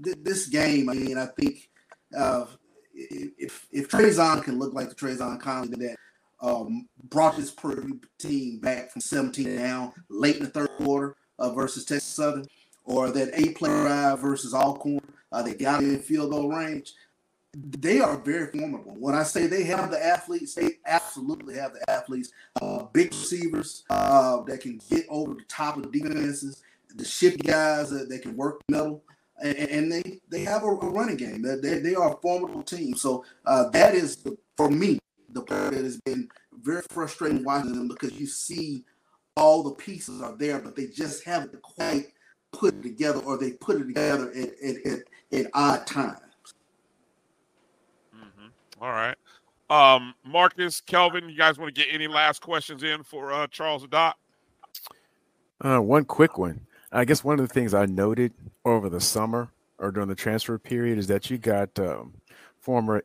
[0.03, 1.69] th- this game, I mean, I think
[2.17, 2.47] uh,
[2.95, 5.97] if if Trazon can look like the Trazon Connley that
[6.41, 7.55] um, brought this
[8.19, 12.47] team back from 17 down late in the third quarter uh, versus Texas Southern,
[12.85, 15.01] or that eight play drive versus Alcorn.
[15.31, 16.93] Uh, they got in field goal range.
[17.55, 18.97] They are very formidable.
[18.99, 20.79] When I say they have the athletes, they
[21.13, 22.33] absolutely have the athletes.
[22.61, 26.63] Uh, big receivers uh, that can get over the top of defenses,
[26.95, 29.03] the shift guys that, that can work middle.
[29.43, 31.43] And, and they they have a, a running game.
[31.43, 32.95] They, they, are a formidable team.
[32.95, 36.29] So uh, that is the, for me the part that has been
[36.63, 38.85] very frustrating watching them because you see
[39.37, 42.13] all the pieces are there, but they just haven't quite
[42.53, 44.99] put it together, or they put it together at at, at,
[45.33, 46.55] at odd times.
[48.15, 48.49] Mm-hmm.
[48.81, 49.17] All right,
[49.73, 53.87] um, Marcus, Kelvin, you guys want to get any last questions in for uh, Charles
[53.87, 54.19] Doc?
[55.65, 56.61] Uh, one quick one.
[56.93, 58.35] I guess one of the things I noted
[58.67, 62.13] over the summer or during the transfer period is that you got um,
[62.61, 63.03] former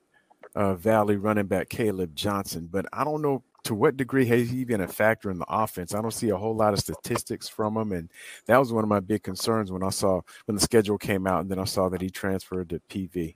[0.55, 4.65] uh, Valley running back Caleb Johnson, but I don't know to what degree has he
[4.65, 5.93] been a factor in the offense.
[5.93, 8.09] I don't see a whole lot of statistics from him, and
[8.45, 11.41] that was one of my big concerns when I saw when the schedule came out,
[11.41, 13.35] and then I saw that he transferred to PV.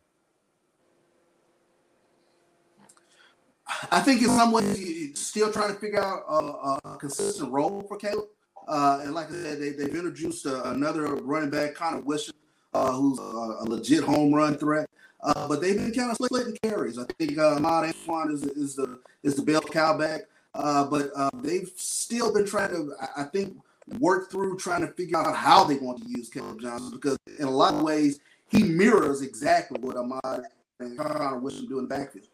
[3.92, 7.98] I think in some ways still trying to figure out a, a consistent role for
[7.98, 8.26] Caleb.
[8.68, 12.36] Uh, and like I said, they, they've introduced uh, another running back, Connor Wisham,
[12.74, 14.90] uh, who's a, a, legit home run threat.
[15.22, 16.98] Uh, but they've been kind of splitting carries.
[16.98, 20.22] I think uh, Ahmad Antoine is, is the is the bell cow back,
[20.54, 23.58] uh, but uh, they've still been trying to, I think,
[24.00, 27.46] work through trying to figure out how they want to use Caleb Johnson because in
[27.46, 28.20] a lot of ways
[28.50, 30.44] he mirrors exactly what Ahmad
[30.80, 32.28] and Connor Wisham do in the backfield.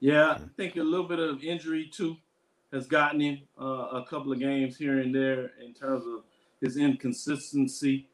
[0.00, 2.16] Yeah, I think a little bit of injury too
[2.72, 6.22] has gotten him uh, a couple of games here and there in terms of
[6.60, 8.08] his inconsistency.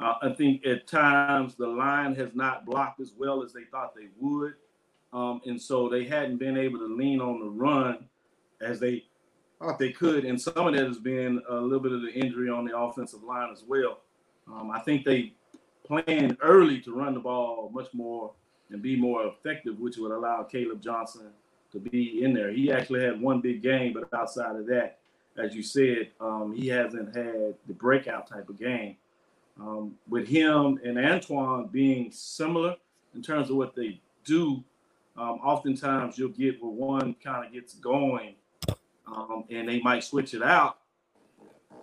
[0.00, 3.94] Uh, I think at times the line has not blocked as well as they thought
[3.94, 4.54] they would.
[5.12, 8.06] Um, and so they hadn't been able to lean on the run
[8.60, 9.04] as they
[9.58, 10.24] thought they could.
[10.24, 13.22] And some of that has been a little bit of the injury on the offensive
[13.22, 14.00] line as well.
[14.46, 15.32] Um, I think they
[15.86, 18.32] planned early to run the ball much more
[18.70, 21.28] and be more effective, which would allow Caleb Johnson
[21.72, 22.50] to be in there.
[22.50, 24.98] He actually had one big game, but outside of that,
[25.36, 28.96] as you said, um, he hasn't had the breakout type of game.
[29.60, 32.76] Um, with him and Antoine being similar
[33.14, 34.62] in terms of what they do,
[35.16, 38.34] um, oftentimes you'll get where one kind of gets going
[39.06, 40.78] um, and they might switch it out,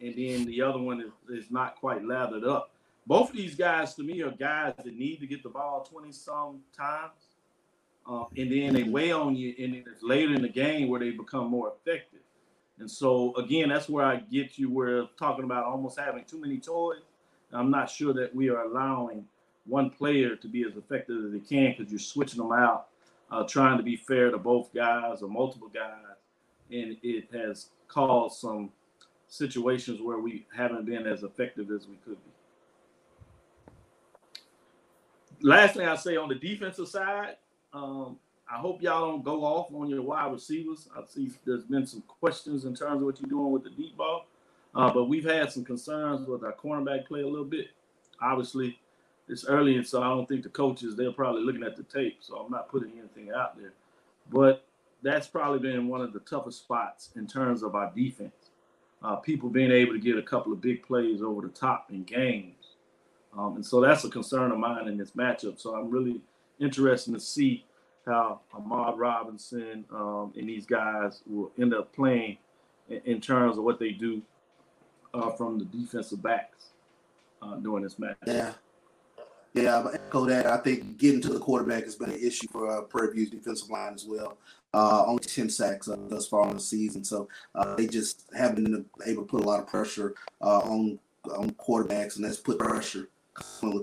[0.02, 2.73] and then the other one is, is not quite lathered up.
[3.06, 6.12] Both of these guys, to me, are guys that need to get the ball 20
[6.12, 7.12] some times.
[8.06, 11.12] Um, and then they weigh on you, and it's later in the game where they
[11.12, 12.20] become more effective.
[12.80, 14.70] And so, again, that's where I get you.
[14.70, 17.02] We're talking about almost having too many toys.
[17.52, 19.26] I'm not sure that we are allowing
[19.66, 22.88] one player to be as effective as they can because you're switching them out,
[23.32, 26.18] uh, trying to be fair to both guys or multiple guys,
[26.72, 28.72] and it has caused some
[29.28, 32.33] situations where we haven't been as effective as we could be.
[35.44, 37.36] Last thing I say on the defensive side,
[37.74, 38.18] um,
[38.50, 40.88] I hope y'all don't go off on your wide receivers.
[40.96, 43.98] I see there's been some questions in terms of what you're doing with the deep
[43.98, 44.26] ball.
[44.74, 47.68] Uh, but we've had some concerns with our cornerback play a little bit.
[48.22, 48.80] Obviously,
[49.28, 52.20] it's early, and so I don't think the coaches they're probably looking at the tape.
[52.22, 53.74] So I'm not putting anything out there.
[54.32, 54.66] But
[55.02, 58.32] that's probably been one of the toughest spots in terms of our defense.
[59.04, 62.04] Uh, people being able to get a couple of big plays over the top in
[62.04, 62.63] games,
[63.38, 65.60] um, and so that's a concern of mine in this matchup.
[65.60, 66.22] So I'm really
[66.60, 67.66] interested to see
[68.06, 72.38] how Ahmad Robinson um, and these guys will end up playing
[72.90, 74.22] in, in terms of what they do
[75.14, 76.70] uh, from the defensive backs
[77.42, 78.18] uh, during this match.
[78.26, 78.54] Yeah.
[79.54, 80.48] Yeah, but echo that.
[80.48, 83.70] I think getting to the quarterback has been an issue for uh, Prairie View's defensive
[83.70, 84.40] line as well.
[84.74, 87.04] Uh, only 10 sacks uh, thus far on the season.
[87.04, 91.00] So uh, they just haven't been able to put a lot of pressure uh, on
[91.32, 93.10] on quarterbacks, and that's put pressure,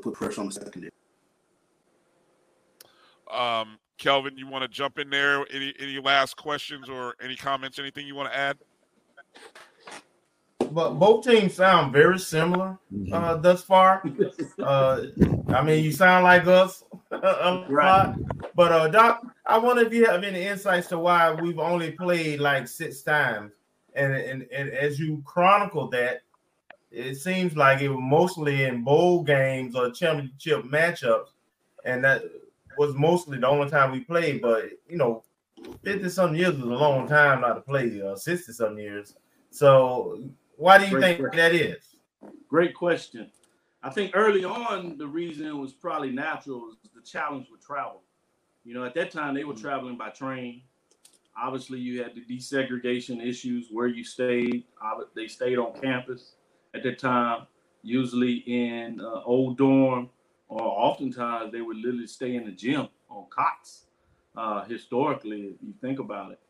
[0.02, 0.93] put pressure on the secondary.
[3.31, 5.47] Um, Kelvin, you want to jump in there?
[5.52, 7.78] Any any last questions or any comments?
[7.78, 8.59] Anything you want to add?
[10.70, 13.12] but both teams sound very similar mm-hmm.
[13.12, 14.02] uh, thus far.
[14.59, 15.02] Uh,
[15.48, 17.86] I mean, you sound like us a right.
[17.86, 18.16] lot.
[18.55, 22.40] But uh, Doc, I wonder if you have any insights to why we've only played
[22.40, 23.52] like six times,
[23.94, 26.22] and and, and as you chronicle that,
[26.91, 31.29] it seems like it was mostly in bowl games or championship matchups,
[31.85, 32.23] and that
[32.79, 34.43] was mostly the only time we played.
[34.43, 35.23] But you know,
[35.85, 38.01] fifty some years is a long time not to play.
[38.03, 39.15] Uh, Sixty some years.
[39.51, 40.23] So
[40.57, 41.37] why do you Great think question.
[41.39, 41.97] that is?
[42.49, 43.31] Great question.
[43.83, 48.03] I think early on the reason was probably natural was the challenge with travel.
[48.65, 49.62] You know, at that time they were mm-hmm.
[49.62, 50.62] traveling by train.
[51.41, 54.65] Obviously, you had the desegregation issues where you stayed.
[55.15, 56.35] They stayed on campus
[56.75, 57.47] at that time,
[57.83, 60.11] usually in uh, old dorm,
[60.49, 63.87] or oftentimes they would literally stay in the gym on cots.
[64.37, 66.41] Uh, historically, if you think about it,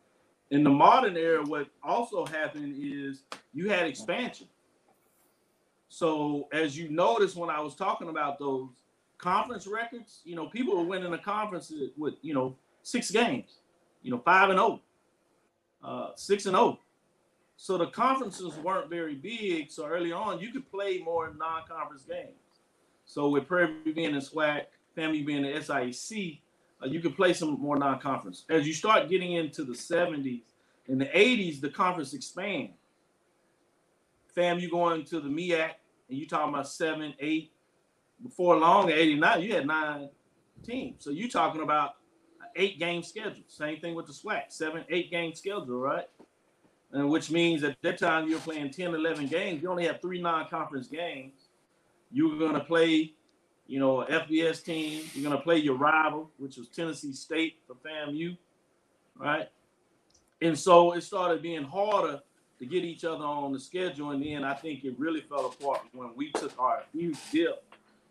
[0.51, 3.23] in the modern era, what also happened is
[3.55, 4.49] you had expansion.
[5.89, 8.69] So as you notice when I was talking about those
[9.19, 13.59] conference records, you know, people were winning the conference with, you know, six games,
[14.03, 14.81] you know, five and oh,
[15.83, 16.79] uh, six and oh.
[17.63, 19.71] So the conferences weren't very big.
[19.71, 22.31] So early on, you could play more non-conference games.
[23.05, 24.63] So with Prairie being in SWAC,
[24.97, 26.41] FAMU being in SIAC,
[26.83, 28.47] uh, you could play some more non-conference.
[28.49, 30.41] As you start getting into the 70s,
[30.89, 32.71] and the 80s, the conference expand.
[34.35, 35.73] Fam, you going to the MEAC
[36.09, 37.53] and you talking about seven, eight.
[38.23, 40.09] Before long, 89, you had nine
[40.65, 41.05] teams.
[41.05, 41.97] So you talking about
[42.57, 43.45] eight game schedule.
[43.49, 46.07] Same thing with the SWAC, seven, eight game schedule, right?
[46.93, 49.63] Which means at that time you're playing 10, 11 games.
[49.63, 51.35] You only have three non-conference games.
[52.11, 53.15] You're going to play
[53.71, 55.05] you know, FBS team.
[55.15, 58.37] You're going to play your rival, which was Tennessee State for FAMU,
[59.17, 59.49] right?
[60.43, 62.21] And so it started being harder
[62.59, 64.11] to get each other on the schedule.
[64.11, 67.63] And then I think it really fell apart when we took our huge dip.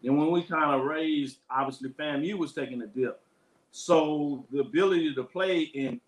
[0.01, 3.19] And when we kind of raised, obviously FAMU was taking a dip.
[3.71, 5.99] So the ability to play and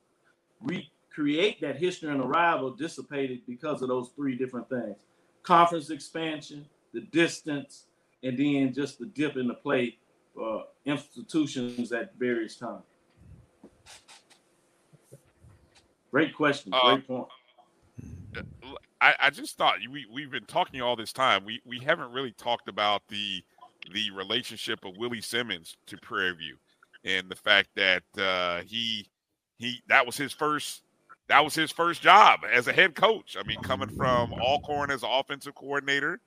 [1.11, 4.95] recreate that history and arrival dissipated because of those three different things.
[5.43, 7.85] Conference expansion, the distance,
[8.23, 9.97] and then just the dip in the play
[10.33, 12.83] for institutions at various times.
[16.11, 16.73] Great question.
[16.73, 17.27] Uh, Great point.
[19.01, 21.43] I, I just thought we we've been talking all this time.
[21.43, 23.43] We we haven't really talked about the
[23.91, 26.57] the relationship of Willie Simmons to Prairie View
[27.03, 29.07] and the fact that uh, he
[29.57, 30.83] he that was his first
[31.31, 33.37] that was his first job as a head coach.
[33.39, 36.19] I mean, coming from Alcorn as offensive coordinator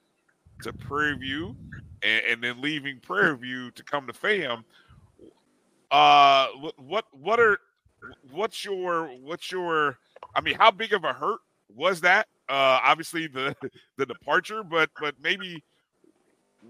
[0.62, 1.54] to Prairie View
[2.02, 4.64] and, and then leaving Prairie View to come to FAM.
[5.90, 6.46] Uh,
[6.78, 7.58] what what are
[8.32, 9.98] what's your what's your
[10.34, 12.26] I mean, how big of a hurt was that?
[12.48, 13.54] Uh, obviously the
[13.98, 15.62] the departure, but but maybe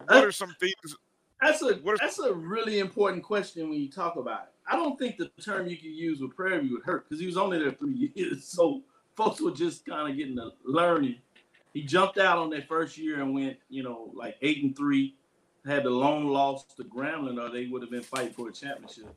[0.09, 0.97] what are some things?
[1.41, 4.54] That's a that's a really important question when you talk about it.
[4.67, 7.27] I don't think the term you could use with Prairie View would hurt because he
[7.27, 8.83] was only there three years, so
[9.17, 11.17] folks were just kind of getting the learning.
[11.73, 15.17] He jumped out on that first year and went, you know, like eight and three,
[15.67, 19.15] had the long loss to Grambling, or they would have been fighting for a championship.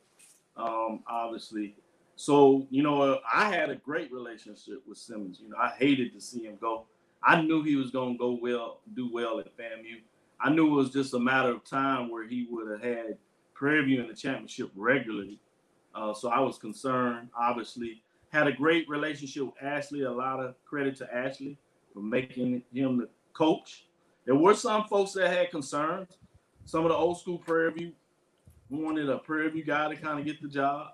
[0.56, 1.76] Um, obviously,
[2.18, 5.40] so, you know, I had a great relationship with Simmons.
[5.40, 6.88] You know, I hated to see him go.
[7.22, 10.02] I knew he was going to go well, do well at FAMU.
[10.41, 13.18] I knew it was just a matter of time where he would have had
[13.58, 15.40] Prairie View in the championship regularly.
[15.96, 18.04] Uh, so I was concerned, obviously.
[18.30, 20.04] Had a great relationship with Ashley.
[20.04, 21.58] A lot of credit to Ashley
[21.94, 23.88] for making him the coach.
[24.26, 26.18] There were some folks that had concerns.
[26.66, 27.92] Some of the old school Prairie View
[28.70, 30.90] wanted a Prairie View guy to kind of get the job.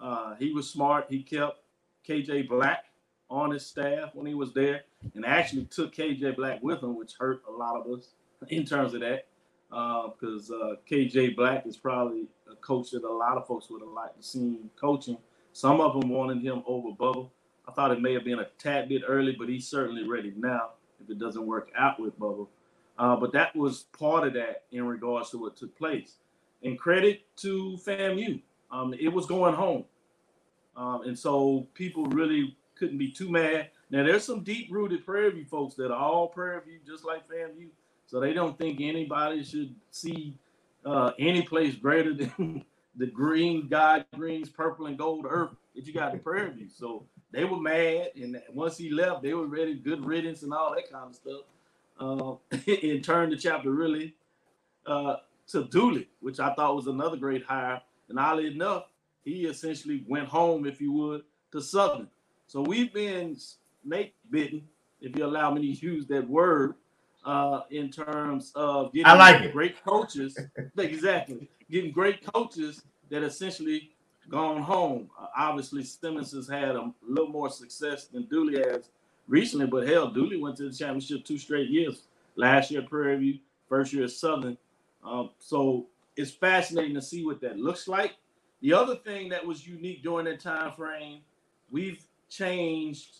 [0.00, 1.06] Uh, he was smart.
[1.08, 1.60] He kept
[2.06, 2.84] KJ Black
[3.30, 4.82] on his staff when he was there,
[5.14, 8.08] and actually took KJ Black with him, which hurt a lot of us
[8.48, 9.26] in terms of that.
[9.74, 13.80] Because uh, uh, KJ Black is probably a coach that a lot of folks would
[13.80, 15.18] have liked to see coaching.
[15.52, 17.28] Some of them wanted him over Bubba.
[17.66, 20.70] I thought it may have been a tad bit early, but he's certainly ready now
[21.02, 22.46] if it doesn't work out with Bubba.
[22.98, 26.16] Uh, but that was part of that in regards to what took place.
[26.62, 28.40] And credit to FAMU.
[28.70, 29.84] Um, it was going home.
[30.76, 33.70] Um, and so people really couldn't be too mad.
[33.90, 37.28] Now there's some deep rooted Prairie View folks that are all Prairie View, just like
[37.28, 37.68] FAMU.
[38.14, 40.38] So they don't think anybody should see
[40.86, 42.64] uh, any place greater than
[42.96, 46.68] the green God, greens, purple, and gold earth that you got in Prairie View.
[46.72, 50.76] So they were mad, and once he left, they were ready, good riddance and all
[50.76, 51.40] that kind of stuff.
[51.98, 54.14] Uh, and turned the chapter really
[54.86, 55.16] uh,
[55.48, 57.82] to Dooley, which I thought was another great hire.
[58.08, 58.84] And oddly enough,
[59.24, 62.06] he essentially went home, if you would, to Southern.
[62.46, 63.36] So we've been
[63.82, 64.68] snake bitten,
[65.00, 66.76] if you allow me to use that word,
[67.24, 69.84] uh, in terms of getting I like great it.
[69.84, 70.38] coaches.
[70.78, 73.90] exactly, getting great coaches that essentially
[74.28, 75.10] gone home.
[75.20, 78.88] Uh, obviously, Simmons has had a little more success than Dooley has
[79.28, 82.02] recently, but hell, Dooley went to the championship two straight years.
[82.36, 83.38] Last year at Prairie View,
[83.68, 84.58] first year at Southern.
[85.04, 85.86] Um, so
[86.16, 88.16] it's fascinating to see what that looks like.
[88.60, 91.20] The other thing that was unique during that time frame,
[91.70, 93.18] we've changed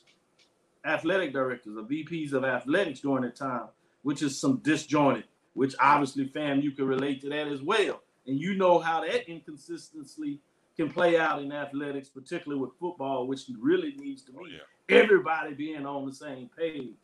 [0.85, 3.69] athletic directors or VPs of athletics during that time,
[4.05, 5.25] which is some disjointed,
[5.55, 8.03] which obviously, fam, you can relate to that as well.
[8.27, 10.39] And you know how that inconsistency
[10.77, 14.59] can play out in athletics, particularly with football, which really needs to oh, be oh,
[14.95, 15.03] yeah.
[15.03, 16.95] everybody being on the same page.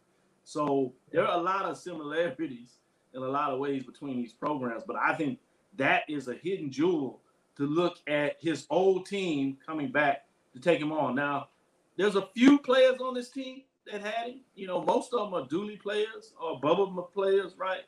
[0.44, 2.76] So there are a lot of similarities
[3.14, 5.38] in a lot of ways between these programs, but I think
[5.76, 7.20] that is a hidden jewel
[7.56, 11.14] to look at his old team coming back to take him on.
[11.14, 11.48] Now,
[11.96, 14.40] there's a few players on this team that had him.
[14.54, 17.82] You know, most of them are Dooley players or Bubba players, right?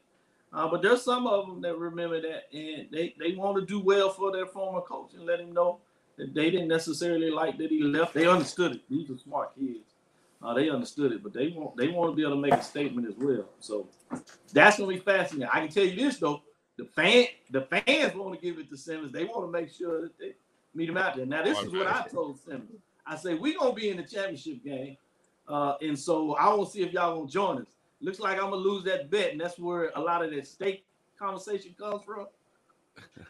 [0.52, 3.80] Uh, but there's some of them that remember that and they, they want to do
[3.80, 5.78] well for their former coach and let him know
[6.18, 8.12] that they didn't necessarily like that he left.
[8.12, 8.82] They understood it.
[8.90, 9.94] These are smart kids.
[10.42, 12.62] Uh, they understood it, but they want they want to be able to make a
[12.62, 13.48] statement as well.
[13.60, 13.86] So
[14.52, 15.48] that's gonna be fascinating.
[15.52, 16.42] I can tell you this though,
[16.76, 19.12] the fan, the fans want to give it to Simmons.
[19.12, 20.32] They want to make sure that they
[20.74, 21.26] meet him out there.
[21.26, 22.80] Now, this is what I told Simmons.
[23.06, 24.96] I say we're gonna be in the championship game,
[25.48, 27.68] uh, and so I want to see if y'all gonna join us.
[28.00, 30.84] Looks like I'm gonna lose that bet, and that's where a lot of that stake
[31.18, 32.26] conversation comes from.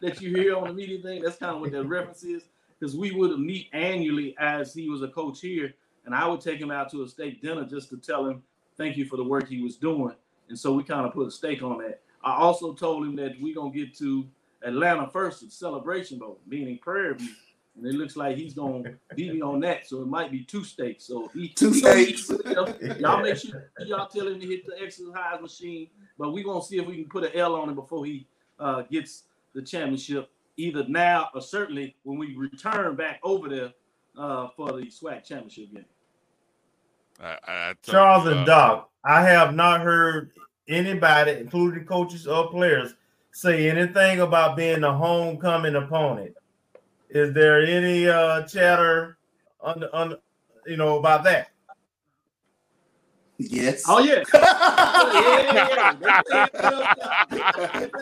[0.01, 1.23] that you hear on the media thing.
[1.23, 2.45] That's kind of what that reference is,
[2.79, 5.75] because we would meet annually as he was a coach here,
[6.05, 8.43] and I would take him out to a steak dinner just to tell him
[8.77, 10.15] thank you for the work he was doing,
[10.49, 12.01] and so we kind of put a stake on that.
[12.25, 14.27] I also told him that we're gonna get to
[14.65, 17.35] Atlanta first at Celebration Bowl, meaning Prairie View.
[17.77, 20.63] And it looks like he's gonna beat me on that, so it might be two
[20.63, 21.05] stakes.
[21.05, 22.31] So he two stakes.
[22.99, 25.89] Y'all make sure y'all tell him to hit the exercise machine,
[26.19, 28.27] but we're gonna see if we can put an L on him before he
[28.59, 29.25] uh, gets
[29.55, 33.73] the championship, either now or certainly when we return back over there
[34.19, 35.85] uh, for the SWAC championship game.
[37.21, 40.33] I, I Charles and uh, Doc, I have not heard
[40.69, 42.95] anybody, including coaches or players,
[43.33, 46.35] say anything about being a homecoming opponent.
[47.15, 49.19] Is there any uh, chatter
[49.61, 50.17] on, on
[50.67, 51.51] you know about that?
[53.37, 53.83] Yes.
[53.87, 54.23] Oh yeah.
[54.33, 54.41] yeah,
[55.53, 56.57] yeah,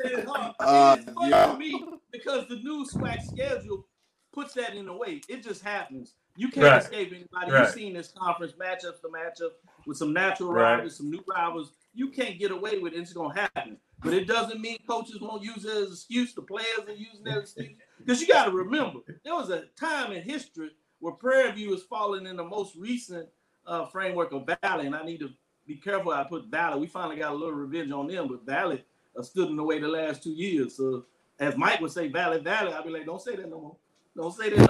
[0.05, 0.53] yeah.
[0.61, 1.47] Uh, yeah.
[1.47, 3.87] to me because the new SWAC schedule
[4.33, 5.21] puts that in the way.
[5.29, 6.15] It just happens.
[6.37, 6.83] You can't right.
[6.83, 7.51] escape anybody.
[7.51, 7.63] Right.
[7.63, 9.51] You've seen this conference matchups to matchup
[9.87, 10.75] with some natural right.
[10.77, 11.73] rivals, some new rivals.
[11.95, 13.01] You can't get away with it.
[13.01, 13.77] It's gonna happen.
[14.03, 16.33] But it doesn't mean coaches won't use it as an excuse.
[16.33, 17.77] The players are using that excuse.
[18.05, 21.83] Because you got to remember, there was a time in history where Prairie View is
[21.83, 23.29] falling in the most recent
[23.67, 25.31] uh, framework of Valley, and I need to
[25.67, 26.13] be careful.
[26.13, 26.81] I put Valley.
[26.81, 28.85] We finally got a little revenge on them, but Valley
[29.17, 30.77] uh, stood in the way the last two years.
[30.77, 31.05] So
[31.39, 33.77] as Mike would say, Valley, Valley, I'd be like, don't say that no more.
[34.17, 34.67] Don't say that no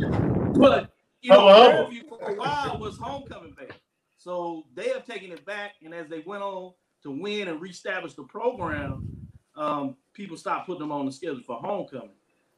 [0.00, 0.58] more.
[0.58, 0.92] but
[1.22, 3.72] you know, Prairie View for a while was homecoming band.
[4.16, 8.14] So they have taken it back, and as they went on to win and reestablish
[8.14, 9.25] the program,
[9.56, 12.10] um, people stopped putting them on the schedule for homecoming.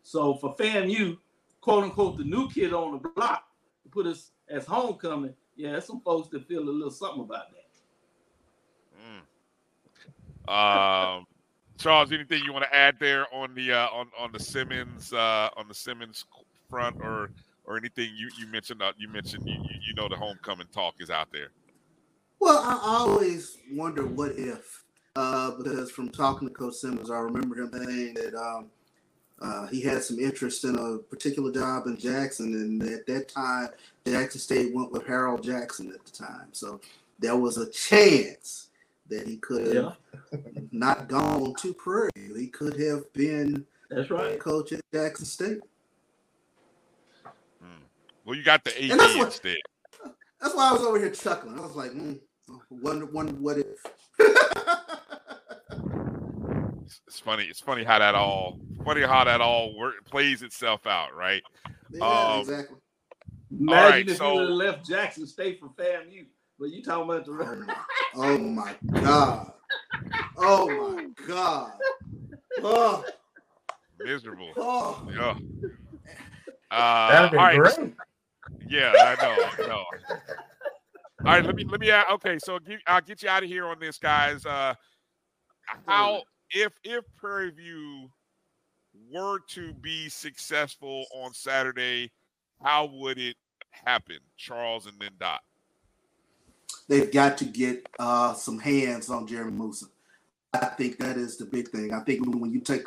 [0.03, 1.19] So for FAMU,
[1.61, 3.45] quote unquote, the new kid on the block
[3.83, 7.65] to put us as homecoming, yeah, some folks that feel a little something about that.
[10.49, 11.19] Mm.
[11.19, 11.27] Um,
[11.79, 15.51] Charles, anything you want to add there on the uh, on on the Simmons uh,
[15.57, 16.25] on the Simmons
[16.69, 17.31] front or
[17.65, 21.11] or anything you you mentioned uh, you mentioned you, you know the homecoming talk is
[21.11, 21.49] out there.
[22.41, 24.78] Well, I always wonder what if
[25.17, 28.67] uh, because from talking to Coach Simmons, I remember him saying that um,
[29.41, 33.69] uh, he had some interest in a particular job in Jackson, and at that time,
[34.07, 36.49] Jackson State went with Harold Jackson at the time.
[36.53, 36.81] So
[37.19, 38.69] there was a chance
[39.09, 39.97] that he could have
[40.33, 40.39] yeah.
[40.71, 42.11] not gone to Prairie.
[42.15, 45.61] He could have been that's right coach at Jackson State.
[47.61, 47.83] Hmm.
[48.25, 49.57] Well, you got the AD that's what, instead.
[50.41, 51.59] That's why I was over here chuckling.
[51.59, 52.17] I was like, mm,
[52.71, 53.67] wonder, wonder what if.
[57.07, 57.45] it's funny.
[57.45, 61.43] It's funny how that all funny how that all work, plays itself out, right?
[61.91, 62.77] Yeah, um, exactly.
[63.61, 66.27] Imagine right, if so, you would have left Jackson State for FAMU,
[66.59, 67.63] but you talking about the rest.
[68.15, 69.53] Oh my god!
[70.39, 71.73] Oh my god!
[72.63, 73.05] Oh.
[74.01, 74.53] Miserable.
[74.57, 75.07] Oh.
[75.15, 75.35] Yeah.
[76.71, 77.95] Uh, That'd be great.
[78.69, 79.65] Yeah, I know.
[79.65, 79.85] I know.
[81.25, 81.93] All right, let me let me.
[82.13, 84.47] Okay, so I'll get you out of here on this, guys.
[84.47, 84.75] Uh,
[85.85, 86.23] how
[86.53, 88.09] if if Prairie View
[89.13, 92.13] were to be successful on Saturday,
[92.63, 93.37] how would it
[93.71, 95.41] happen, Charles and then Dot?
[96.89, 99.87] They've got to get uh, some hands on Jeremy Moussa.
[100.53, 101.93] I think that is the big thing.
[101.93, 102.87] I think when you take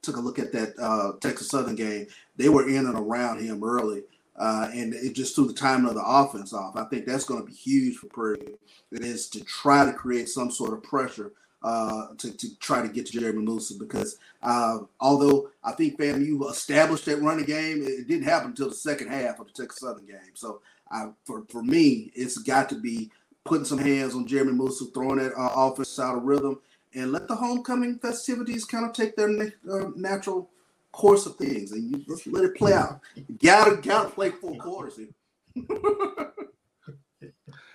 [0.00, 3.62] took a look at that uh, Texas Southern game, they were in and around him
[3.62, 4.04] early
[4.38, 6.76] uh, and it just threw the timing of the offense off.
[6.76, 8.54] I think that's going to be huge for Prairie.
[8.92, 11.32] It is to try to create some sort of pressure
[11.62, 16.48] uh, to, to try to get to Jeremy Moussa because uh, although I think FAMU
[16.50, 20.06] established that running game, it didn't happen until the second half of the Texas Southern
[20.06, 20.34] game.
[20.34, 20.60] So
[20.90, 23.10] I, for, for me, it's got to be
[23.44, 26.60] putting some hands on Jeremy Moussa, throwing that uh, offense out of rhythm,
[26.94, 29.30] and let the homecoming festivities kind of take their
[29.70, 30.50] uh, natural
[30.98, 33.00] course of things, and you just let it play out.
[33.14, 35.14] You gotta gotta play four quarters here.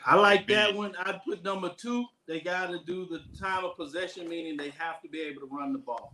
[0.06, 0.94] I like that one.
[1.00, 2.06] I put number two.
[2.28, 5.48] They got to do the time of possession, meaning they have to be able to
[5.50, 6.14] run the ball.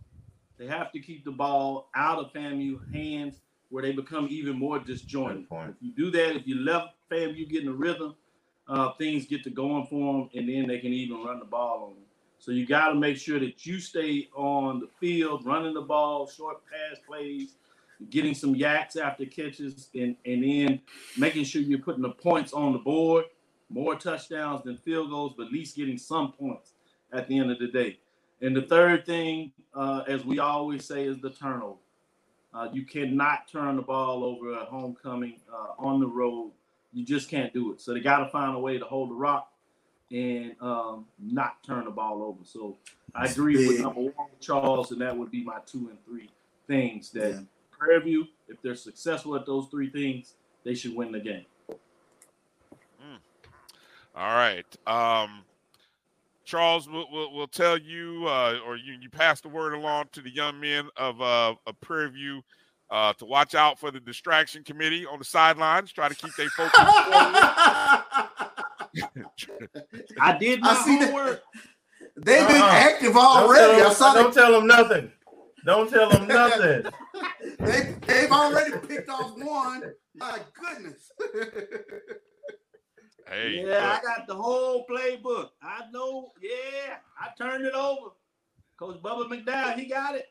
[0.56, 4.78] They have to keep the ball out of FAMU hands where they become even more
[4.78, 5.46] disjointed.
[5.50, 8.14] If you do that, if you left FAMU getting a rhythm,
[8.68, 11.88] uh, things get to going for them, and then they can even run the ball
[11.88, 12.04] on them.
[12.40, 16.26] So you got to make sure that you stay on the field, running the ball,
[16.26, 17.52] short pass plays,
[18.08, 20.80] getting some YACs after catches, and, and then
[21.18, 23.26] making sure you're putting the points on the board.
[23.68, 26.72] More touchdowns than field goals, but at least getting some points
[27.12, 27.98] at the end of the day.
[28.40, 31.76] And the third thing, uh, as we always say, is the turnover.
[32.54, 36.52] Uh, you cannot turn the ball over at homecoming uh, on the road.
[36.92, 37.80] You just can't do it.
[37.80, 39.49] So they got to find a way to hold the rock
[40.10, 42.44] and um, not turn the ball over.
[42.44, 42.76] So
[43.14, 46.28] I agree with number one, Charles, and that would be my two and three
[46.66, 47.40] things that yeah.
[47.70, 50.34] Prairie View, if they're successful at those three things,
[50.64, 51.46] they should win the game.
[51.70, 53.18] Mm.
[54.14, 54.66] All right.
[54.86, 55.44] Um,
[56.44, 60.20] Charles, we'll, we'll, we'll, tell you, uh, or you, you pass the word along to
[60.20, 62.42] the young men of, uh, of Prairie View
[62.90, 66.50] uh, to watch out for the distraction committee on the sidelines, try to keep their
[66.50, 66.80] focus
[70.20, 71.42] I did my I see homework.
[72.16, 73.78] They've been uh active already.
[73.78, 75.12] Don't tell, them, don't tell them nothing.
[75.64, 76.84] Don't tell them nothing.
[77.58, 79.92] they, they've already picked off one.
[80.14, 81.12] My goodness.
[83.28, 83.82] hey, yeah, look.
[83.82, 85.50] I got the whole playbook.
[85.62, 86.32] I know.
[86.42, 88.10] Yeah, I turned it over.
[88.78, 90.26] Coach Bubba McDowell, he got it.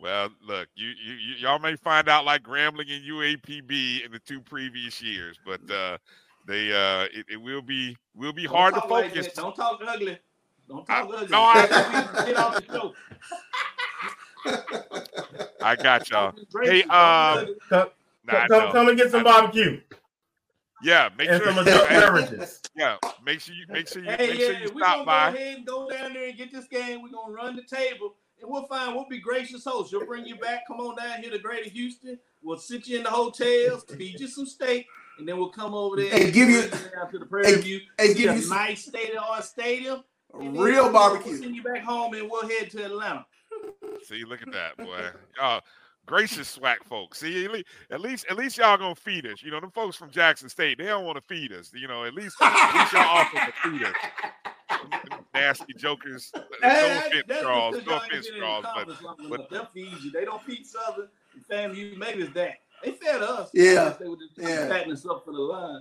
[0.00, 4.18] Well, look, you, you, you y'all may find out like Grambling and UAPB in the
[4.18, 5.96] two previous years, but uh,
[6.46, 9.32] they uh, it, it will be will be Don't hard to talk like focus.
[9.34, 10.18] Don't talk ugly.
[10.68, 11.28] Don't talk ugly.
[11.28, 12.94] no, I- Get off the show.
[15.62, 16.34] I got y'all.
[16.62, 17.88] Hey, um, be Come,
[18.26, 18.72] nah, come, know.
[18.72, 19.80] come and get some barbecue.
[20.82, 22.60] Yeah, make And sure some you, adult hey, beverages.
[22.76, 25.04] Yeah, make sure you make sure you Hey, make yeah, sure you we're stop gonna
[25.06, 25.30] by.
[25.30, 27.00] go ahead and go down there and get this game.
[27.02, 29.92] We're gonna run the table, and we'll find we'll be gracious hosts.
[29.92, 30.66] You'll bring you back.
[30.66, 32.18] Come on down here to Greater Houston.
[32.42, 34.86] We'll sit you in the hotels, feed you some steak,
[35.18, 37.62] and then we'll come over there And give you- bring down to the Prairie and-
[37.62, 37.80] View.
[37.98, 40.02] and see give a you some- nice state of art stadium.
[40.34, 41.36] and then real we'll barbecue.
[41.36, 43.24] Send you back home, and we'll head to Atlanta.
[44.04, 45.10] See, look at that, boy.
[45.40, 45.60] Uh,
[46.06, 47.20] gracious SWAC folks.
[47.20, 47.44] See,
[47.90, 49.42] at least, at least y'all gonna feed us.
[49.42, 51.70] You know, them folks from Jackson State, they don't want to feed us.
[51.72, 53.94] You know, at least at least y'all offer to feed us.
[55.32, 56.30] Nasty jokers.
[56.34, 57.76] No Hey, offense, that's Charles.
[57.76, 58.62] because No y'all offense, Charles.
[58.64, 59.50] the But, conference but.
[59.50, 60.10] They'll feed you.
[60.10, 61.96] They don't feed Southern and FAMU.
[61.96, 62.58] Maybe it's that.
[62.84, 63.50] They fed us.
[63.54, 64.68] Yeah, They were just yeah.
[64.68, 65.80] fattening us up for the line.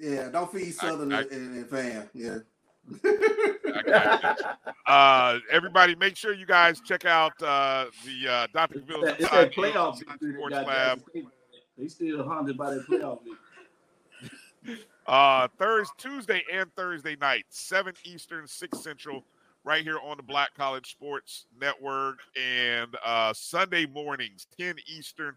[0.00, 2.08] Yeah, don't feed Southern I- and, and fam.
[2.14, 2.38] Yeah.
[3.04, 4.44] I got you.
[4.86, 8.80] Uh, everybody, make sure you guys check out uh, the uh, Dr.
[8.80, 11.02] Cavil's That- It's that playoff View victory that Sports Lab.
[11.76, 14.78] They still haunted by that playoff victory.
[15.06, 19.24] Uh, Thursday, Tuesday, and Thursday night, seven Eastern, six Central,
[19.64, 25.34] right here on the Black College Sports Network, and uh, Sunday mornings, ten Eastern,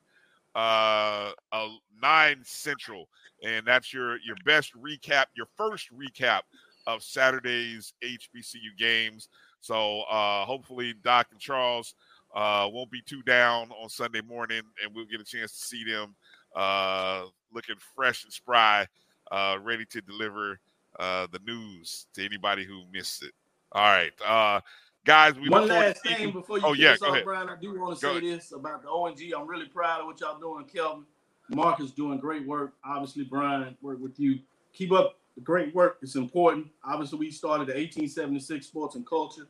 [0.55, 1.67] uh, uh,
[2.01, 3.07] nine Central,
[3.43, 6.41] and that's your your best recap, your first recap
[6.87, 9.29] of Saturday's HBCU games.
[9.61, 11.93] So uh, hopefully, Doc and Charles
[12.35, 15.83] uh, won't be too down on Sunday morning, and we'll get a chance to see
[15.83, 16.15] them
[16.55, 18.87] uh, looking fresh and spry
[19.31, 20.59] uh, ready to deliver
[20.99, 23.31] uh, the news to anybody who missed it.
[23.73, 24.59] All right, uh,
[25.05, 25.35] guys.
[25.35, 27.25] We One last thing before you oh yeah, go off, ahead.
[27.25, 27.49] Brian.
[27.49, 28.39] I do want to Go say ahead.
[28.39, 29.33] this about the O&G.
[29.33, 31.05] I'm really proud of what y'all doing, Kelvin.
[31.49, 32.73] Mark is doing great work.
[32.85, 34.39] Obviously, Brian, work with you.
[34.73, 35.97] Keep up the great work.
[36.01, 36.67] It's important.
[36.83, 39.47] Obviously, we started the 1876 Sports and Culture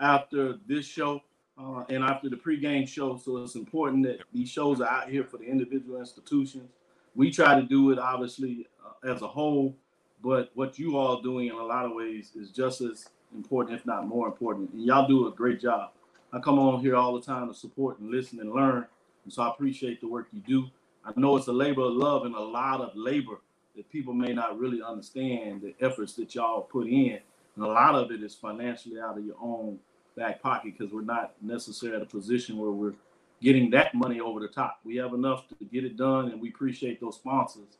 [0.00, 1.20] after this show
[1.58, 3.16] uh, and after the pregame show.
[3.18, 6.70] So it's important that these shows are out here for the individual institutions.
[7.14, 9.76] We try to do it, obviously, uh, as a whole,
[10.22, 13.86] but what you all doing in a lot of ways is just as important, if
[13.86, 14.72] not more important.
[14.72, 15.90] And y'all do a great job.
[16.32, 18.86] I come on here all the time to support and listen and learn.
[19.24, 20.66] And so I appreciate the work you do.
[21.04, 23.40] I know it's a labor of love and a lot of labor
[23.76, 27.18] that people may not really understand the efforts that y'all put in.
[27.56, 29.78] And a lot of it is financially out of your own
[30.16, 32.94] back pocket because we're not necessarily at a position where we're
[33.42, 34.80] getting that money over the top.
[34.84, 37.78] We have enough to get it done, and we appreciate those sponsors.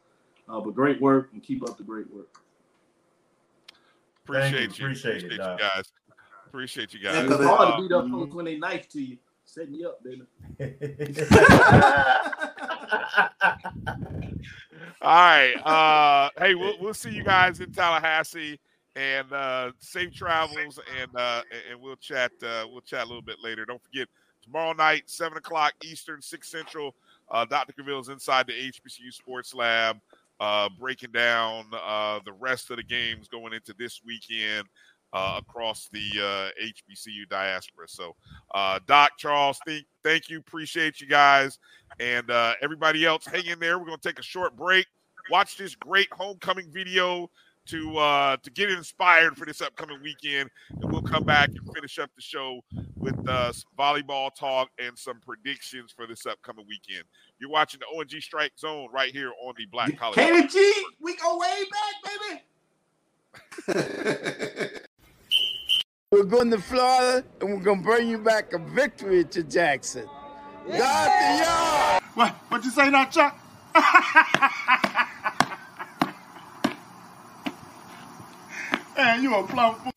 [0.48, 2.28] Uh, but great work and keep up the great work.
[4.26, 4.64] Thank you.
[4.64, 4.86] Appreciate you.
[4.86, 5.58] Appreciate it, Appreciate you Doc.
[5.58, 5.92] guys.
[6.46, 7.30] Appreciate you guys.
[7.30, 10.02] it's hard Uh, to beat up folks when they nice to you, setting you up,
[10.04, 10.22] baby.
[15.02, 15.54] All right.
[15.64, 18.58] Uh, hey, we'll we'll see you guys in Tallahassee,
[18.96, 22.32] and uh, safe travels, and uh, and we'll chat.
[22.42, 23.64] Uh, we'll chat a little bit later.
[23.64, 24.08] Don't forget
[24.42, 26.94] tomorrow night, seven o'clock Eastern, six Central.
[27.30, 27.72] Uh, Dr.
[27.72, 29.98] Cavil's inside the HBCU Sports Lab,
[30.40, 34.66] uh, breaking down uh, the rest of the games going into this weekend.
[35.12, 37.86] Uh, across the uh, HBCU diaspora.
[37.86, 38.16] So,
[38.52, 40.40] uh, Doc, Charles, thank, thank you.
[40.40, 41.60] Appreciate you guys.
[42.00, 43.78] And uh, everybody else, hang in there.
[43.78, 44.88] We're going to take a short break.
[45.30, 47.30] Watch this great homecoming video
[47.66, 50.50] to uh, to get inspired for this upcoming weekend.
[50.80, 52.60] And we'll come back and finish up the show
[53.04, 57.04] with uh, some volleyball talk and some predictions for this upcoming weekend.
[57.38, 60.16] You're watching the O&G Strike Zone right here on the Black College.
[60.16, 61.94] Kenny G, we go way back,
[63.68, 64.70] baby.
[66.10, 70.06] We're going to Florida and we're going to bring you back a victory to Jackson.
[70.68, 72.00] God to y'all.
[72.14, 72.36] What?
[72.50, 73.36] What you say now, Chuck?
[78.96, 79.93] Man, you a plum fool.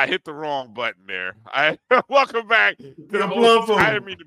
[0.00, 1.34] I hit the wrong button there.
[1.46, 1.78] I
[2.08, 4.24] welcome back to the You're a whole- I didn't mean to.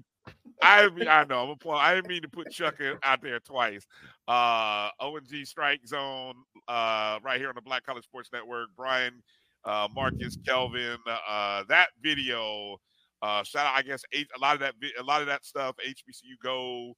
[0.61, 1.77] I mean, I know I'm a plum.
[1.81, 3.85] I didn't mean to put Chuck out there twice.
[4.27, 6.35] Uh, O&G Strike Zone,
[6.69, 8.69] uh, right here on the Black College Sports Network.
[8.77, 9.21] Brian,
[9.65, 10.97] uh, Marcus, Kelvin.
[11.27, 12.77] Uh, that video.
[13.21, 15.75] Uh, shout out, I guess, H- a lot of that, a lot of that stuff.
[15.85, 16.93] HBCU Go,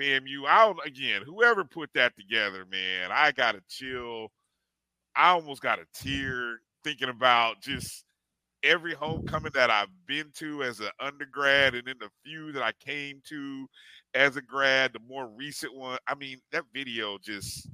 [0.00, 0.46] FAMU.
[0.48, 4.28] I don't, again, whoever put that together, man, I got to chill.
[5.14, 8.04] I almost got a tear thinking about just
[8.64, 12.72] every homecoming that I've been to as an undergrad, and then the few that I
[12.72, 13.68] came to
[14.14, 15.98] as a grad, the more recent one.
[16.08, 17.68] I mean, that video just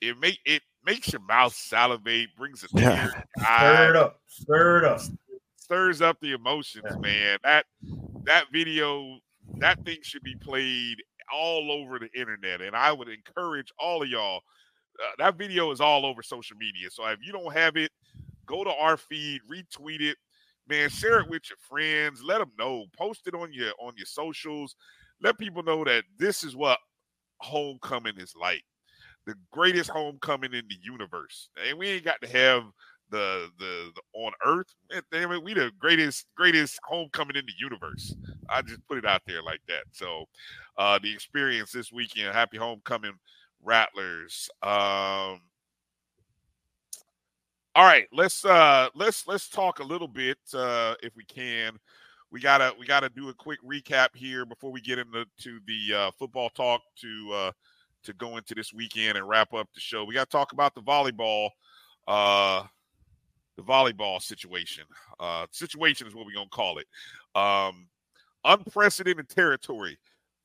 [0.00, 3.24] it make it makes your mouth salivate, brings a tear.
[3.38, 5.00] Stir it up, stir it up,
[5.56, 6.98] stirs up the emotions, yeah.
[6.98, 7.38] man.
[7.44, 7.66] That
[8.24, 9.18] that video,
[9.58, 14.08] that thing should be played all over the internet, and I would encourage all of
[14.08, 14.42] y'all.
[14.98, 17.90] Uh, that video is all over social media, so if you don't have it,
[18.46, 20.16] go to our feed, retweet it,
[20.68, 24.06] man, share it with your friends, let them know, post it on your on your
[24.06, 24.76] socials,
[25.20, 26.78] let people know that this is what
[27.38, 28.64] homecoming is like
[29.26, 31.50] the greatest homecoming in the universe.
[31.68, 32.62] And we ain't got to have
[33.10, 34.74] the the, the on Earth.
[34.90, 38.14] Man, Damn it, we the greatest greatest homecoming in the universe.
[38.48, 39.84] I just put it out there like that.
[39.92, 40.24] So
[40.78, 43.14] uh the experience this weekend, happy homecoming,
[43.62, 44.48] Rattlers.
[44.62, 45.40] Um
[47.76, 51.78] all right, let's uh let's let's talk a little bit uh if we can.
[52.32, 55.94] We gotta we gotta do a quick recap here before we get into to the
[55.94, 57.52] uh, football talk to uh
[58.04, 60.04] to go into this weekend and wrap up the show.
[60.04, 61.50] We got to talk about the volleyball,
[62.08, 62.62] uh,
[63.56, 64.84] the volleyball situation.
[65.20, 66.86] Uh, situation is what we're gonna call it.
[67.38, 67.88] Um,
[68.46, 69.98] unprecedented territory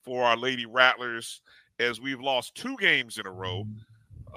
[0.03, 1.41] for our Lady Rattlers
[1.79, 3.65] as we've lost two games in a row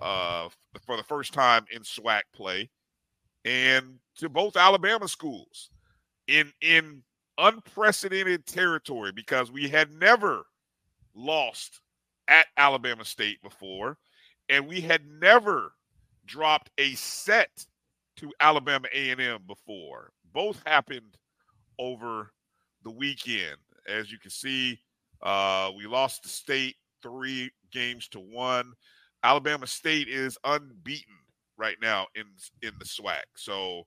[0.01, 0.49] uh,
[0.87, 2.71] for the first time in SWAC play,
[3.45, 5.71] and to both Alabama schools
[6.29, 7.03] in in
[7.39, 10.45] unprecedented territory because we had never
[11.15, 11.81] lost
[12.29, 13.99] at Alabama State before,
[14.49, 15.73] and we had never
[16.27, 17.65] dropped a set
[18.17, 20.13] to Alabama A&M before.
[20.33, 21.17] Both happened
[21.79, 22.33] over
[22.83, 23.57] the weekend.
[23.89, 24.79] As you can see,
[25.23, 28.73] uh, we lost the state three games to one.
[29.23, 31.14] Alabama State is unbeaten
[31.57, 32.25] right now in
[32.63, 33.23] in the SWAC.
[33.37, 33.85] So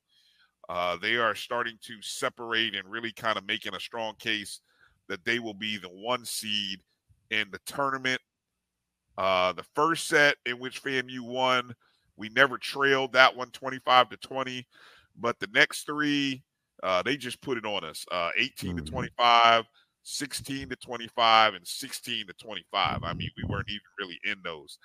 [0.70, 4.62] uh, they are starting to separate and really kind of making a strong case
[5.08, 6.80] that they will be the one seed
[7.32, 8.22] in the tournament.
[9.18, 11.74] Uh, the first set in which FAMU won,
[12.18, 14.68] we never trailed that one 25 to 20.
[15.20, 16.44] But the next three,
[16.84, 18.86] uh, they just put it on us uh, 18 mm-hmm.
[18.86, 19.66] to 25,
[20.04, 23.00] 16 to 25, and 16 to 25.
[23.04, 24.78] I mean, we weren't even really in those.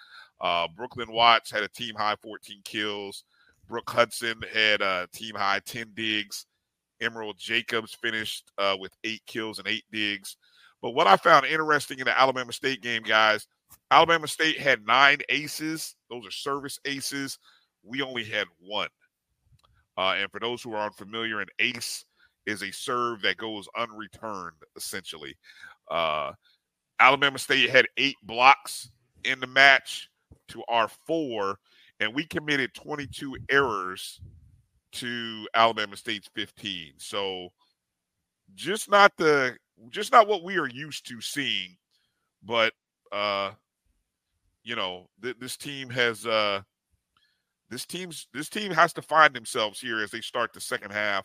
[0.42, 3.24] Uh, Brooklyn Watts had a team high 14 kills.
[3.68, 6.46] Brooke Hudson had a team high 10 digs.
[7.00, 10.36] Emerald Jacobs finished uh, with eight kills and eight digs.
[10.80, 13.46] But what I found interesting in the Alabama State game, guys,
[13.90, 15.94] Alabama State had nine aces.
[16.10, 17.38] Those are service aces.
[17.84, 18.88] We only had one.
[19.96, 22.04] Uh, and for those who are unfamiliar, an ace
[22.46, 25.36] is a serve that goes unreturned, essentially.
[25.90, 26.32] Uh,
[26.98, 28.90] Alabama State had eight blocks
[29.24, 30.08] in the match
[30.48, 31.58] to our four,
[32.00, 34.20] and we committed 22 errors
[34.92, 36.92] to Alabama State's 15.
[36.98, 37.48] So
[38.54, 39.56] just not the
[39.88, 41.76] just not what we are used to seeing,
[42.42, 42.72] but
[43.10, 43.52] uh
[44.64, 46.60] you know, th- this team has uh
[47.70, 51.24] this team's this team has to find themselves here as they start the second half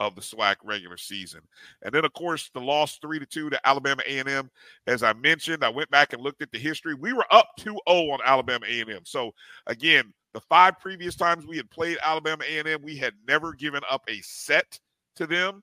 [0.00, 1.40] of the SWAC regular season.
[1.82, 4.50] And then, of course, the loss three to two to Alabama A&M.
[4.86, 6.94] As I mentioned, I went back and looked at the history.
[6.94, 9.00] We were up 2-0 on Alabama A&M.
[9.04, 9.32] So
[9.66, 14.02] again, the five previous times we had played Alabama A&M, we had never given up
[14.08, 14.78] a set
[15.16, 15.62] to them,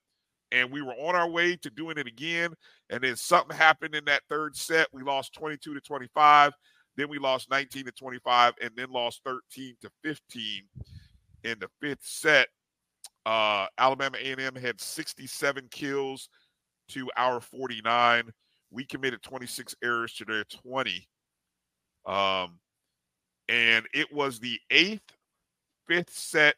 [0.52, 2.54] and we were on our way to doing it again.
[2.90, 4.88] And then something happened in that third set.
[4.92, 6.54] We lost 22 to 25.
[6.98, 10.64] Then we lost 19 to 25, and then lost 13 to 15
[11.44, 12.48] in the fifth set.
[13.26, 16.30] Uh, Alabama A&M had 67 kills
[16.90, 18.32] to our 49.
[18.72, 21.08] We committed 26 errors to their 20.
[22.06, 22.60] Um,
[23.50, 25.16] and it was the eighth,
[25.88, 26.56] fifth set.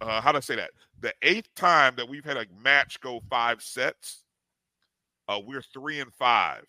[0.00, 0.70] Uh, how do I say that?
[1.00, 4.22] The eighth time that we've had a match go five sets.
[5.28, 6.64] Uh, we're three and five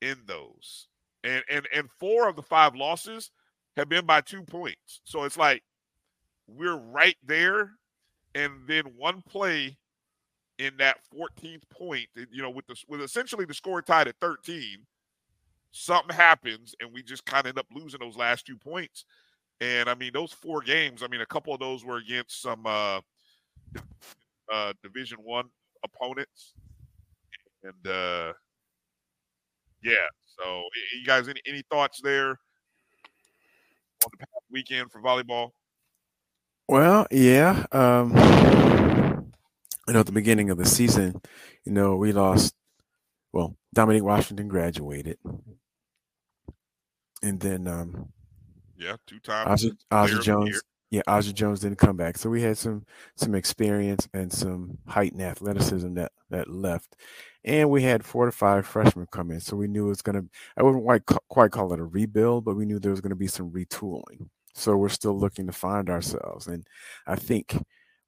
[0.00, 0.88] in those
[1.24, 3.30] and and and four of the five losses
[3.76, 5.00] have been by two points.
[5.04, 5.62] So it's like
[6.46, 7.72] we're right there,
[8.38, 9.76] and then one play
[10.58, 14.78] in that 14th point, you know, with the with essentially the score tied at 13,
[15.72, 19.04] something happens, and we just kind of end up losing those last two points.
[19.60, 22.64] And I mean, those four games, I mean, a couple of those were against some
[22.66, 23.00] uh,
[24.52, 25.48] uh Division One
[25.84, 26.54] opponents,
[27.62, 28.32] and uh,
[29.82, 30.06] yeah,
[30.38, 30.62] so,
[30.98, 35.50] you guys, any, any thoughts there on the past weekend for volleyball?
[36.68, 37.64] Well, yeah.
[37.72, 38.14] Um,
[39.86, 41.20] you know, at the beginning of the season,
[41.64, 42.54] you know, we lost.
[43.32, 45.18] Well, Dominique Washington graduated,
[47.22, 48.12] and then um,
[48.76, 50.62] yeah, two times Ozzy, Ozzy Jones.
[50.90, 52.86] Yeah, Aja Jones didn't come back, so we had some
[53.16, 56.96] some experience and some height and athleticism that that left,
[57.44, 59.40] and we had four to five freshmen come in.
[59.40, 60.28] So we knew it was going to.
[60.56, 63.16] I wouldn't quite quite call it a rebuild, but we knew there was going to
[63.16, 64.28] be some retooling.
[64.58, 66.66] So we're still looking to find ourselves, and
[67.06, 67.56] I think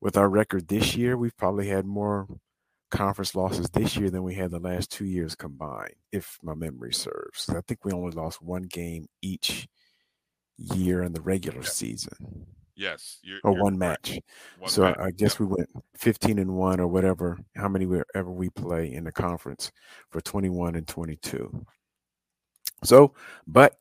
[0.00, 2.26] with our record this year, we've probably had more
[2.90, 6.92] conference losses this year than we had the last two years combined, if my memory
[6.92, 7.48] serves.
[7.48, 9.68] I think we only lost one game each
[10.56, 12.46] year in the regular season.
[12.74, 14.18] Yes, you're, or you're one match.
[14.58, 14.96] One so match.
[14.98, 19.04] I, guess we went 15 and one or whatever, how many ever we play in
[19.04, 19.70] the conference
[20.10, 21.64] for 21 and 22.
[22.82, 23.14] So,
[23.46, 23.76] but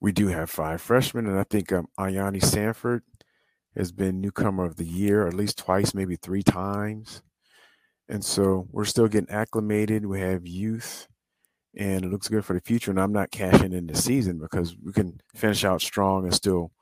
[0.00, 3.02] we do have five freshmen, and I think um, Ayani Sanford
[3.76, 7.22] has been newcomer of the year at least twice, maybe three times.
[8.08, 10.06] And so we're still getting acclimated.
[10.06, 11.06] We have youth,
[11.76, 12.90] and it looks good for the future.
[12.90, 16.72] And I'm not cashing in the season because we can finish out strong and still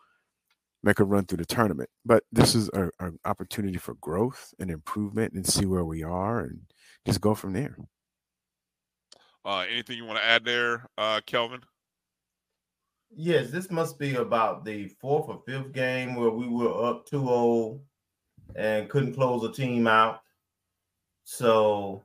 [0.82, 1.90] make a run through the tournament.
[2.04, 6.60] But this is an opportunity for growth and improvement and see where we are and
[7.04, 7.76] just go from there.
[9.44, 11.62] Uh, anything you want to add there, uh, Kelvin?
[13.18, 17.18] Yes, this must be about the fourth or fifth game where we were up 2
[17.18, 17.80] 0
[18.56, 20.20] and couldn't close a team out.
[21.24, 22.02] So,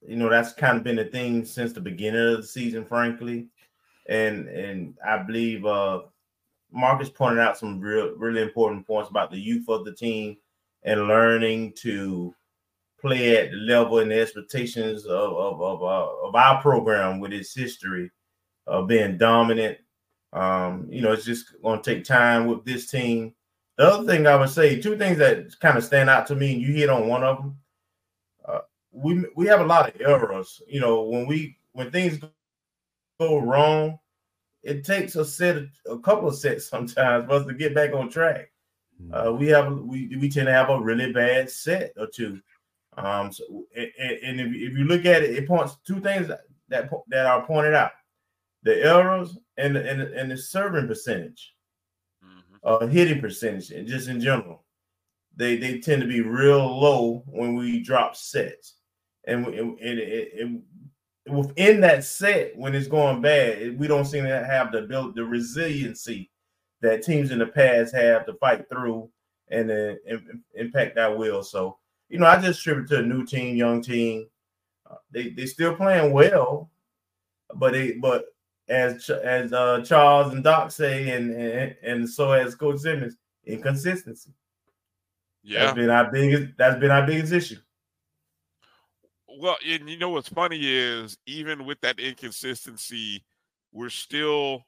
[0.00, 3.48] you know, that's kind of been a thing since the beginning of the season, frankly.
[4.08, 6.00] And and I believe uh
[6.72, 10.38] Marcus pointed out some real really important points about the youth of the team
[10.82, 12.34] and learning to
[12.98, 17.34] play at the level and the expectations of of, of, uh, of our program with
[17.34, 18.10] its history
[18.66, 19.76] of being dominant.
[20.32, 23.34] Um, you know, it's just going to take time with this team.
[23.76, 26.52] The other thing I would say, two things that kind of stand out to me,
[26.52, 27.56] and you hit on one of them
[28.92, 30.62] we we have a lot of errors.
[30.68, 32.20] You know, when we when things
[33.18, 33.98] go wrong,
[34.62, 37.92] it takes a set of, a couple of sets sometimes for us to get back
[37.94, 38.50] on track.
[39.00, 39.14] Hmm.
[39.14, 42.40] Uh, we have we we tend to have a really bad set or two.
[42.98, 46.42] Um, so and, and if, if you look at it, it points two things that
[46.68, 47.92] that, that are pointed out:
[48.62, 51.54] the errors and the, and the, and the serving percentage,
[52.24, 52.56] mm-hmm.
[52.64, 54.64] uh, hitting percentage, and just in general,
[55.36, 58.74] they they tend to be real low when we drop sets
[59.24, 60.62] and, and, and
[61.28, 65.24] within that set, when it's going bad, we don't seem to have the build the
[65.24, 66.30] resiliency
[66.80, 69.08] that teams in the past have to fight through
[69.48, 69.94] and uh,
[70.54, 71.42] impact that will.
[71.42, 71.78] So,
[72.08, 74.26] you know, I just attribute to a new team, young team.
[74.90, 76.70] Uh, they they still playing well,
[77.54, 78.24] but they but
[78.68, 84.30] as as uh, Charles and Doc say, and, and and so as Coach Simmons, inconsistency.
[85.42, 86.52] Yeah, that's been our biggest.
[86.56, 87.58] That's been our biggest issue.
[89.38, 93.24] Well, and you know what's funny is even with that inconsistency,
[93.72, 94.64] we're still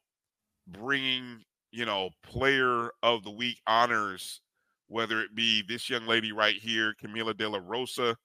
[0.66, 4.40] bringing you know player of the week honors,
[4.88, 8.16] whether it be this young lady right here, Camila De La Rosa,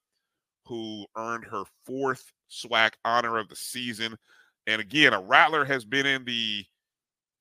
[0.64, 4.16] who earned her fourth SWAC honor of the season,
[4.66, 6.64] and again, a Rattler has been in the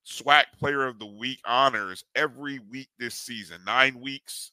[0.07, 4.51] SWAC Player of the Week honors every week this season, nine weeks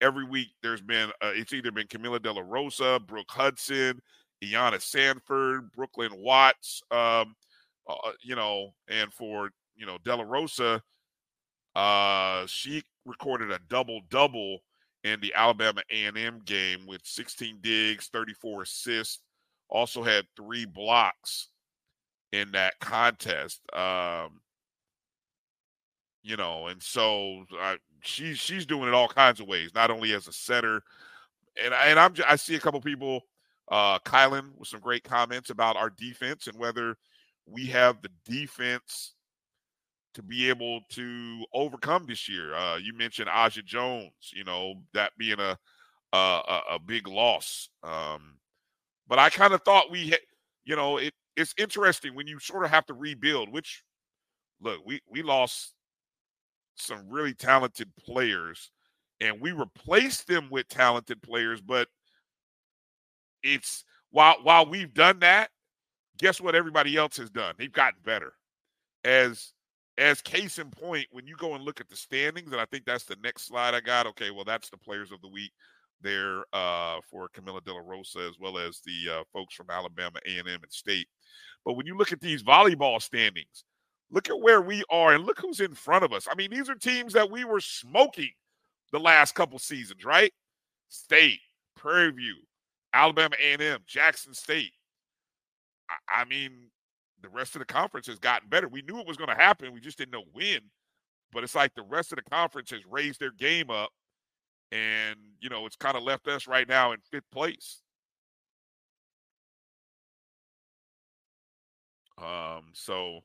[0.00, 4.00] every week there's been uh, it's either been Camila De La Rosa, Brooke Hudson,
[4.42, 7.34] Iana Sanford, Brooklyn Watts, um,
[7.88, 10.82] uh, you know, and for you know De La Rosa,
[11.74, 14.58] uh, she recorded a double double
[15.04, 19.22] in the Alabama A&M game with 16 digs, 34 assists.
[19.70, 21.48] Also had three blocks
[22.32, 23.60] in that contest.
[23.74, 24.40] Um,
[26.22, 30.12] you know, and so I, she's she's doing it all kinds of ways, not only
[30.12, 30.82] as a setter,
[31.62, 33.22] and and I'm I see a couple people,
[33.70, 36.96] uh, Kylan with some great comments about our defense and whether
[37.46, 39.14] we have the defense
[40.14, 42.54] to be able to overcome this year.
[42.54, 45.58] Uh, you mentioned Aja Jones, you know that being a
[46.12, 48.38] a, a big loss, um,
[49.08, 50.20] but I kind of thought we, had,
[50.64, 53.50] you know, it it's interesting when you sort of have to rebuild.
[53.50, 53.82] Which
[54.60, 55.74] look, we we lost
[56.76, 58.70] some really talented players
[59.20, 61.88] and we replaced them with talented players but
[63.42, 65.50] it's while while we've done that
[66.18, 68.32] guess what everybody else has done they've gotten better
[69.04, 69.52] as
[69.98, 72.84] as case in point when you go and look at the standings and i think
[72.84, 75.52] that's the next slide i got okay well that's the players of the week
[76.02, 80.18] there uh, for camila de la rosa as well as the uh, folks from alabama
[80.26, 81.08] a&m and state
[81.64, 83.64] but when you look at these volleyball standings
[84.10, 86.26] Look at where we are and look who's in front of us.
[86.30, 88.30] I mean, these are teams that we were smoking
[88.90, 90.32] the last couple seasons, right?
[90.88, 91.40] State,
[91.76, 92.36] Prairie View,
[92.94, 94.72] Alabama A&M, Jackson State.
[95.90, 96.70] I, I mean,
[97.22, 98.68] the rest of the conference has gotten better.
[98.68, 99.74] We knew it was going to happen.
[99.74, 100.60] We just didn't know when.
[101.32, 103.90] but it's like the rest of the conference has raised their game up,
[104.72, 107.80] and you know it's kind of left us right now in fifth place.
[112.18, 113.20] Um, so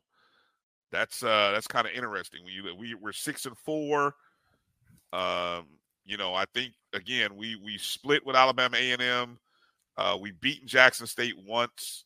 [0.92, 2.40] that's uh that's kind of interesting.
[2.44, 4.14] We we we're six and four.
[5.12, 5.66] Um,
[6.04, 9.38] you know, I think again we we split with Alabama A and M.
[9.96, 12.04] Uh, we beaten Jackson State once.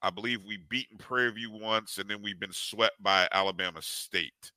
[0.00, 4.52] I believe we beaten Prairie View once, and then we've been swept by Alabama State.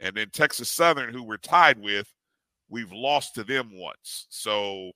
[0.00, 2.08] And then Texas Southern, who we're tied with,
[2.68, 4.26] we've lost to them once.
[4.30, 4.92] So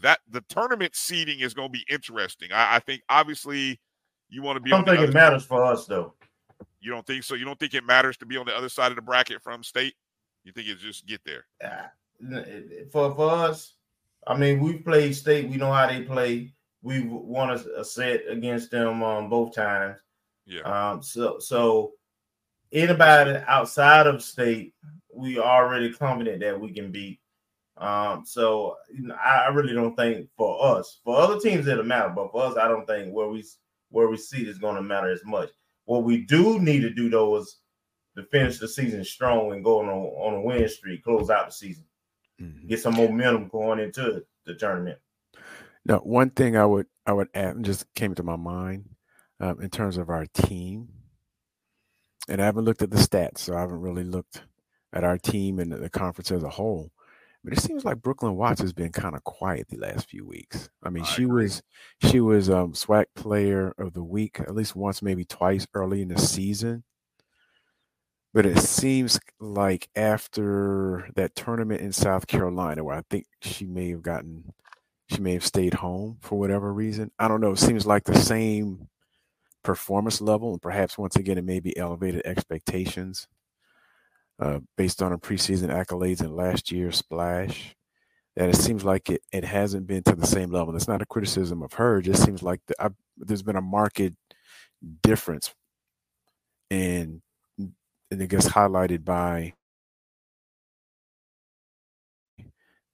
[0.00, 2.50] that the tournament seeding is going to be interesting.
[2.52, 3.80] I, I think obviously
[4.28, 4.72] you want to be.
[4.72, 6.14] I don't think it matters for us though.
[6.80, 7.34] You don't think so?
[7.34, 9.62] You don't think it matters to be on the other side of the bracket from
[9.62, 9.94] state?
[10.44, 11.46] You think it's just get there?
[11.62, 12.42] Uh,
[12.90, 13.74] for for us,
[14.26, 15.48] I mean, we've played state.
[15.48, 16.52] We know how they play.
[16.82, 19.98] We won a, a set against them um, both times.
[20.46, 20.62] Yeah.
[20.62, 21.02] Um.
[21.02, 21.92] So so
[22.72, 24.74] anybody outside of state,
[25.14, 27.20] we already confident that we can beat.
[27.76, 28.24] Um.
[28.26, 32.10] So you know, I, I really don't think for us, for other teams it'll matter,
[32.10, 33.44] but for us, I don't think where we
[33.90, 35.50] where we see is going to matter as much.
[35.84, 37.58] What we do need to do though is
[38.16, 41.46] to finish the season strong and go on a, on a win streak, close out
[41.46, 41.84] the season,
[42.40, 42.66] mm-hmm.
[42.66, 44.98] get some momentum going into the tournament.
[45.84, 48.88] Now, one thing I would I would add just came to my mind
[49.40, 50.88] um, in terms of our team,
[52.28, 54.42] and I haven't looked at the stats, so I haven't really looked
[54.92, 56.90] at our team and the conference as a whole.
[57.44, 60.68] But it seems like Brooklyn Watts has been kind of quiet the last few weeks.
[60.82, 61.44] I mean, I she agree.
[61.44, 61.62] was
[62.10, 66.08] she was um SWAC player of the week at least once, maybe twice early in
[66.08, 66.84] the season.
[68.32, 73.90] But it seems like after that tournament in South Carolina, where I think she may
[73.90, 74.54] have gotten
[75.10, 77.10] she may have stayed home for whatever reason.
[77.18, 77.52] I don't know.
[77.52, 78.88] It seems like the same
[79.62, 83.26] performance level, and perhaps once again it may be elevated expectations
[84.40, 87.74] uh, based on her preseason accolades and last year's splash.
[88.36, 90.74] That it seems like it, it hasn't been to the same level.
[90.74, 91.98] It's not a criticism of her.
[91.98, 94.00] It just seems like the, I, there's been a marked
[95.02, 95.54] difference,
[96.70, 97.20] and
[97.58, 99.52] and it gets highlighted by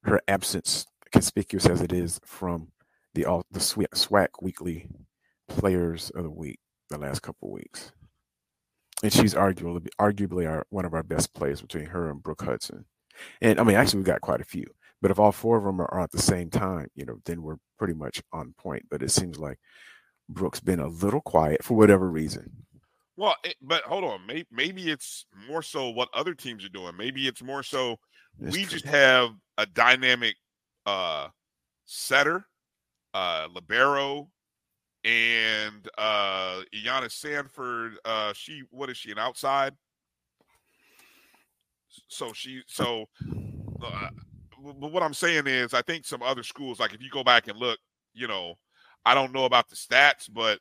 [0.02, 2.68] her absence, conspicuous as it is from
[3.14, 4.88] the all the SWAC weekly
[5.48, 6.58] players of the week
[6.90, 7.92] the last couple weeks
[9.02, 12.84] and she's arguably arguably our, one of our best players between her and Brooke Hudson.
[13.40, 14.66] And I mean, actually, we've got quite a few.
[15.00, 17.58] But if all four of them are, at the same time, you know, then we're
[17.78, 18.84] pretty much on point.
[18.90, 19.58] But it seems like
[20.28, 22.50] Brooke's been a little quiet for whatever reason.
[23.16, 26.96] Well, it, but hold on, maybe, maybe it's more so what other teams are doing.
[26.96, 27.96] Maybe it's more so
[28.38, 28.72] That's we true.
[28.72, 30.36] just have a dynamic
[30.86, 31.28] uh
[31.84, 32.46] setter,
[33.14, 34.30] uh libero,
[35.08, 39.74] and uh Iana Sanford, uh she what is she an outside?
[42.08, 43.06] So she so
[43.82, 44.08] uh,
[44.60, 47.48] but what I'm saying is I think some other schools like if you go back
[47.48, 47.78] and look,
[48.12, 48.54] you know,
[49.06, 50.58] I don't know about the stats, but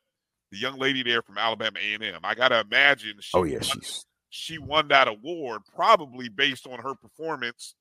[0.51, 3.63] the young lady there from Alabama A&M, I got to imagine she Oh yeah, won,
[3.63, 7.75] she's she won that award probably based on her performance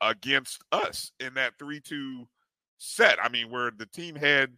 [0.00, 2.26] against us in that 3-2
[2.78, 3.18] set.
[3.22, 4.52] I mean, where the team had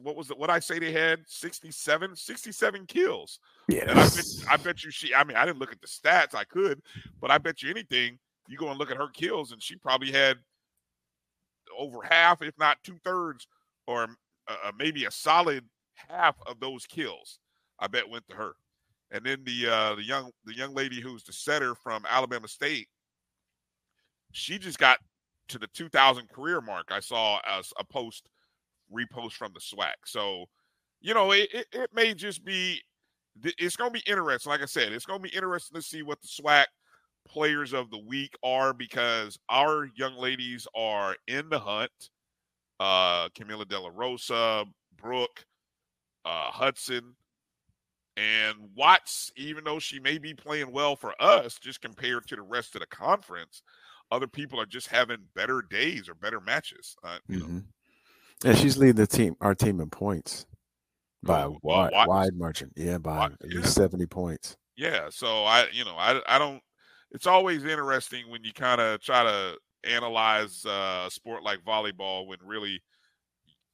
[0.00, 0.38] what was it?
[0.38, 3.38] What I say they had 67, 67 kills.
[3.68, 3.82] Yeah.
[3.82, 6.34] And I bet, I bet you she, I mean, I didn't look at the stats,
[6.34, 6.80] I could,
[7.20, 8.18] but I bet you anything,
[8.48, 10.38] you go and look at her kills, and she probably had
[11.76, 13.46] over half, if not two thirds,
[13.86, 14.04] or
[14.48, 15.64] uh, uh, maybe a solid
[15.94, 17.38] half of those kills.
[17.78, 18.52] I bet went to her.
[19.10, 22.88] And then the uh, the young the young lady who's the setter from Alabama State,
[24.32, 24.98] she just got
[25.48, 26.88] to the 2,000 career mark.
[26.90, 28.28] I saw as a post
[28.92, 29.94] repost from the SWAC.
[30.04, 30.46] So,
[31.00, 32.80] you know, it, it, it may just be,
[33.42, 34.50] it's going to be interesting.
[34.50, 36.66] Like I said, it's going to be interesting to see what the SWAC
[37.26, 42.10] players of the week are because our young ladies are in the hunt.
[42.80, 44.64] Uh, Camila De La Rosa,
[44.96, 45.44] Brooke,
[46.24, 47.14] uh, Hudson,
[48.16, 52.42] and Watts, even though she may be playing well for us, just compared to the
[52.42, 53.62] rest of the conference,
[54.10, 56.96] other people are just having better days or better matches.
[57.04, 57.58] Uh, you mm-hmm.
[58.44, 60.46] Yeah, she's leading the team, our team in points
[61.22, 62.70] by a wide, wide margin.
[62.76, 63.84] Yeah, by at least yeah.
[63.84, 64.56] 70 points.
[64.76, 65.08] Yeah.
[65.10, 66.62] So I, you know, I, I don't,
[67.10, 72.26] it's always interesting when you kind of try to analyze uh, a sport like volleyball
[72.26, 72.80] when really,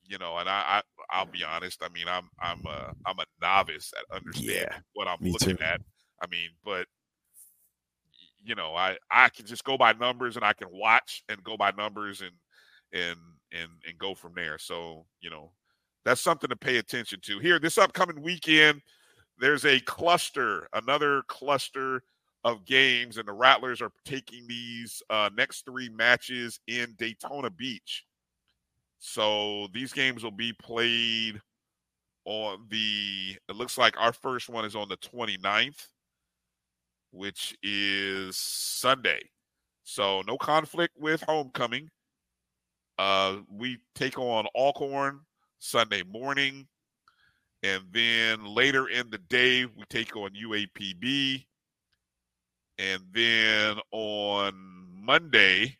[0.07, 1.83] you know, and I, I I'll be honest.
[1.83, 5.63] I mean, I'm I'm a I'm a novice at understanding yeah, what I'm looking too.
[5.63, 5.81] at.
[6.23, 6.87] I mean, but
[8.45, 11.57] you know, I I can just go by numbers and I can watch and go
[11.57, 12.33] by numbers and
[12.93, 13.19] and
[13.55, 14.59] and and go from there.
[14.59, 15.53] So you know,
[16.05, 17.39] that's something to pay attention to.
[17.39, 18.83] Here, this upcoming weekend,
[19.39, 22.03] there's a cluster, another cluster
[22.45, 28.05] of games, and the Rattlers are taking these uh, next three matches in Daytona Beach.
[28.99, 31.41] So these games will be played
[32.25, 35.89] on the, it looks like our first one is on the 29th,
[37.11, 39.21] which is Sunday.
[39.83, 41.91] So no conflict with homecoming.
[42.99, 45.21] Uh, we take on Alcorn
[45.59, 46.67] Sunday morning.
[47.63, 51.45] And then later in the day, we take on UAPB.
[52.79, 54.55] And then on
[54.93, 55.79] Monday,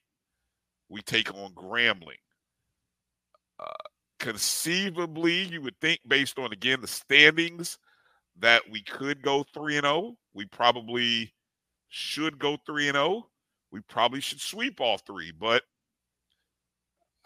[0.89, 2.23] we take on Grambling.
[3.59, 3.73] Uh,
[4.19, 7.79] conceivably, you would think, based on again the standings,
[8.41, 10.17] that we could go 3 and 0.
[10.33, 11.35] We probably
[11.89, 13.29] should go 3 and 0.
[13.71, 15.65] We probably should sweep all three, but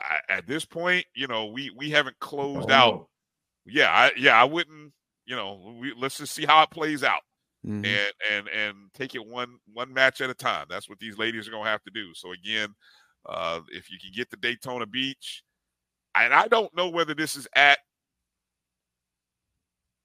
[0.01, 2.75] I, at this point, you know, we we haven't closed oh.
[2.75, 3.09] out.
[3.67, 4.93] Yeah, I yeah, I wouldn't,
[5.27, 7.23] you know, we, let's just see how it plays out.
[7.67, 7.85] Mm-hmm.
[7.85, 10.67] And and and take it one one match at a time.
[10.71, 12.15] That's what these ladies are going to have to do.
[12.15, 12.69] So again,
[13.29, 15.43] uh if you can get to Daytona Beach,
[16.15, 17.79] and I don't know whether this is at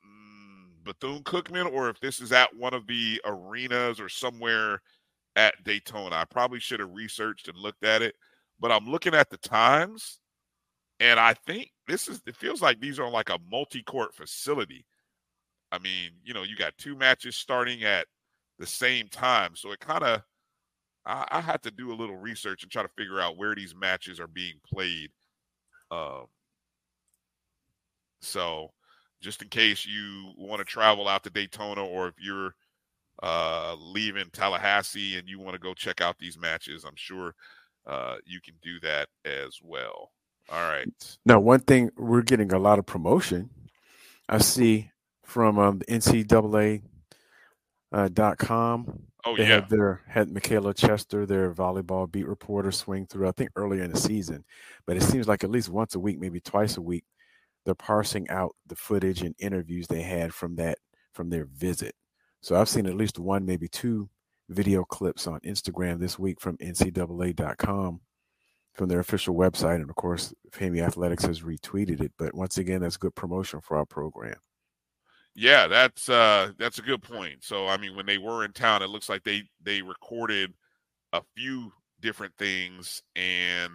[0.06, 4.82] mm, Bethune Cookman or if this is at one of the arenas or somewhere
[5.36, 6.16] at Daytona.
[6.16, 8.16] I probably should have researched and looked at it,
[8.60, 10.20] but I'm looking at the times
[11.00, 14.86] and I think this is it feels like these are like a multi-court facility.
[15.72, 18.08] I mean, you know, you got two matches starting at
[18.60, 19.56] the same time.
[19.56, 20.22] So it kind of
[21.06, 23.76] I, I had to do a little research and try to figure out where these
[23.76, 25.12] matches are being played
[25.92, 26.26] um,
[28.22, 28.72] so
[29.22, 32.56] just in case you want to travel out to Daytona or if you're
[33.22, 37.36] uh, leaving Tallahassee and you want to go check out these matches, I'm sure
[37.86, 40.12] uh, you can do that as well.
[40.52, 41.18] All right.
[41.26, 43.50] Now, one thing we're getting a lot of promotion.
[44.30, 44.92] I see
[45.24, 46.82] from um, the NCAA
[47.92, 49.04] uh, dot com.
[49.26, 53.28] Oh they yeah, had their had Michaela Chester, their volleyball beat reporter, swing through.
[53.28, 54.44] I think earlier in the season,
[54.86, 57.06] but it seems like at least once a week, maybe twice a week,
[57.64, 60.78] they're parsing out the footage and interviews they had from that
[61.14, 61.96] from their visit.
[62.42, 64.10] So I've seen at least one, maybe two
[64.54, 68.02] video clips on Instagram this week from NCAA.com
[68.74, 72.12] from their official website, and of course, FAMU Athletics has retweeted it.
[72.18, 74.36] But once again, that's good promotion for our program.
[75.36, 77.44] Yeah, that's uh that's a good point.
[77.44, 80.54] So I mean when they were in town, it looks like they they recorded
[81.12, 81.72] a few
[82.02, 83.72] different things and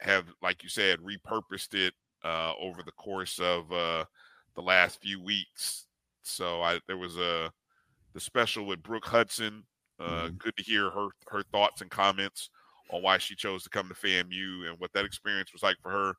[0.00, 4.04] have, like you said, repurposed it uh over the course of uh
[4.56, 5.86] the last few weeks.
[6.22, 7.50] So I there was a
[8.12, 9.64] the special with Brooke Hudson.
[10.00, 10.36] Uh mm-hmm.
[10.36, 12.50] good to hear her her thoughts and comments
[12.90, 15.90] on why she chose to come to FAMU and what that experience was like for
[15.90, 16.14] her.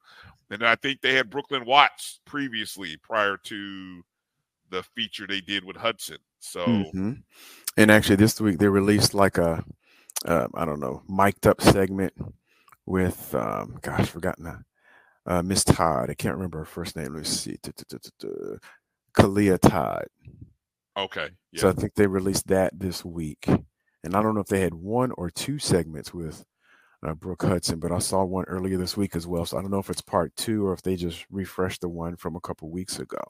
[0.52, 4.04] And I think they had Brooklyn Watts previously prior to
[4.70, 6.18] the feature they did with Hudson.
[6.40, 7.14] So, mm-hmm.
[7.78, 9.64] and actually, this week they released like a
[10.26, 12.14] uh, I don't know, mic'd up segment
[12.86, 14.60] with um, gosh, forgotten that.
[15.26, 16.10] Uh, Miss Todd.
[16.10, 17.14] I can't remember her first name.
[17.14, 17.58] Let's see.
[19.14, 20.08] Kalia Todd.
[20.98, 21.30] Okay.
[21.52, 21.62] Yeah.
[21.62, 23.48] So I think they released that this week.
[24.04, 26.46] And I don't know if they had one or two segments with
[27.06, 29.46] uh, Brooke Hudson, but I saw one earlier this week as well.
[29.46, 32.16] So I don't know if it's part two or if they just refreshed the one
[32.16, 33.22] from a couple weeks ago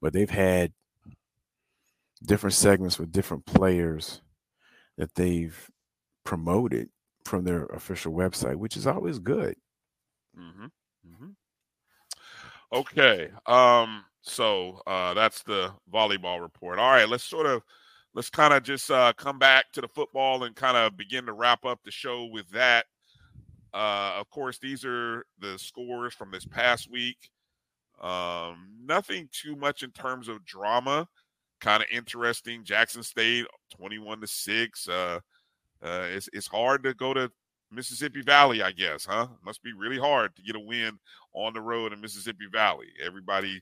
[0.00, 0.72] but they've had
[2.22, 4.22] different segments with different players
[4.96, 5.70] that they've
[6.24, 6.88] promoted
[7.24, 9.54] from their official website, which is always good.
[10.38, 10.64] Mm-hmm.
[10.64, 11.30] Mm-hmm.
[12.72, 13.30] Okay.
[13.46, 16.78] Um, so uh, that's the volleyball report.
[16.78, 17.62] All right, let's sort of
[18.14, 21.32] let's kind of just uh, come back to the football and kind of begin to
[21.32, 22.86] wrap up the show with that.
[23.72, 27.30] Uh, of course, these are the scores from this past week.
[28.00, 31.08] Um, nothing too much in terms of drama.
[31.60, 32.64] Kind of interesting.
[32.64, 34.88] Jackson State, 21 to 6.
[34.88, 35.20] Uh,
[35.82, 37.30] uh, it's, it's hard to go to
[37.70, 39.28] Mississippi Valley, I guess, huh?
[39.44, 40.98] Must be really hard to get a win
[41.34, 42.88] on the road in Mississippi Valley.
[43.04, 43.60] Everybody,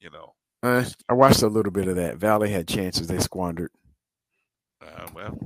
[0.00, 0.34] you know.
[0.62, 2.16] Uh, I watched a little bit of that.
[2.16, 3.70] Valley had chances they squandered.
[4.80, 5.38] Uh, well,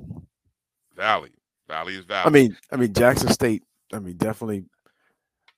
[0.95, 1.31] Valley,
[1.69, 2.27] Valley is Valley.
[2.27, 3.63] I mean, I mean Jackson State.
[3.93, 4.65] I mean, definitely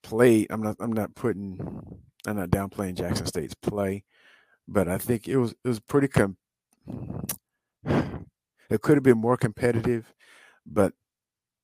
[0.03, 0.49] played.
[0.51, 0.77] I'm not.
[0.81, 4.05] I'm not putting I'm not downplaying Jackson State's play,
[4.67, 6.37] but I think it was it was pretty com-
[7.85, 10.13] it could have been more competitive,
[10.67, 10.93] but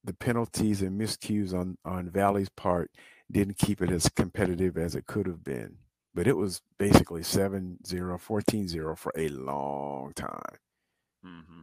[0.04, 2.90] the penalties and miscues on on Valley's part
[3.30, 5.76] didn't keep it as competitive as it could have been.
[6.14, 10.58] But it was basically 7-0, 14-0 for a long time.
[11.26, 11.62] Mm-hmm.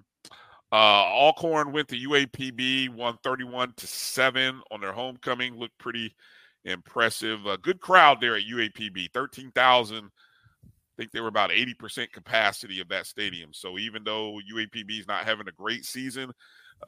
[0.72, 5.56] Uh, Alcorn went to UAPB, won 31 to 7 on their homecoming.
[5.56, 6.15] Looked pretty
[6.64, 7.45] impressive.
[7.45, 10.06] A good crowd there at UAPB, 13,000.
[10.06, 13.53] I think they were about 80% capacity of that stadium.
[13.53, 16.32] So even though UAPB is not having a great season,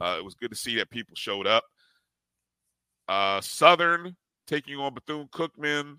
[0.00, 1.64] uh, it was good to see that people showed up.
[3.08, 4.16] Uh, Southern
[4.46, 5.98] taking on Bethune Cookman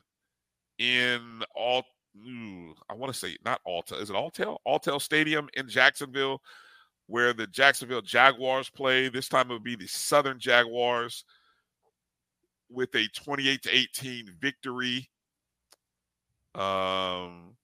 [0.80, 1.84] in all.
[2.90, 3.96] I want to say not Alta.
[3.96, 4.58] Is it Alltel?
[4.66, 6.42] Alltel Stadium in Jacksonville,
[7.08, 9.10] where the Jacksonville Jaguars play.
[9.10, 11.26] This time it would be the Southern Jaguars
[12.70, 15.10] with a 28 to 18 victory.
[16.56, 17.56] Um,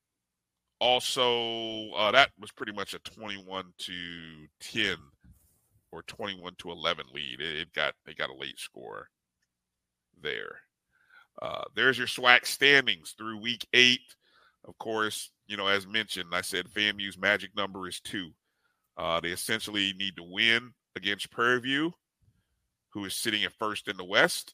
[0.80, 4.98] also, uh, that was pretty much a 21 to 10
[5.92, 7.40] or 21 to 11 lead.
[7.40, 9.08] It, it got they got a late score
[10.22, 10.60] there.
[11.42, 14.16] Uh, there's your SWAC standings through week eight.
[14.66, 18.30] Of course, you know, as mentioned, I said FAMU's magic number is two.
[18.98, 21.94] Uh, they essentially need to win against Prairie View,
[22.90, 24.54] who is sitting at first in the West,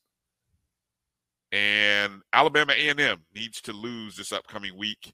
[1.51, 5.13] and Alabama A&M needs to lose this upcoming week,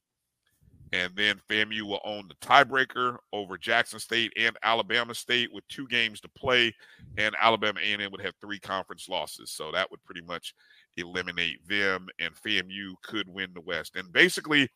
[0.92, 5.88] and then FAMU will own the tiebreaker over Jackson State and Alabama State with two
[5.88, 6.74] games to play,
[7.18, 10.54] and Alabama A&M would have three conference losses, so that would pretty much
[10.98, 13.96] eliminate them, and FAMU could win the West.
[13.96, 14.70] And basically,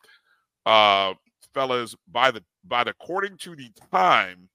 [0.66, 1.14] uh,
[1.54, 4.48] fellas, by the by the according to the time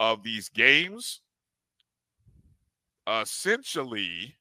[0.00, 1.20] of these games,
[3.06, 4.34] essentially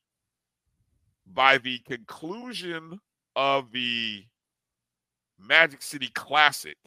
[1.28, 3.00] by the conclusion
[3.36, 4.24] of the
[5.40, 6.78] Magic City Classic,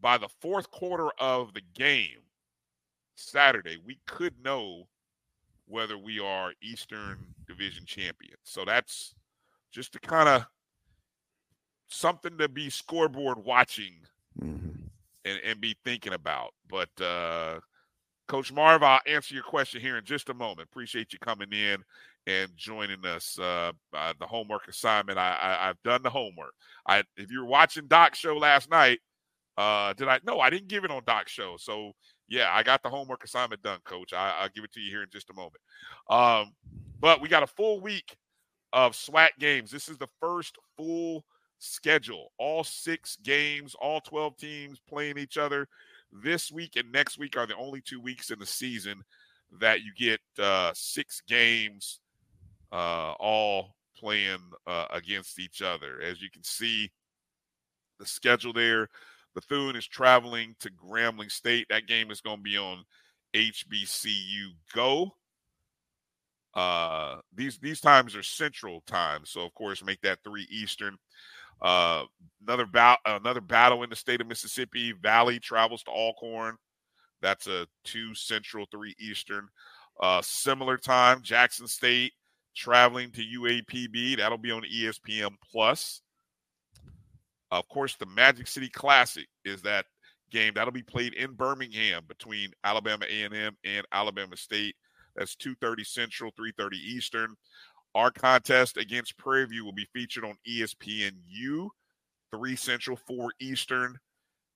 [0.00, 2.20] by the fourth quarter of the game
[3.16, 4.88] Saturday, we could know
[5.66, 7.18] whether we are Eastern
[7.56, 8.40] Division champions.
[8.44, 9.14] So that's
[9.72, 10.46] just to kind of
[11.88, 13.94] something to be scoreboard watching
[14.40, 14.82] mm-hmm.
[15.24, 16.50] and, and be thinking about.
[16.68, 17.60] But uh,
[18.28, 20.68] Coach Marv, I'll answer your question here in just a moment.
[20.70, 21.82] Appreciate you coming in
[22.26, 23.38] and joining us.
[23.38, 25.18] Uh, uh, the homework assignment.
[25.18, 26.54] I, I have done the homework.
[26.86, 29.00] I if you were watching Doc show last night,
[29.56, 30.20] uh, did I?
[30.24, 31.56] No, I didn't give it on Doc show.
[31.58, 31.92] So
[32.28, 34.12] yeah, I got the homework assignment done, Coach.
[34.12, 35.54] I, will give it to you here in just a moment.
[36.10, 36.52] Um,
[37.00, 38.16] but we got a full week
[38.72, 39.70] of SWAC games.
[39.70, 41.24] This is the first full
[41.58, 42.32] schedule.
[42.38, 45.68] All six games, all 12 teams playing each other.
[46.12, 49.02] This week and next week are the only two weeks in the season
[49.60, 52.00] that you get uh, six games
[52.72, 56.00] uh, all playing uh, against each other.
[56.02, 56.90] As you can see,
[57.98, 58.88] the schedule there
[59.36, 61.66] Bethune is traveling to Grambling State.
[61.68, 62.84] That game is going to be on
[63.34, 65.14] HBCU Go.
[66.56, 70.96] Uh, these these times are Central time, so of course make that three Eastern.
[71.60, 72.04] Uh,
[72.46, 74.92] another bout, another battle in the state of Mississippi.
[75.02, 76.56] Valley travels to Alcorn.
[77.20, 79.48] That's a two Central, three Eastern.
[80.00, 82.12] Uh, similar time, Jackson State
[82.54, 84.16] traveling to UAPB.
[84.16, 86.00] That'll be on ESPN Plus.
[87.50, 89.84] Of course, the Magic City Classic is that
[90.30, 94.74] game that'll be played in Birmingham between Alabama A&M and Alabama State.
[95.16, 97.36] That's 2:30 Central, 3:30 Eastern.
[97.94, 101.70] Our contest against Prairie View will be featured on ESPNU,
[102.30, 103.98] 3 Central, 4 Eastern,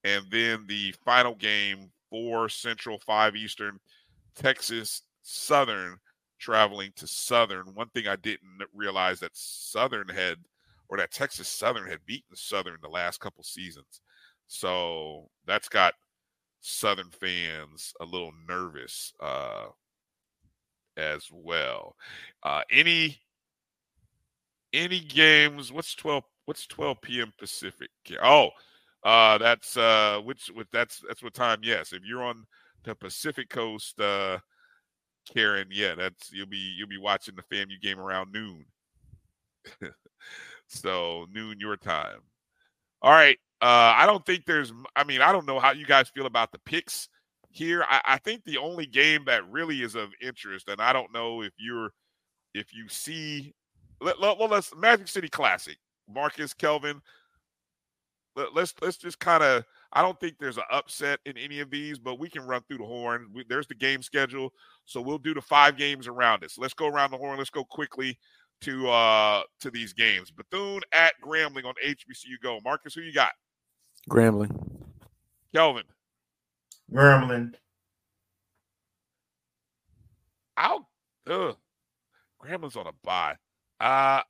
[0.03, 3.79] and then the final game, 4 Central, 5 Eastern,
[4.35, 5.97] Texas Southern
[6.39, 7.73] traveling to Southern.
[7.73, 10.37] One thing I didn't realize that Southern had
[10.89, 14.01] or that Texas Southern had beaten Southern the last couple seasons.
[14.47, 15.93] So that's got
[16.59, 19.67] Southern fans a little nervous uh,
[20.97, 21.95] as well.
[22.43, 23.17] Uh, any
[24.73, 25.71] any games?
[25.71, 26.23] What's twelve?
[26.45, 27.33] What's twelve p.m.
[27.37, 27.89] Pacific?
[28.21, 28.49] Oh,
[29.03, 30.49] uh, that's uh, which?
[30.55, 31.59] With that's that's what time?
[31.63, 32.45] Yes, if you're on
[32.83, 34.39] the Pacific Coast, uh,
[35.33, 38.65] Karen, yeah, that's you'll be you'll be watching the FAMU game around noon.
[40.71, 42.19] So noon your time.
[43.01, 43.37] All right.
[43.61, 44.71] Uh, I don't think there's.
[44.95, 47.09] I mean, I don't know how you guys feel about the picks
[47.51, 47.83] here.
[47.87, 51.41] I, I think the only game that really is of interest, and I don't know
[51.41, 51.91] if you're,
[52.53, 53.53] if you see,
[53.99, 55.77] let, let, well, let's Magic City Classic,
[56.13, 57.01] Marcus Kelvin.
[58.35, 59.63] Let, let's let's just kind of.
[59.93, 62.77] I don't think there's an upset in any of these, but we can run through
[62.77, 63.27] the horn.
[63.33, 64.53] We, there's the game schedule,
[64.85, 66.51] so we'll do the five games around it.
[66.51, 67.37] So let's go around the horn.
[67.37, 68.17] Let's go quickly
[68.61, 70.31] to uh to these games.
[70.31, 72.59] Bethune at Grambling on HBCU Go.
[72.63, 73.31] Marcus, who you got?
[74.09, 74.51] Grambling.
[75.53, 75.83] Kelvin.
[76.93, 77.53] Grambling.
[80.57, 80.87] I'll
[81.29, 81.53] uh
[82.43, 83.35] Grambling's on a buy.
[83.79, 84.21] Uh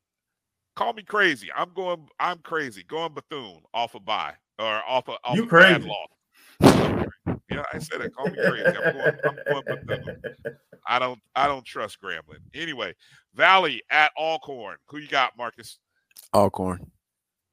[0.75, 1.49] call me crazy.
[1.55, 2.83] I'm going I'm crazy.
[2.83, 5.87] Going Bethune off a buy or off a off you crazy.
[5.87, 6.07] loss.
[7.49, 8.13] Yeah, I said it.
[8.15, 8.65] Call me crazy.
[8.65, 10.21] I'm going, I'm going Bethune.
[10.87, 12.39] I don't I don't trust Grambling.
[12.53, 12.93] Anyway,
[13.33, 14.77] Valley at Alcorn.
[14.87, 15.79] Who you got, Marcus?
[16.33, 16.89] Alcorn.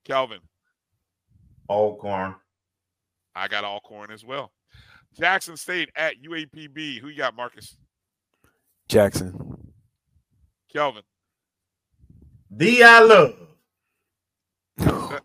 [0.04, 0.40] Kelvin.
[1.68, 2.34] Alcorn.
[3.34, 4.52] I got Alcorn as well.
[5.18, 7.00] Jackson State at UAPB.
[7.00, 7.76] Who you got, Marcus?
[8.88, 9.34] Jackson.
[10.72, 11.02] Kelvin.
[12.54, 13.34] D I love.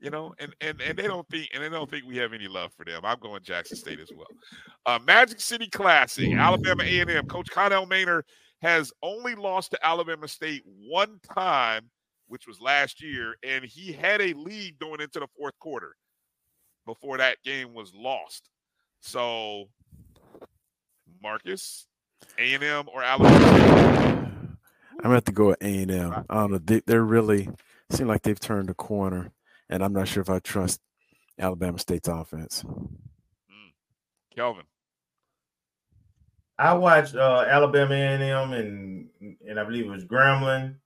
[0.00, 2.48] you know, and, and and they don't think and they don't think we have any
[2.48, 3.02] love for them.
[3.04, 4.28] I'm going Jackson State as well.
[4.86, 7.26] Uh, Magic City Classic, Alabama A&M.
[7.26, 8.22] Coach Connell Maynor
[8.62, 11.90] has only lost to Alabama State one time,
[12.28, 15.94] which was last year, and he had a lead going into the fourth quarter
[16.86, 18.48] before that game was lost.
[19.00, 19.68] So,
[21.22, 21.86] Marcus,
[22.38, 24.58] A and M or Alabama?
[24.92, 26.24] I'm gonna have to go with A and M.
[26.28, 26.58] I don't know.
[26.58, 27.48] They, they're really
[27.90, 29.32] seem like they've turned the corner,
[29.68, 30.80] and I'm not sure if I trust
[31.38, 32.62] Alabama State's offense.
[32.62, 33.72] Mm.
[34.34, 34.64] Kelvin.
[36.58, 39.08] I watched uh, Alabama A&M and
[39.48, 40.76] and I believe it was Grambling,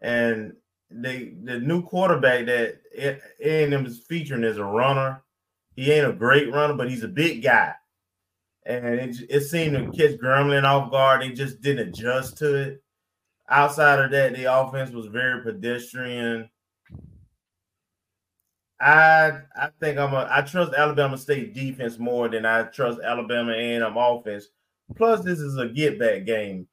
[0.00, 0.54] and
[0.90, 2.80] they the new quarterback that
[3.40, 5.24] A&M is featuring is a runner.
[5.74, 7.74] He ain't a great runner, but he's a big guy,
[8.66, 11.22] and it, it seemed to catch Grambling off guard.
[11.22, 12.82] They just didn't adjust to it.
[13.48, 16.48] Outside of that, the offense was very pedestrian.
[18.80, 23.52] I I think I'm a I trust Alabama State defense more than I trust Alabama
[23.52, 24.48] A&M offense
[24.96, 26.66] Plus, this is a get back game.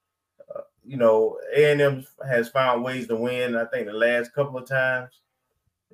[0.53, 3.55] Uh, you know, A&M has found ways to win.
[3.55, 5.21] I think the last couple of times,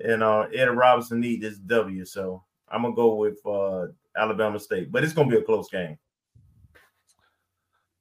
[0.03, 2.06] and uh, Ed Robinson need this W.
[2.06, 3.88] So I'm gonna go with uh,
[4.18, 5.98] Alabama State, but it's gonna be a close game.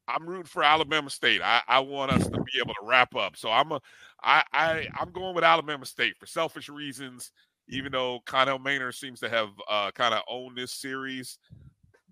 [0.07, 1.41] I'm rooting for Alabama State.
[1.43, 3.37] I, I want us to be able to wrap up.
[3.37, 3.81] So I'm a
[4.23, 7.33] I I I'm going with Alabama State for selfish reasons.
[7.69, 11.39] Even though Connell Maynor seems to have uh, kind of owned this series,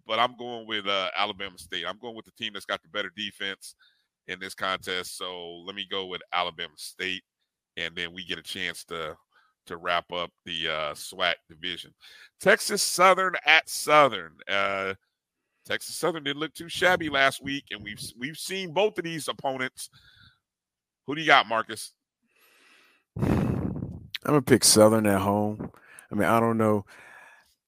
[0.07, 1.85] but I'm going with uh, Alabama State.
[1.87, 3.75] I'm going with the team that's got the better defense
[4.29, 5.19] in this contest.
[5.19, 7.23] So let me go with Alabama State,
[7.77, 9.15] and then we get a chance to
[9.67, 11.93] to wrap up the uh, SWAC division.
[12.41, 14.33] Texas Southern at Southern.
[14.49, 14.95] Uh,
[15.65, 19.29] Texas Southern didn't look too shabby last week, and we've we've seen both of these
[19.29, 19.91] opponents.
[21.07, 21.93] Who do you got, Marcus?
[23.21, 25.71] I'm gonna pick Southern at home.
[26.11, 26.85] I mean, I don't know.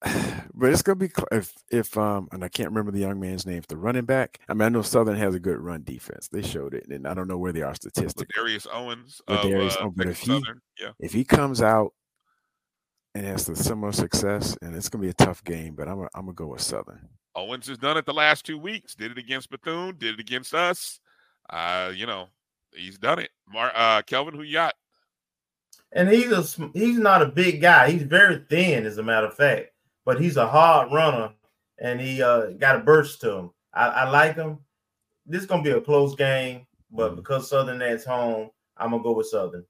[0.53, 3.57] but it's gonna be if if um and I can't remember the young man's name.
[3.57, 6.27] If the running back, I mean, I know Southern has a good run defense.
[6.27, 8.27] They showed it, and I don't know where they are statistically.
[8.35, 10.43] Darius Owens, Darius uh, but if he
[10.79, 10.91] yeah.
[10.99, 11.93] if he comes out
[13.15, 16.09] and has the similar success, and it's gonna be a tough game, but I'm a,
[16.13, 17.07] I'm gonna go with Southern.
[17.35, 18.95] Owens has done it the last two weeks.
[18.95, 19.97] Did it against Bethune.
[19.97, 20.99] Did it against us.
[21.49, 22.27] Uh, you know,
[22.73, 23.31] he's done it.
[23.47, 24.75] Mar- uh, Kelvin, who you got?
[25.91, 27.89] And he's a he's not a big guy.
[27.89, 29.69] He's very thin, as a matter of fact
[30.05, 31.33] but he's a hard runner
[31.79, 33.51] and he uh, got a burst to him.
[33.73, 34.59] I, I like him.
[35.25, 37.15] This is gonna be a close game, but mm-hmm.
[37.17, 39.65] because Southern that's home, I'm gonna go with Southern.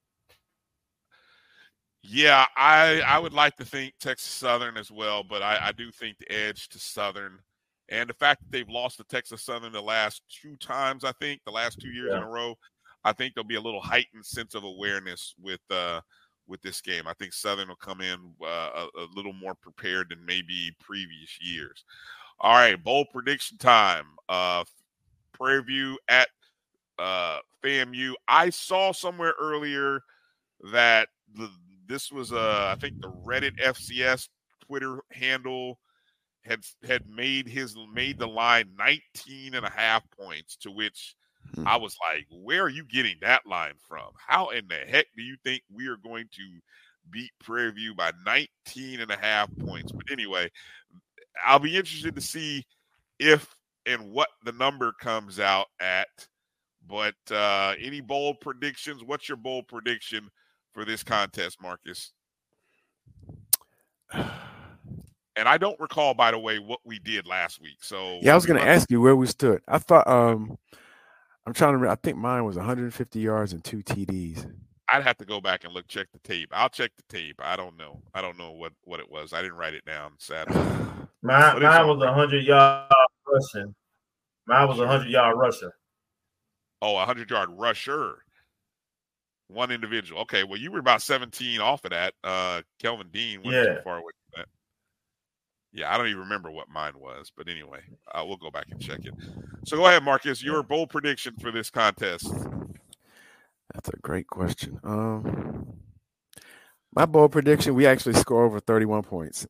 [2.04, 5.92] Yeah, I I would like to think Texas Southern as well, but I, I do
[5.92, 7.40] think the edge to Southern
[7.90, 11.42] and the fact that they've lost to Texas Southern the last two times, I think,
[11.46, 12.18] the last two years yeah.
[12.18, 12.56] in a row,
[13.04, 16.02] I think there'll be a little heightened sense of awareness with uh,
[16.48, 17.08] with this game.
[17.08, 21.40] I think Southern will come in uh, a, a, little more prepared than maybe previous
[21.42, 21.84] years.
[22.40, 24.06] All right, bowl prediction time.
[24.30, 24.64] Uh,
[25.34, 26.28] Prairie View at
[27.00, 28.14] uh, FAMU.
[28.28, 30.02] I saw somewhere earlier
[30.72, 31.50] that the,
[31.88, 34.30] this was, uh, I think, the Reddit FCS
[34.66, 35.80] Twitter handle
[36.44, 41.16] had had made his made the line 19 and a half points to which
[41.54, 41.68] Hmm.
[41.68, 44.10] I was like, where are you getting that line from?
[44.18, 46.44] How in the heck do you think we are going to
[47.12, 49.92] beat Prairie View by 19 and a half points?
[49.92, 50.50] But anyway,
[51.46, 52.66] I'll be interested to see
[53.20, 53.56] if
[53.86, 56.08] and what the number comes out at.
[56.88, 59.04] But uh, any bold predictions?
[59.04, 60.30] What's your bold prediction
[60.74, 62.12] for this contest, Marcus?
[65.38, 67.78] And I don't recall, by the way, what we did last week.
[67.82, 69.62] So yeah, I was going to ask you where we stood.
[69.68, 70.58] I thought um,
[71.46, 71.78] I'm trying to.
[71.78, 74.52] Remember, I think mine was 150 yards and two TDs.
[74.90, 76.50] I'd have to go back and look, check the tape.
[76.52, 77.40] I'll check the tape.
[77.44, 78.02] I don't know.
[78.14, 79.34] I don't know what what it was.
[79.34, 80.14] I didn't write it down.
[80.20, 80.56] Sadly,
[81.22, 82.92] mine, mine was a hundred yard
[83.28, 83.74] rushing.
[84.48, 85.74] Mine was a hundred yard rusher.
[86.82, 88.20] Oh, a hundred yard rusher.
[89.48, 90.22] One individual.
[90.22, 92.16] Okay, well, you were about 17 off of that.
[92.24, 93.76] Uh, Kelvin Dean went yeah.
[93.76, 94.25] too far away from that.
[95.76, 97.82] Yeah, I don't even remember what mine was, but anyway,
[98.14, 99.14] uh, we'll go back and check it.
[99.66, 100.42] So go ahead, Marcus.
[100.42, 102.34] Your bold prediction for this contest.
[103.74, 104.80] That's a great question.
[104.86, 105.68] Um,
[106.96, 109.46] my bold prediction: we actually score over 31 points.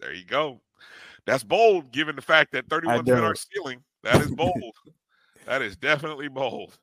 [0.00, 0.62] There you go.
[1.26, 3.84] That's bold, given the fact that 31 is our ceiling.
[4.04, 4.74] That is bold.
[5.44, 6.78] that is definitely bold.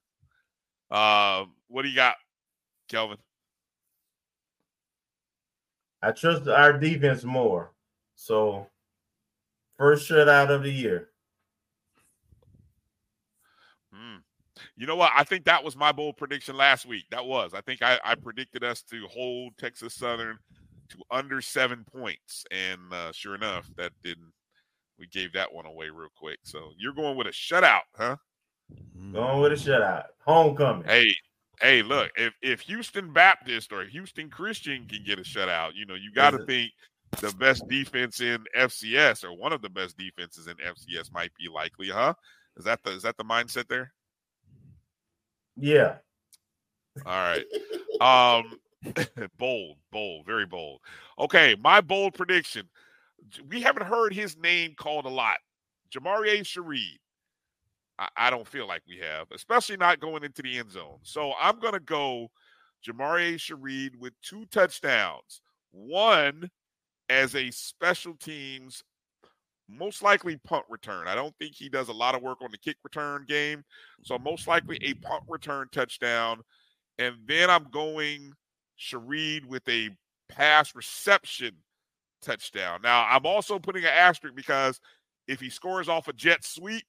[0.92, 2.18] Uh, what do you got,
[2.88, 3.18] Kelvin?
[6.02, 7.72] I trust our defense more.
[8.16, 8.68] So
[9.78, 11.10] first shutout of the year.
[13.94, 14.22] Mm.
[14.78, 15.12] You know what?
[15.16, 17.06] I think that was my bold prediction last week.
[17.12, 17.54] That was.
[17.54, 20.38] I think I, I predicted us to hold Texas Southern
[20.90, 24.32] to under seven points, and uh, sure enough, that didn't.
[24.98, 26.40] We gave that one away real quick.
[26.44, 28.16] So you're going with a shutout, huh?
[29.12, 30.06] Going with a shutout.
[30.26, 30.88] Homecoming.
[30.88, 31.14] Hey,
[31.62, 35.96] hey, look, if if Houston Baptist or Houston Christian can get a shutout, you know,
[35.96, 36.72] you got to think
[37.22, 41.48] the best defense in FCS or one of the best defenses in FCS might be
[41.54, 42.14] likely, huh?
[42.58, 43.94] Is that the is that the mindset there?
[45.58, 45.96] Yeah.
[47.06, 47.46] All right.
[48.02, 48.60] Um
[49.38, 50.80] bold, bold, very bold.
[51.20, 52.70] Okay, my bold prediction.
[53.48, 55.38] We haven't heard his name called a lot.
[55.94, 57.00] Jamari Shareed.
[57.98, 61.00] I, I don't feel like we have, especially not going into the end zone.
[61.04, 62.30] So I'm gonna go
[62.86, 65.42] Jamari Shareed with two touchdowns.
[65.72, 66.50] One
[67.10, 68.84] as a special teams
[69.68, 71.08] most likely punt return.
[71.08, 73.64] I don't think he does a lot of work on the kick return game.
[74.04, 76.42] So most likely a punt return touchdown.
[77.00, 78.34] And then I'm going
[78.80, 79.90] Shareed with a
[80.30, 81.52] pass reception
[82.22, 82.82] touchdown.
[82.84, 84.80] Now I'm also putting an asterisk because
[85.28, 86.86] if he scores off a jet sweep,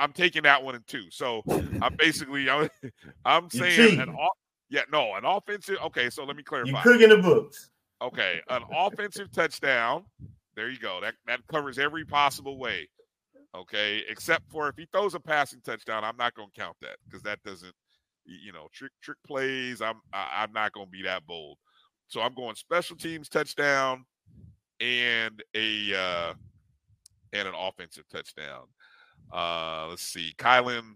[0.00, 1.10] I'm taking that one in two.
[1.10, 1.42] So
[1.80, 2.68] I'm basically I'm,
[3.24, 4.36] I'm saying an off,
[4.68, 5.76] yeah, no, an offensive.
[5.86, 6.70] Okay, so let me clarify.
[6.70, 7.70] You cooking the books.
[8.02, 10.04] Okay, an offensive touchdown
[10.60, 11.00] there you go.
[11.00, 12.88] That that covers every possible way.
[13.54, 16.96] Okay, except for if he throws a passing touchdown, I'm not going to count that
[17.04, 17.74] because that doesn't,
[18.26, 19.80] you know, trick trick plays.
[19.80, 21.58] I'm I, am i am not going to be that bold.
[22.08, 24.04] So I'm going special teams touchdown
[24.80, 26.34] and a uh
[27.32, 28.64] and an offensive touchdown.
[29.32, 30.34] Uh let's see.
[30.38, 30.94] Kylan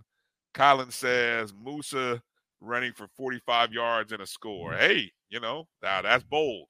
[0.55, 2.23] Kylan says Moussa
[2.61, 4.73] running for 45 yards and a score.
[4.74, 6.69] Hey, you know, now that's bold.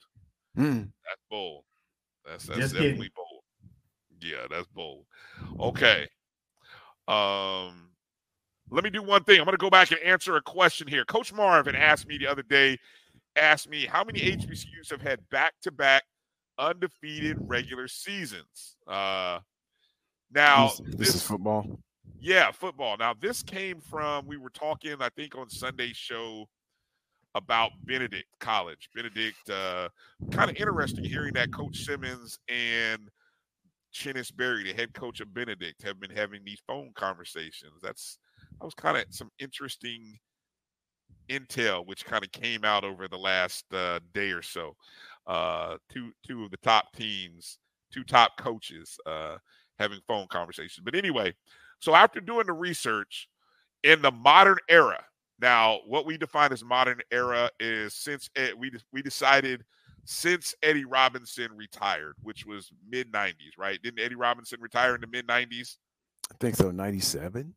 [0.58, 0.90] Mm.
[1.04, 1.64] That's bold.
[2.26, 3.10] That's that's Just definitely kidding.
[3.16, 3.42] bold.
[4.20, 5.04] Yeah, that's bold.
[5.60, 6.08] Okay.
[7.08, 7.90] Um
[8.70, 9.38] let me do one thing.
[9.38, 11.04] I'm going to go back and answer a question here.
[11.04, 12.78] Coach Marvin asked me the other day,
[13.36, 16.02] asked me how many HBCUs have had back-to-back
[16.58, 18.76] undefeated regular seasons.
[18.86, 19.40] Uh
[20.34, 21.78] now this, this is football.
[22.20, 22.96] Yeah, football.
[22.96, 26.48] Now this came from we were talking, I think, on Sunday's show
[27.34, 28.88] about Benedict College.
[28.94, 29.88] Benedict, uh,
[30.30, 33.10] kind of interesting hearing that Coach Simmons and
[33.94, 37.80] Chennis Berry, the head coach of Benedict, have been having these phone conversations.
[37.82, 38.18] That's
[38.58, 40.18] that was kind of some interesting
[41.28, 44.76] intel, which kind of came out over the last uh, day or so.
[45.26, 47.58] Uh, two two of the top teams,
[47.92, 49.36] two top coaches, uh,
[49.78, 50.82] having phone conversations.
[50.84, 51.34] But anyway,
[51.80, 53.28] so after doing the research
[53.82, 55.04] in the modern era,
[55.40, 59.64] now, what we define as modern era is since Ed, we we decided
[60.04, 63.80] since Eddie Robinson retired, which was mid '90s, right?
[63.82, 65.76] Didn't Eddie Robinson retire in the mid '90s?
[66.30, 66.70] I think so.
[66.70, 67.52] '97.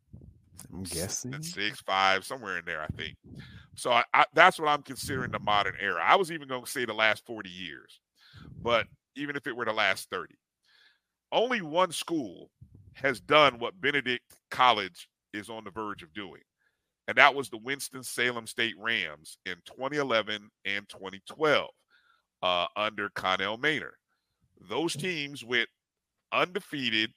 [0.72, 2.82] I'm guessing six five somewhere in there.
[2.82, 3.16] I think.
[3.76, 6.02] So I, I, that's what I'm considering the modern era.
[6.04, 8.00] I was even going to say the last 40 years,
[8.60, 10.34] but even if it were the last 30,
[11.32, 12.50] only one school
[12.94, 16.40] has done what Benedict College is on the verge of doing
[17.08, 21.70] and that was the Winston-Salem State Rams in 2011 and 2012
[22.42, 23.92] uh, under Connell Maynor.
[24.68, 25.70] Those teams went
[26.32, 27.10] undefeated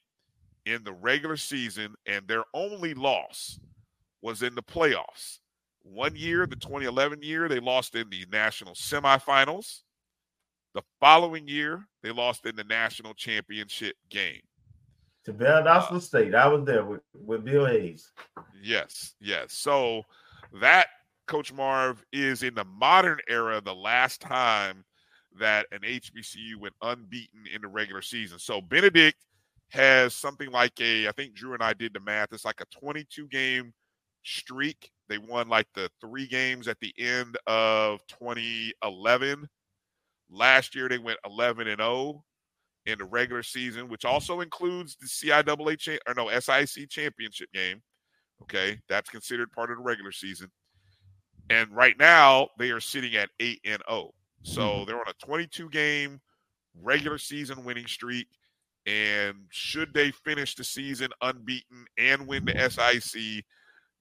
[0.65, 3.59] in the regular season, and their only loss
[4.21, 5.39] was in the playoffs.
[5.83, 9.81] One year, the 2011 year, they lost in the national semifinals.
[10.73, 14.41] The following year, they lost in the national championship game
[15.25, 16.35] to Valdosta uh, State.
[16.35, 18.11] I was there with, with Bill Hayes.
[18.61, 19.53] Yes, yes.
[19.53, 20.03] So
[20.59, 20.87] that
[21.27, 24.83] Coach Marv is in the modern era the last time
[25.39, 28.39] that an HBCU went unbeaten in the regular season.
[28.39, 29.17] So Benedict
[29.69, 32.33] has something like a, I think Drew and I did the math.
[32.33, 33.73] It's like a 22 game
[34.23, 34.91] streak.
[35.07, 39.47] They won like the three games at the end of 2011.
[40.31, 42.23] Last year they went 11 and 0
[42.85, 47.81] in the regular season, which also includes the CIAA cha- or no SIC championship game.
[48.43, 50.49] Okay, that's considered part of the regular season.
[51.49, 54.13] And right now they are sitting at eight and 0.
[54.43, 54.85] so mm-hmm.
[54.85, 56.19] they're on a 22 game
[56.81, 58.27] regular season winning streak.
[58.87, 63.43] And should they finish the season unbeaten and win the SIC,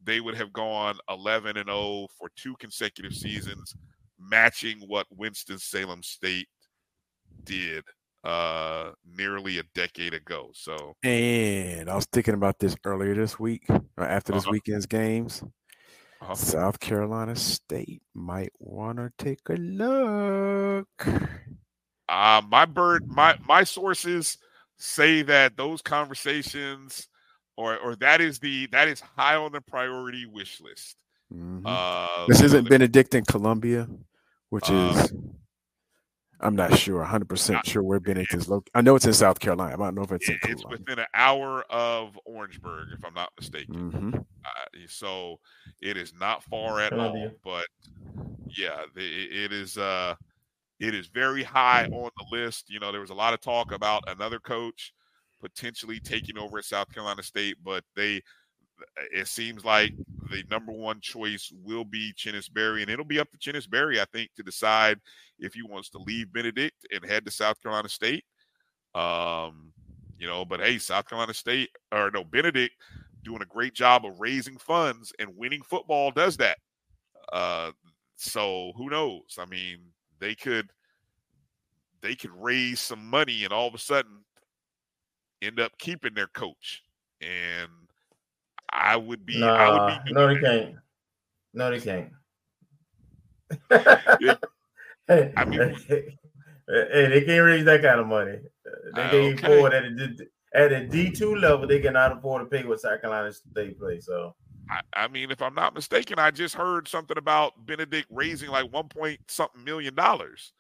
[0.02, 3.75] they would have gone 11 and 0 for two consecutive seasons,
[4.21, 6.49] matching what Winston Salem State
[7.45, 7.85] did
[8.23, 10.51] uh nearly a decade ago.
[10.53, 14.53] So and I was thinking about this earlier this week or after this uh-huh.
[14.53, 15.43] weekend's games.
[16.23, 16.35] Uh-huh.
[16.35, 21.07] South Carolina State might want to take a look.
[22.11, 24.37] Uh, my bird, my my sources
[24.77, 27.09] say that those conversations,
[27.57, 30.97] or or that is the that is high on the priority wish list.
[31.33, 31.63] Mhm.
[31.65, 33.89] Uh, this isn't the- Benedict Columbia,
[34.51, 35.12] which Uh, is
[36.43, 38.70] I'm not sure, 100 percent sure where Benedict is located.
[38.75, 39.75] I know it's in South Carolina.
[39.75, 40.79] I don't know if it's in it- it's Columbia.
[40.87, 43.93] within an hour of Orangeburg, if I'm not mistaken.
[43.93, 44.27] Mhm.
[44.45, 45.39] Uh, so
[45.83, 47.11] it is not far at all.
[47.11, 47.33] Columbia.
[47.45, 47.67] But
[48.57, 49.77] yeah, the, it- it is.
[49.77, 50.15] Uh,
[50.79, 52.70] it is very high on the list.
[52.70, 54.95] You know, there was a lot of talk about another coach
[55.43, 58.23] potentially taking over at South Carolina State, but they.
[59.12, 59.92] It seems like
[60.31, 64.00] the number one choice will be Chennis Berry, and it'll be up to Chennis Berry,
[64.00, 64.99] I think, to decide
[65.39, 68.25] if he wants to leave Benedict and head to South Carolina State.
[68.94, 69.73] Um,
[70.18, 72.75] you know, but hey, South Carolina State or no Benedict
[73.25, 76.59] doing a great job of raising funds and winning football does that.
[77.33, 77.70] Uh,
[78.17, 79.39] so who knows?
[79.39, 79.78] I mean,
[80.18, 80.70] they could
[82.02, 84.25] they could raise some money and all of a sudden
[85.42, 86.83] end up keeping their coach.
[87.20, 87.70] And
[88.73, 90.75] I would be I would be no, they can't.
[91.55, 92.11] No, they can't.
[95.09, 96.17] hey, I mean- hey,
[96.67, 98.39] they can't raise that kind of money.
[98.95, 99.47] They Uh, can't okay.
[99.55, 100.17] afford at a
[100.55, 101.67] at a D two level.
[101.67, 104.01] They cannot afford to pay what South Carolina State play.
[104.01, 104.35] So
[104.71, 108.73] I, I mean, if I'm not mistaken, I just heard something about Benedict raising like
[108.73, 110.53] one point something million dollars.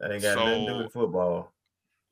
[0.00, 1.52] that ain't got nothing to do with football.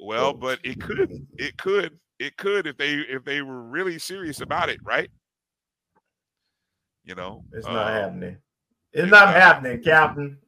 [0.01, 4.41] Well, but it could, it could, it could if they if they were really serious
[4.41, 5.11] about it, right?
[7.07, 8.37] You know, It's not um, happening.
[8.93, 10.39] It's not happening, Captain.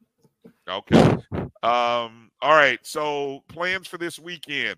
[0.69, 1.17] Okay.
[1.63, 2.29] Um.
[2.41, 2.79] All right.
[2.83, 4.75] So plans for this weekend.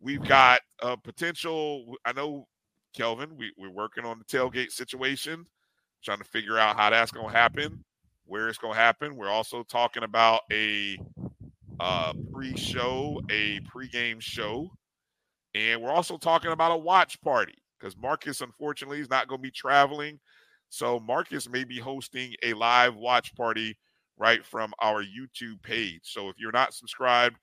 [0.00, 1.96] We've got a potential.
[2.04, 2.46] I know,
[2.94, 3.36] Kelvin.
[3.36, 5.44] We, we're working on the tailgate situation,
[6.02, 7.84] trying to figure out how that's going to happen,
[8.24, 9.14] where it's going to happen.
[9.14, 10.98] We're also talking about a
[11.78, 14.70] uh, pre-show, a pre-game show,
[15.54, 19.46] and we're also talking about a watch party because Marcus, unfortunately, is not going to
[19.46, 20.18] be traveling.
[20.68, 23.76] So Marcus may be hosting a live watch party
[24.18, 26.00] right from our YouTube page.
[26.02, 27.36] So if you're not subscribed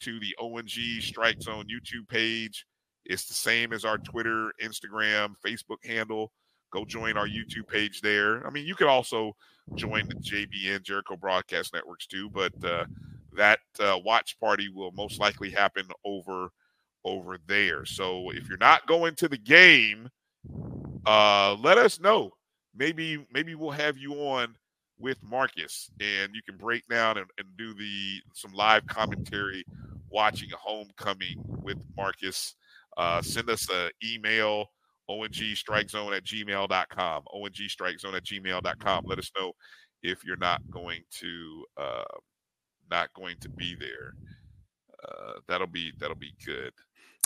[0.00, 2.66] to the O&G StrikeZone YouTube page,
[3.04, 6.32] it's the same as our Twitter, Instagram, Facebook handle.
[6.72, 8.46] Go join our YouTube page there.
[8.46, 9.36] I mean, you could also
[9.74, 12.84] join the JBN Jericho Broadcast Networks too, but uh,
[13.36, 16.50] that uh, watch party will most likely happen over
[17.04, 17.84] over there.
[17.84, 20.08] So if you're not going to the game,
[21.04, 22.30] uh, let us know.
[22.74, 24.56] Maybe maybe we'll have you on
[24.98, 29.64] with Marcus and you can break down and, and do the some live commentary
[30.10, 32.54] watching a homecoming with Marcus.
[32.96, 34.66] Uh, send us an email
[35.10, 39.52] ongstrikezone at gmail.com ongstrikezone at gmail.com let us know
[40.02, 42.04] if you're not going to uh,
[42.90, 44.14] not going to be there
[45.08, 46.72] uh, that'll be that'll be good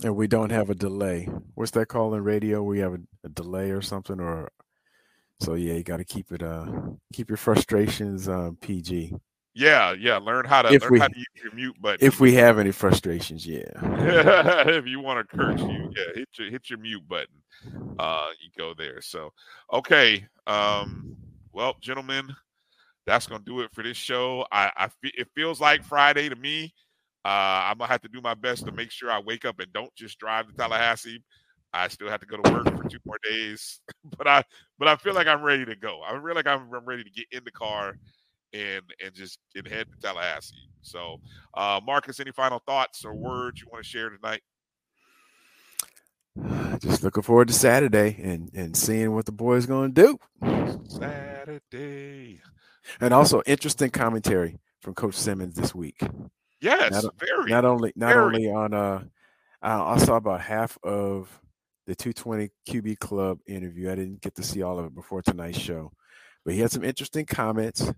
[0.03, 1.29] And we don't have a delay.
[1.55, 2.63] What's that called in radio?
[2.63, 4.51] We have a, a delay or something, or
[5.41, 5.75] so yeah.
[5.75, 6.43] You got to keep it.
[6.43, 6.67] Uh,
[7.13, 9.15] keep your frustrations uh, PG.
[9.55, 12.21] yeah yeah learn how to If learn we- how to use your mute button If
[12.21, 13.65] we have any frustrations, yeah.
[14.69, 17.43] if you want to curse you yeah hit your hit your mute button
[17.99, 19.33] uh you go there so
[19.73, 21.17] okay um
[21.53, 22.29] well gentlemen
[23.07, 26.73] that's gonna do it for this show i i it feels like friday to me
[27.25, 29.73] uh i'm gonna have to do my best to make sure i wake up and
[29.73, 31.23] don't just drive to tallahassee
[31.77, 33.81] i still have to go to work for two more days
[34.19, 34.43] but i
[34.79, 37.11] but i feel like i'm ready to go i feel like i'm, I'm ready to
[37.11, 37.99] get in the car
[38.53, 41.21] and and just and head to tallahassee so
[41.55, 44.43] uh marcus any final thoughts or words you want to share tonight
[46.81, 50.81] Just looking forward to Saturday and and seeing what the boys going to do.
[50.89, 52.41] Saturday.
[53.01, 56.01] And also interesting commentary from Coach Simmons this week.
[56.61, 58.25] Yes, not, very, Not only not very.
[58.25, 59.05] only on uh,
[59.63, 61.41] I, I saw about half of
[61.87, 63.91] the 220 QB Club interview.
[63.91, 65.93] I didn't get to see all of it before tonight's show,
[66.45, 67.93] but he had some interesting comments,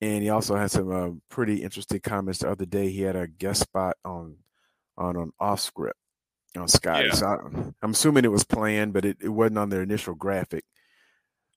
[0.00, 2.90] and he also had some uh, pretty interesting comments the other day.
[2.90, 4.36] He had a guest spot on
[4.96, 5.98] on on off script
[6.56, 7.04] on Sky.
[7.04, 7.14] Yeah.
[7.14, 7.36] So I,
[7.82, 10.64] I'm assuming it was planned, but it, it wasn't on their initial graphic.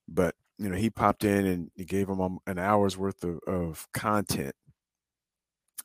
[0.08, 3.40] But you know, he popped in and he gave him um, an hour's worth of,
[3.46, 4.54] of content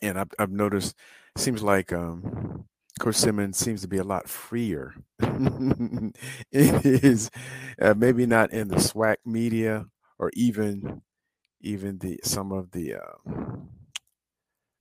[0.01, 0.95] and I've, I've noticed
[1.37, 2.65] seems like um,
[2.99, 4.93] Coach Simmons seems to be a lot freer.
[5.19, 6.13] it
[6.51, 7.31] is
[7.81, 9.85] uh, maybe not in the SWAC media
[10.17, 11.01] or even
[11.61, 13.59] even the some of the uh,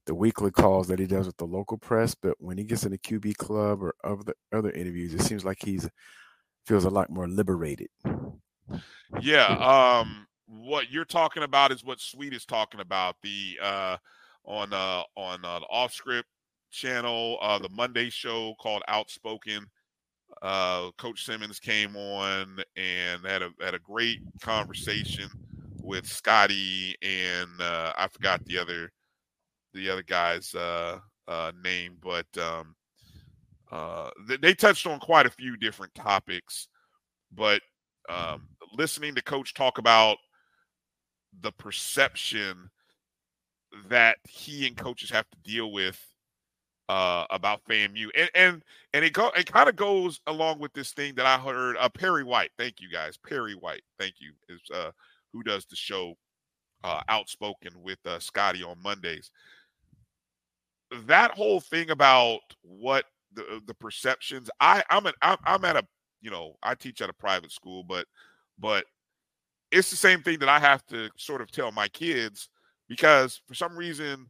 [0.05, 2.91] the weekly calls that he does with the local press, but when he gets in
[2.91, 5.89] the QB club or other other interviews, it seems like he's
[6.65, 7.89] feels a lot more liberated.
[9.21, 9.47] Yeah.
[9.47, 13.17] Um, what you're talking about is what Sweet is talking about.
[13.23, 13.97] The uh,
[14.45, 16.27] on uh on uh, the off script
[16.71, 19.65] channel, uh, the Monday show called Outspoken.
[20.41, 25.29] Uh, Coach Simmons came on and had a had a great conversation
[25.81, 28.91] with Scotty and uh, I forgot the other
[29.73, 32.75] the other guy's uh, uh, name, but um,
[33.71, 34.09] uh,
[34.41, 36.67] they, touched on quite a few different topics.
[37.31, 37.61] But
[38.09, 40.17] um, listening to Coach talk about
[41.41, 42.69] the perception
[43.89, 46.03] that he and coaches have to deal with
[46.89, 50.91] uh, about FAMU, and and and it go it kind of goes along with this
[50.91, 51.77] thing that I heard.
[51.77, 53.15] Uh, Perry White, thank you guys.
[53.15, 54.91] Perry White, thank you, is uh,
[55.31, 56.15] who does the show
[56.83, 59.29] uh, Outspoken with uh, Scotty on Mondays.
[61.05, 64.49] That whole thing about what the the perceptions.
[64.59, 65.85] I I'm an I'm, I'm at a
[66.21, 68.07] you know I teach at a private school, but
[68.57, 68.85] but
[69.71, 72.49] it's the same thing that I have to sort of tell my kids
[72.87, 74.27] because for some reason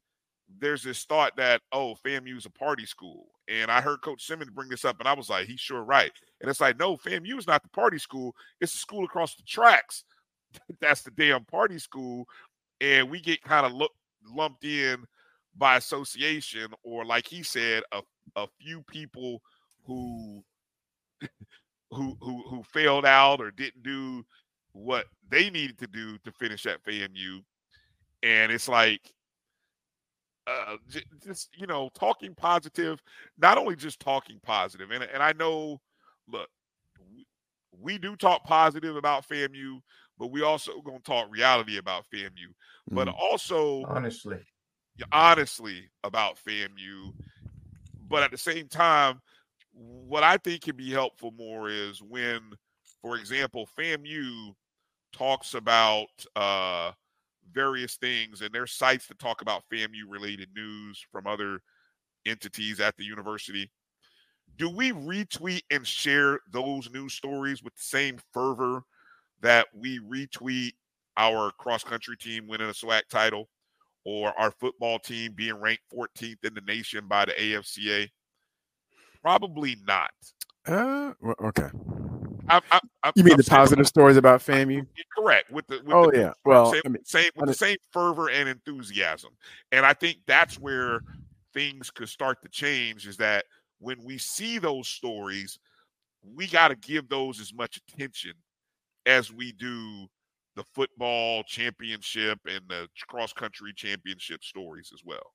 [0.58, 4.52] there's this thought that oh FAMU is a party school, and I heard Coach Simmons
[4.52, 6.12] bring this up, and I was like, he's sure right.
[6.42, 9.44] And it's like, no, FAMU is not the party school; it's the school across the
[9.44, 10.04] tracks.
[10.82, 12.26] That's the damn party school,
[12.82, 13.92] and we get kind of look
[14.26, 15.06] lumped in
[15.56, 18.02] by association, or like he said, a
[18.36, 19.42] a few people
[19.86, 20.44] who
[21.92, 24.26] who who who failed out or didn't do
[24.72, 27.44] what they needed to do to finish at FAMU,
[28.24, 29.14] and it's like
[30.50, 30.78] uh,
[31.24, 33.02] just you know talking positive
[33.38, 35.80] not only just talking positive and, and i know
[36.28, 36.48] look
[37.82, 39.80] we, do talk positive about famu
[40.18, 42.52] but we also going to talk reality about famu mm.
[42.92, 44.40] but also honestly
[45.12, 47.14] honestly about famu
[48.10, 49.20] but at the same time
[49.72, 52.40] what i think can be helpful more is when
[53.02, 54.54] for example famu
[55.14, 56.92] talks about uh
[57.54, 61.62] various things, and there's sites that talk about FAMU related news from other
[62.26, 63.72] entities at the university.
[64.58, 68.84] Do we retweet and share those news stories with the same fervor
[69.42, 70.74] that we retweet
[71.18, 73.50] our cross country team winning a SWAC title
[74.06, 78.10] or our football team being ranked 14th in the nation by the AFCA?
[79.22, 80.12] Probably not.
[80.66, 81.70] Uh, okay.
[82.50, 84.86] I, I, I, you mean the positive stories about FAMU?
[85.18, 85.52] Correct.
[85.52, 86.32] With the with oh the, yeah.
[86.46, 89.32] Well, same, mean, same with the same fervor and enthusiasm,
[89.72, 91.02] and I think that's where
[91.54, 93.08] things could start to change.
[93.08, 93.46] Is that
[93.80, 95.60] when we see those stories,
[96.36, 98.34] we got to give those as much attention
[99.06, 100.08] as we do
[100.56, 105.34] the football championship and the cross country championship stories as well.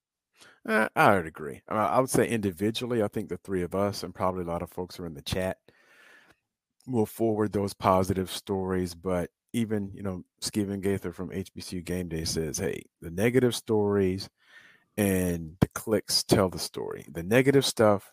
[0.69, 1.63] Uh, I would agree.
[1.69, 4.71] I would say individually, I think the three of us and probably a lot of
[4.71, 5.59] folks are in the chat
[6.87, 8.95] will forward those positive stories.
[8.95, 14.29] But even, you know, Stephen Gaither from HBCU Game Day says, hey, the negative stories
[14.97, 17.07] and the clicks tell the story.
[17.11, 18.13] The negative stuff,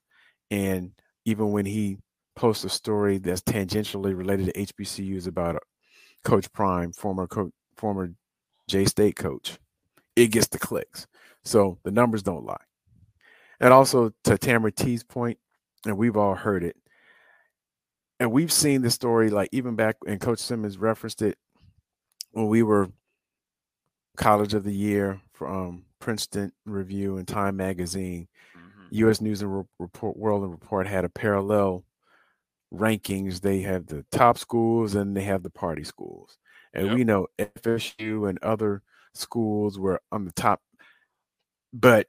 [0.49, 0.91] and
[1.25, 1.97] even when he
[2.35, 5.59] posts a story that's tangentially related to HBCUs about uh,
[6.23, 8.13] Coach Prime, former coach, former
[8.67, 9.57] J State coach,
[10.15, 11.07] it gets the clicks.
[11.43, 12.63] So the numbers don't lie.
[13.59, 15.37] And also to Tamara T's point,
[15.85, 16.75] and we've all heard it,
[18.21, 21.37] and we've seen the story like even back and coach simmons referenced it
[22.31, 22.87] when we were
[24.15, 29.09] college of the year from princeton review and time magazine mm-hmm.
[29.09, 31.83] us news and report world and report had a parallel
[32.71, 36.37] rankings they have the top schools and they have the party schools
[36.75, 36.95] and yep.
[36.95, 38.83] we know fsu and other
[39.15, 40.61] schools were on the top
[41.73, 42.05] but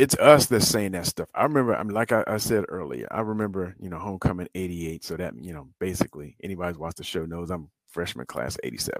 [0.00, 1.28] it's us that's saying that stuff.
[1.34, 5.04] I remember, I mean, like I, I, said earlier, I remember, you know, homecoming 88.
[5.04, 8.98] So that, you know, basically anybody's watched the show knows I'm freshman class 87.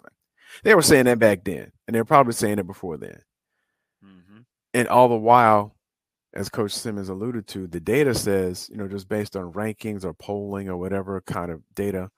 [0.63, 3.23] They were saying that back then, and they're probably saying it before then.
[4.05, 4.41] Mm-hmm.
[4.75, 5.75] And all the while,
[6.35, 10.13] as Coach Simmons alluded to, the data says, you know, just based on rankings or
[10.13, 12.11] polling or whatever kind of data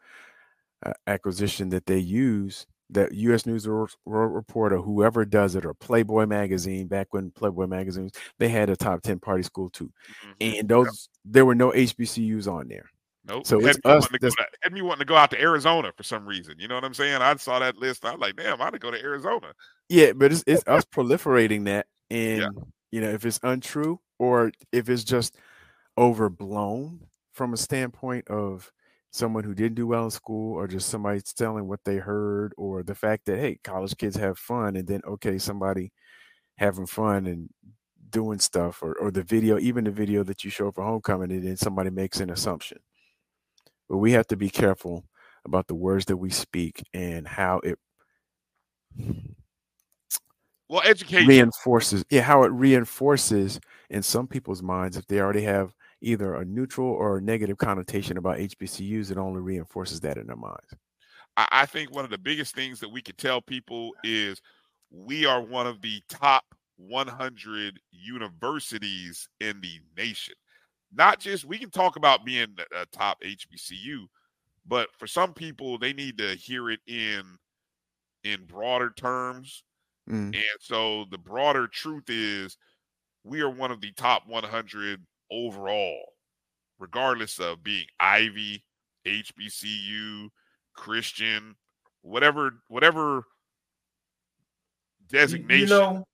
[0.85, 3.47] uh, acquisition that they use, that U.S.
[3.47, 8.49] News World Report or whoever does it, or Playboy magazine, back when Playboy magazines, they
[8.49, 9.91] had a top ten party school too,
[10.25, 10.59] mm-hmm.
[10.59, 11.33] and those yep.
[11.33, 12.91] there were no HBCUs on there.
[13.25, 13.47] Nope.
[13.47, 14.09] So it's us.
[14.09, 16.57] To to, had me wanting to go out to Arizona for some reason.
[16.59, 17.23] You know what I'm saying?
[17.23, 18.05] I saw that list.
[18.05, 19.53] I was like, damn, I ought to go to Arizona.
[19.89, 22.49] Yeah, but it's, it's us proliferating that, and yeah.
[22.91, 25.37] you know, if it's untrue or if it's just
[25.97, 27.01] overblown
[27.33, 28.73] from a standpoint of
[29.13, 32.83] someone who didn't do well in school or just somebody telling what they heard or
[32.83, 35.93] the fact that hey college kids have fun and then okay somebody
[36.57, 37.49] having fun and
[38.09, 41.47] doing stuff or, or the video even the video that you show for homecoming and
[41.47, 42.79] then somebody makes an assumption.
[43.89, 45.05] But we have to be careful
[45.45, 47.79] about the words that we speak and how it
[50.69, 51.29] well, education.
[51.29, 53.61] Reinforces yeah how it reinforces
[53.91, 58.19] in some people's minds if they already have either a neutral or a negative connotation
[58.19, 60.75] about HBCUs, it only reinforces that in their minds.
[61.37, 64.43] I, think one of the biggest things that we could tell people is
[64.91, 66.45] we are one of the top
[66.77, 70.35] 100 universities in the nation.
[70.93, 74.05] Not just we can talk about being a top HBCU,
[74.67, 77.23] but for some people they need to hear it in
[78.25, 79.65] in broader terms.
[80.11, 80.35] Mm.
[80.35, 82.59] And so the broader truth is
[83.25, 85.01] we are one of the top 100
[85.33, 86.13] overall,
[86.79, 88.65] regardless of being Ivy,
[89.07, 90.29] HBCU,
[90.75, 91.57] Christian,
[92.03, 93.25] whatever, whatever
[95.09, 95.69] designation.
[95.69, 96.07] You know,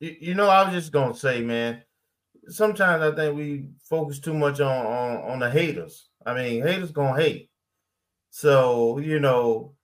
[0.00, 1.82] you know, I was just gonna say, man.
[2.48, 6.08] Sometimes I think we focus too much on on, on the haters.
[6.24, 7.50] I mean, haters gonna hate.
[8.30, 9.74] So you know,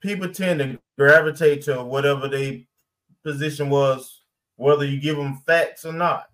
[0.00, 2.66] people tend to gravitate to whatever they
[3.22, 4.22] position was,
[4.56, 6.26] whether you give them facts or not.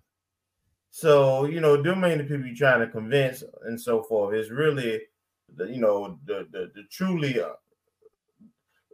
[0.99, 1.93] So you know, the
[2.27, 4.35] people you're trying to convince and so forth.
[4.35, 5.01] It's really,
[5.55, 7.53] the, you know, the the, the truly uh,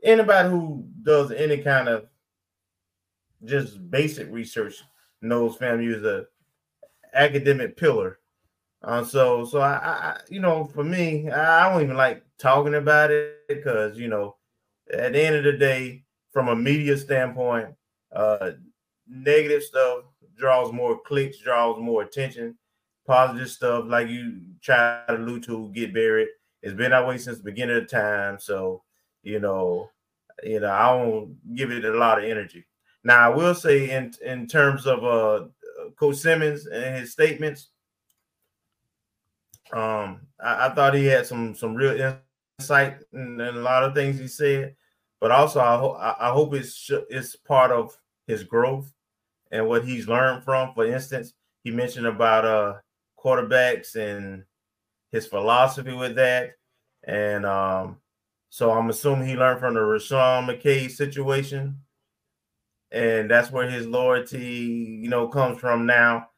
[0.03, 2.05] anybody who does any kind of
[3.43, 4.83] just basic research
[5.23, 6.27] knows FAMU is a
[7.15, 8.19] academic pillar.
[8.83, 13.09] Uh, so so I, I you know for me I don't even like talking about
[13.09, 14.35] it because you know
[14.93, 17.69] at the end of the day from a media standpoint
[18.15, 18.51] uh
[19.07, 20.03] negative stuff
[20.37, 22.57] draws more clicks, draws more attention.
[23.07, 26.27] Positive stuff, like you try to allude to, get buried.
[26.63, 28.39] It's been that way since the beginning of time.
[28.39, 28.81] So,
[29.21, 29.89] you know,
[30.43, 32.65] you know, I won't give it a lot of energy.
[33.03, 35.45] Now, I will say, in in terms of uh,
[35.95, 37.69] Coach Simmons and his statements,
[39.71, 42.17] um, I, I thought he had some some real
[42.59, 44.75] insight in, in, a lot of things he said.
[45.21, 48.91] But also, I, ho- I hope it's it's part of his growth
[49.55, 50.73] and what he's learned from.
[50.73, 52.73] For instance, he mentioned about uh
[53.17, 54.43] quarterbacks and
[55.11, 56.51] his philosophy with that.
[57.07, 57.97] And um,
[58.49, 61.79] so I'm assuming he learned from the Rashawn McKay situation.
[62.91, 66.29] And that's where his loyalty, you know, comes from now.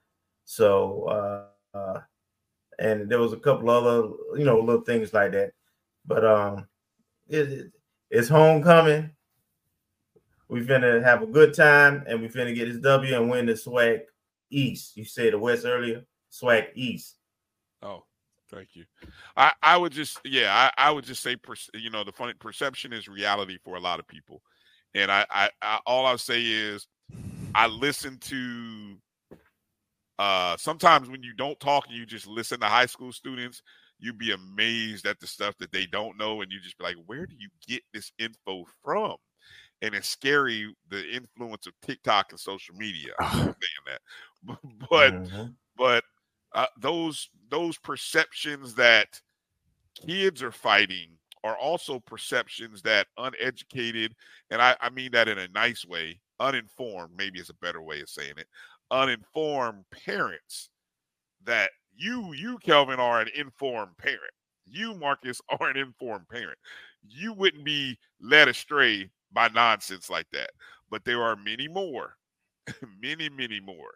[0.45, 2.01] So uh, uh
[2.79, 5.51] and there was a couple other, you know, little things like that.
[6.05, 6.67] But um
[7.27, 7.71] it, it,
[8.09, 9.11] it's homecoming.
[10.49, 13.53] We finna have a good time and we finna get this W and win the
[13.53, 14.01] SWAC
[14.49, 14.95] East.
[14.95, 17.15] You said the West earlier, SWAC East.
[17.81, 18.03] Oh,
[18.49, 18.85] thank you.
[19.35, 21.35] I, I would just, yeah, I, I would just say,
[21.73, 24.41] you know, the funny perception is reality for a lot of people.
[24.93, 26.87] And I, I, I all I'll say is
[27.53, 28.95] I listen to,
[30.17, 33.61] uh, sometimes when you don't talk and you just listen to high school students,
[33.99, 36.41] you'd be amazed at the stuff that they don't know.
[36.41, 39.17] And you just be like, where do you get this info from?
[39.81, 43.13] And it's scary the influence of TikTok and social media.
[43.31, 43.53] Saying
[43.85, 44.01] that,
[44.89, 45.45] but mm-hmm.
[45.77, 46.03] but
[46.53, 49.21] uh, those those perceptions that
[49.95, 51.09] kids are fighting
[51.43, 54.15] are also perceptions that uneducated,
[54.49, 58.01] and I, I mean that in a nice way, uninformed maybe is a better way
[58.01, 58.47] of saying it,
[58.91, 60.69] uninformed parents
[61.43, 64.21] that you you Kelvin are an informed parent.
[64.65, 66.57] You Marcus are an informed parent.
[67.07, 70.51] You wouldn't be led astray by nonsense like that.
[70.89, 72.15] But there are many more,
[73.01, 73.91] many, many more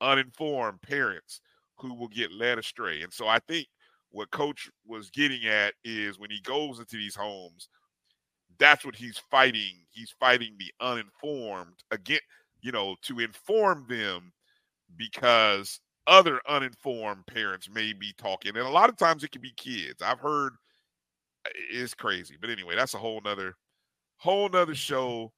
[0.00, 1.40] uninformed parents
[1.78, 3.02] who will get led astray.
[3.02, 3.68] And so I think
[4.10, 7.68] what coach was getting at is when he goes into these homes,
[8.58, 9.84] that's what he's fighting.
[9.90, 12.20] He's fighting the uninformed again,
[12.60, 14.32] you know, to inform them
[14.96, 18.56] because other uninformed parents may be talking.
[18.56, 20.02] And a lot of times it can be kids.
[20.02, 20.54] I've heard
[21.46, 22.36] eh, it's crazy.
[22.40, 23.56] But anyway, that's a whole nother
[24.18, 25.32] whole nother show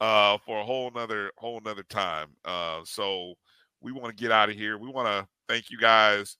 [0.00, 2.28] uh, for a whole nother whole nother time.
[2.44, 3.34] Uh, so
[3.80, 4.78] we want to get out of here.
[4.78, 6.36] We want to thank you guys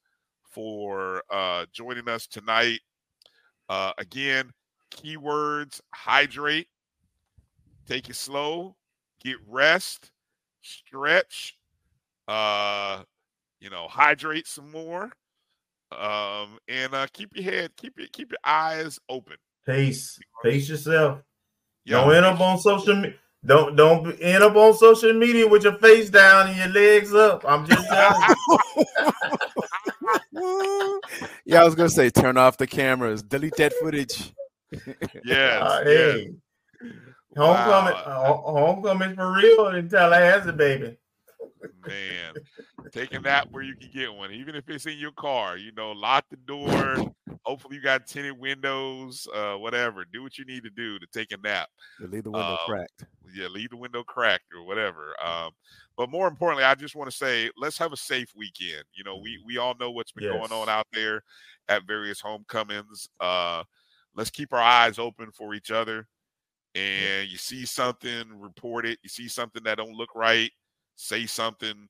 [0.50, 2.80] for uh, joining us tonight.
[3.68, 4.50] Uh, again,
[4.90, 6.68] keywords: hydrate,
[7.86, 8.76] take it slow,
[9.22, 10.10] get rest,
[10.62, 11.56] stretch.
[12.28, 13.02] Uh,
[13.60, 15.10] you know, hydrate some more,
[15.96, 19.36] um, and uh, keep your head, keep it, keep your eyes open.
[19.66, 21.20] Pace, pace yourself.
[21.86, 23.14] Don't end up on social media.
[23.44, 27.44] Don't don't end up on social media with your face down and your legs up.
[27.46, 28.36] I'm just telling
[30.32, 31.00] you.
[31.44, 34.32] yeah, I was gonna say turn off the cameras, delete that footage.
[35.22, 36.30] Yeah, uh, hey,
[37.36, 38.42] homecoming, wow.
[38.46, 40.96] uh, homecoming for real in Tallahassee, baby.
[41.86, 42.34] Man,
[42.90, 45.56] take a nap where you can get one, even if it's in your car.
[45.56, 47.12] You know, lock the door.
[47.44, 49.26] Hopefully, you got tinted windows.
[49.34, 50.04] Uh, whatever.
[50.04, 51.68] Do what you need to do to take a nap.
[52.00, 53.04] leave the window um, cracked.
[53.34, 55.14] Yeah, leave the window cracked or whatever.
[55.24, 55.50] Um,
[55.96, 58.84] but more importantly, I just want to say, let's have a safe weekend.
[58.94, 60.34] You know, we we all know what's been yes.
[60.34, 61.22] going on out there
[61.68, 63.08] at various homecomings.
[63.20, 63.62] Uh,
[64.14, 66.06] let's keep our eyes open for each other.
[66.74, 68.98] And you see something, report it.
[69.02, 70.50] You see something that don't look right,
[71.02, 71.88] say something.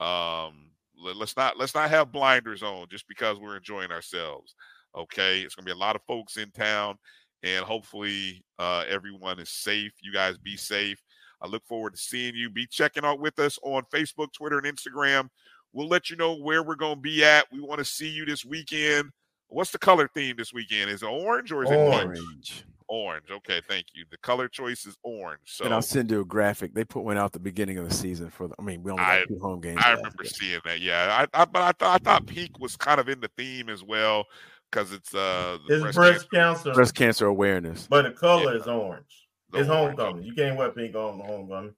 [0.00, 0.70] Um,
[1.02, 4.54] let, us not let's not have blinders on just because we're enjoying ourselves.
[4.96, 6.96] Okay, it's gonna be a lot of folks in town,
[7.42, 9.92] and hopefully uh, everyone is safe.
[10.00, 11.02] You guys be safe.
[11.42, 12.48] I look forward to seeing you.
[12.48, 15.28] Be checking out with us on Facebook, Twitter, and Instagram.
[15.72, 17.46] We'll let you know where we're going to be at.
[17.52, 19.10] We want to see you this weekend.
[19.48, 20.90] What's the color theme this weekend?
[20.90, 22.18] Is it orange or is orange.
[22.18, 22.64] it orange?
[22.88, 23.26] Orange.
[23.30, 24.04] Okay, thank you.
[24.10, 25.40] The color choice is orange.
[25.44, 26.74] So and I'll send you a graphic.
[26.74, 28.54] They put one out the beginning of the season for the.
[28.58, 29.80] I mean, we only got I, two home games.
[29.82, 30.30] I remember year.
[30.30, 30.80] seeing that.
[30.80, 33.68] Yeah, I, I but I thought I thought Peak was kind of in the theme
[33.68, 34.26] as well
[34.70, 36.62] because it's uh it's breast, breast cancer.
[36.64, 36.74] cancer.
[36.74, 37.86] breast cancer awareness.
[37.88, 38.60] But the color yeah.
[38.60, 39.28] is orange.
[39.50, 39.98] The it's orange.
[39.98, 40.24] homecoming.
[40.24, 41.74] You can't wear pink on the homecoming.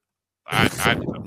[0.49, 0.71] I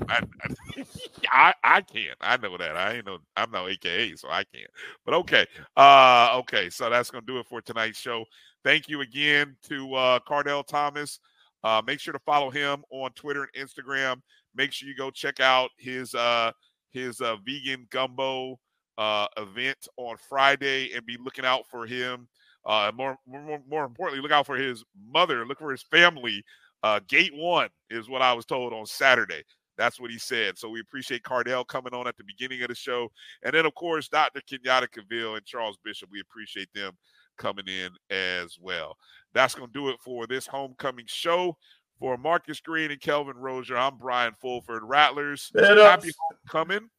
[0.10, 0.84] I, I,
[1.32, 2.18] I, I can't.
[2.22, 2.78] I know that.
[2.78, 3.18] I ain't no.
[3.36, 4.70] I'm no AKA, so I can't.
[5.06, 5.46] But okay.
[5.76, 6.70] Uh, okay.
[6.70, 8.26] So that's gonna do it for tonight's show.
[8.64, 11.20] Thank you again to uh, Cardell Thomas.
[11.64, 14.22] Uh, make sure to follow him on Twitter and Instagram.
[14.56, 16.52] Make sure you go check out his uh,
[16.92, 18.60] his uh, vegan gumbo
[18.98, 22.28] uh, event on Friday and be looking out for him.
[22.66, 25.46] Uh, more, more, more importantly, look out for his mother.
[25.46, 26.44] Look for his family
[26.84, 29.44] uh, gate one is what I was told on Saturday.
[29.78, 30.58] That's what he said.
[30.58, 33.10] So we appreciate Cardell coming on at the beginning of the show.
[33.44, 34.42] And then, of course, Dr.
[34.42, 36.10] Kenyatta Cavil and Charles Bishop.
[36.12, 36.98] We appreciate them
[37.40, 38.96] coming in as well.
[39.34, 41.58] That's going to do it for this homecoming show.
[42.00, 44.84] For Marcus Green and Kelvin Rozier, I'm Brian Fulford.
[44.84, 46.12] Rattlers, happy
[46.48, 46.90] homecoming.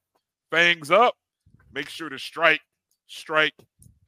[0.50, 1.14] Fangs up.
[1.72, 2.60] Make sure to strike,
[3.06, 3.54] strike,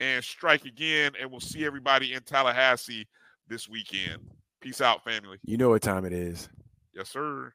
[0.01, 1.13] and strike again.
[1.19, 3.07] And we'll see everybody in Tallahassee
[3.49, 4.19] this weekend.
[4.61, 5.39] Peace out, family.
[5.45, 6.51] You know what time it is.
[6.95, 7.55] Yes, sir.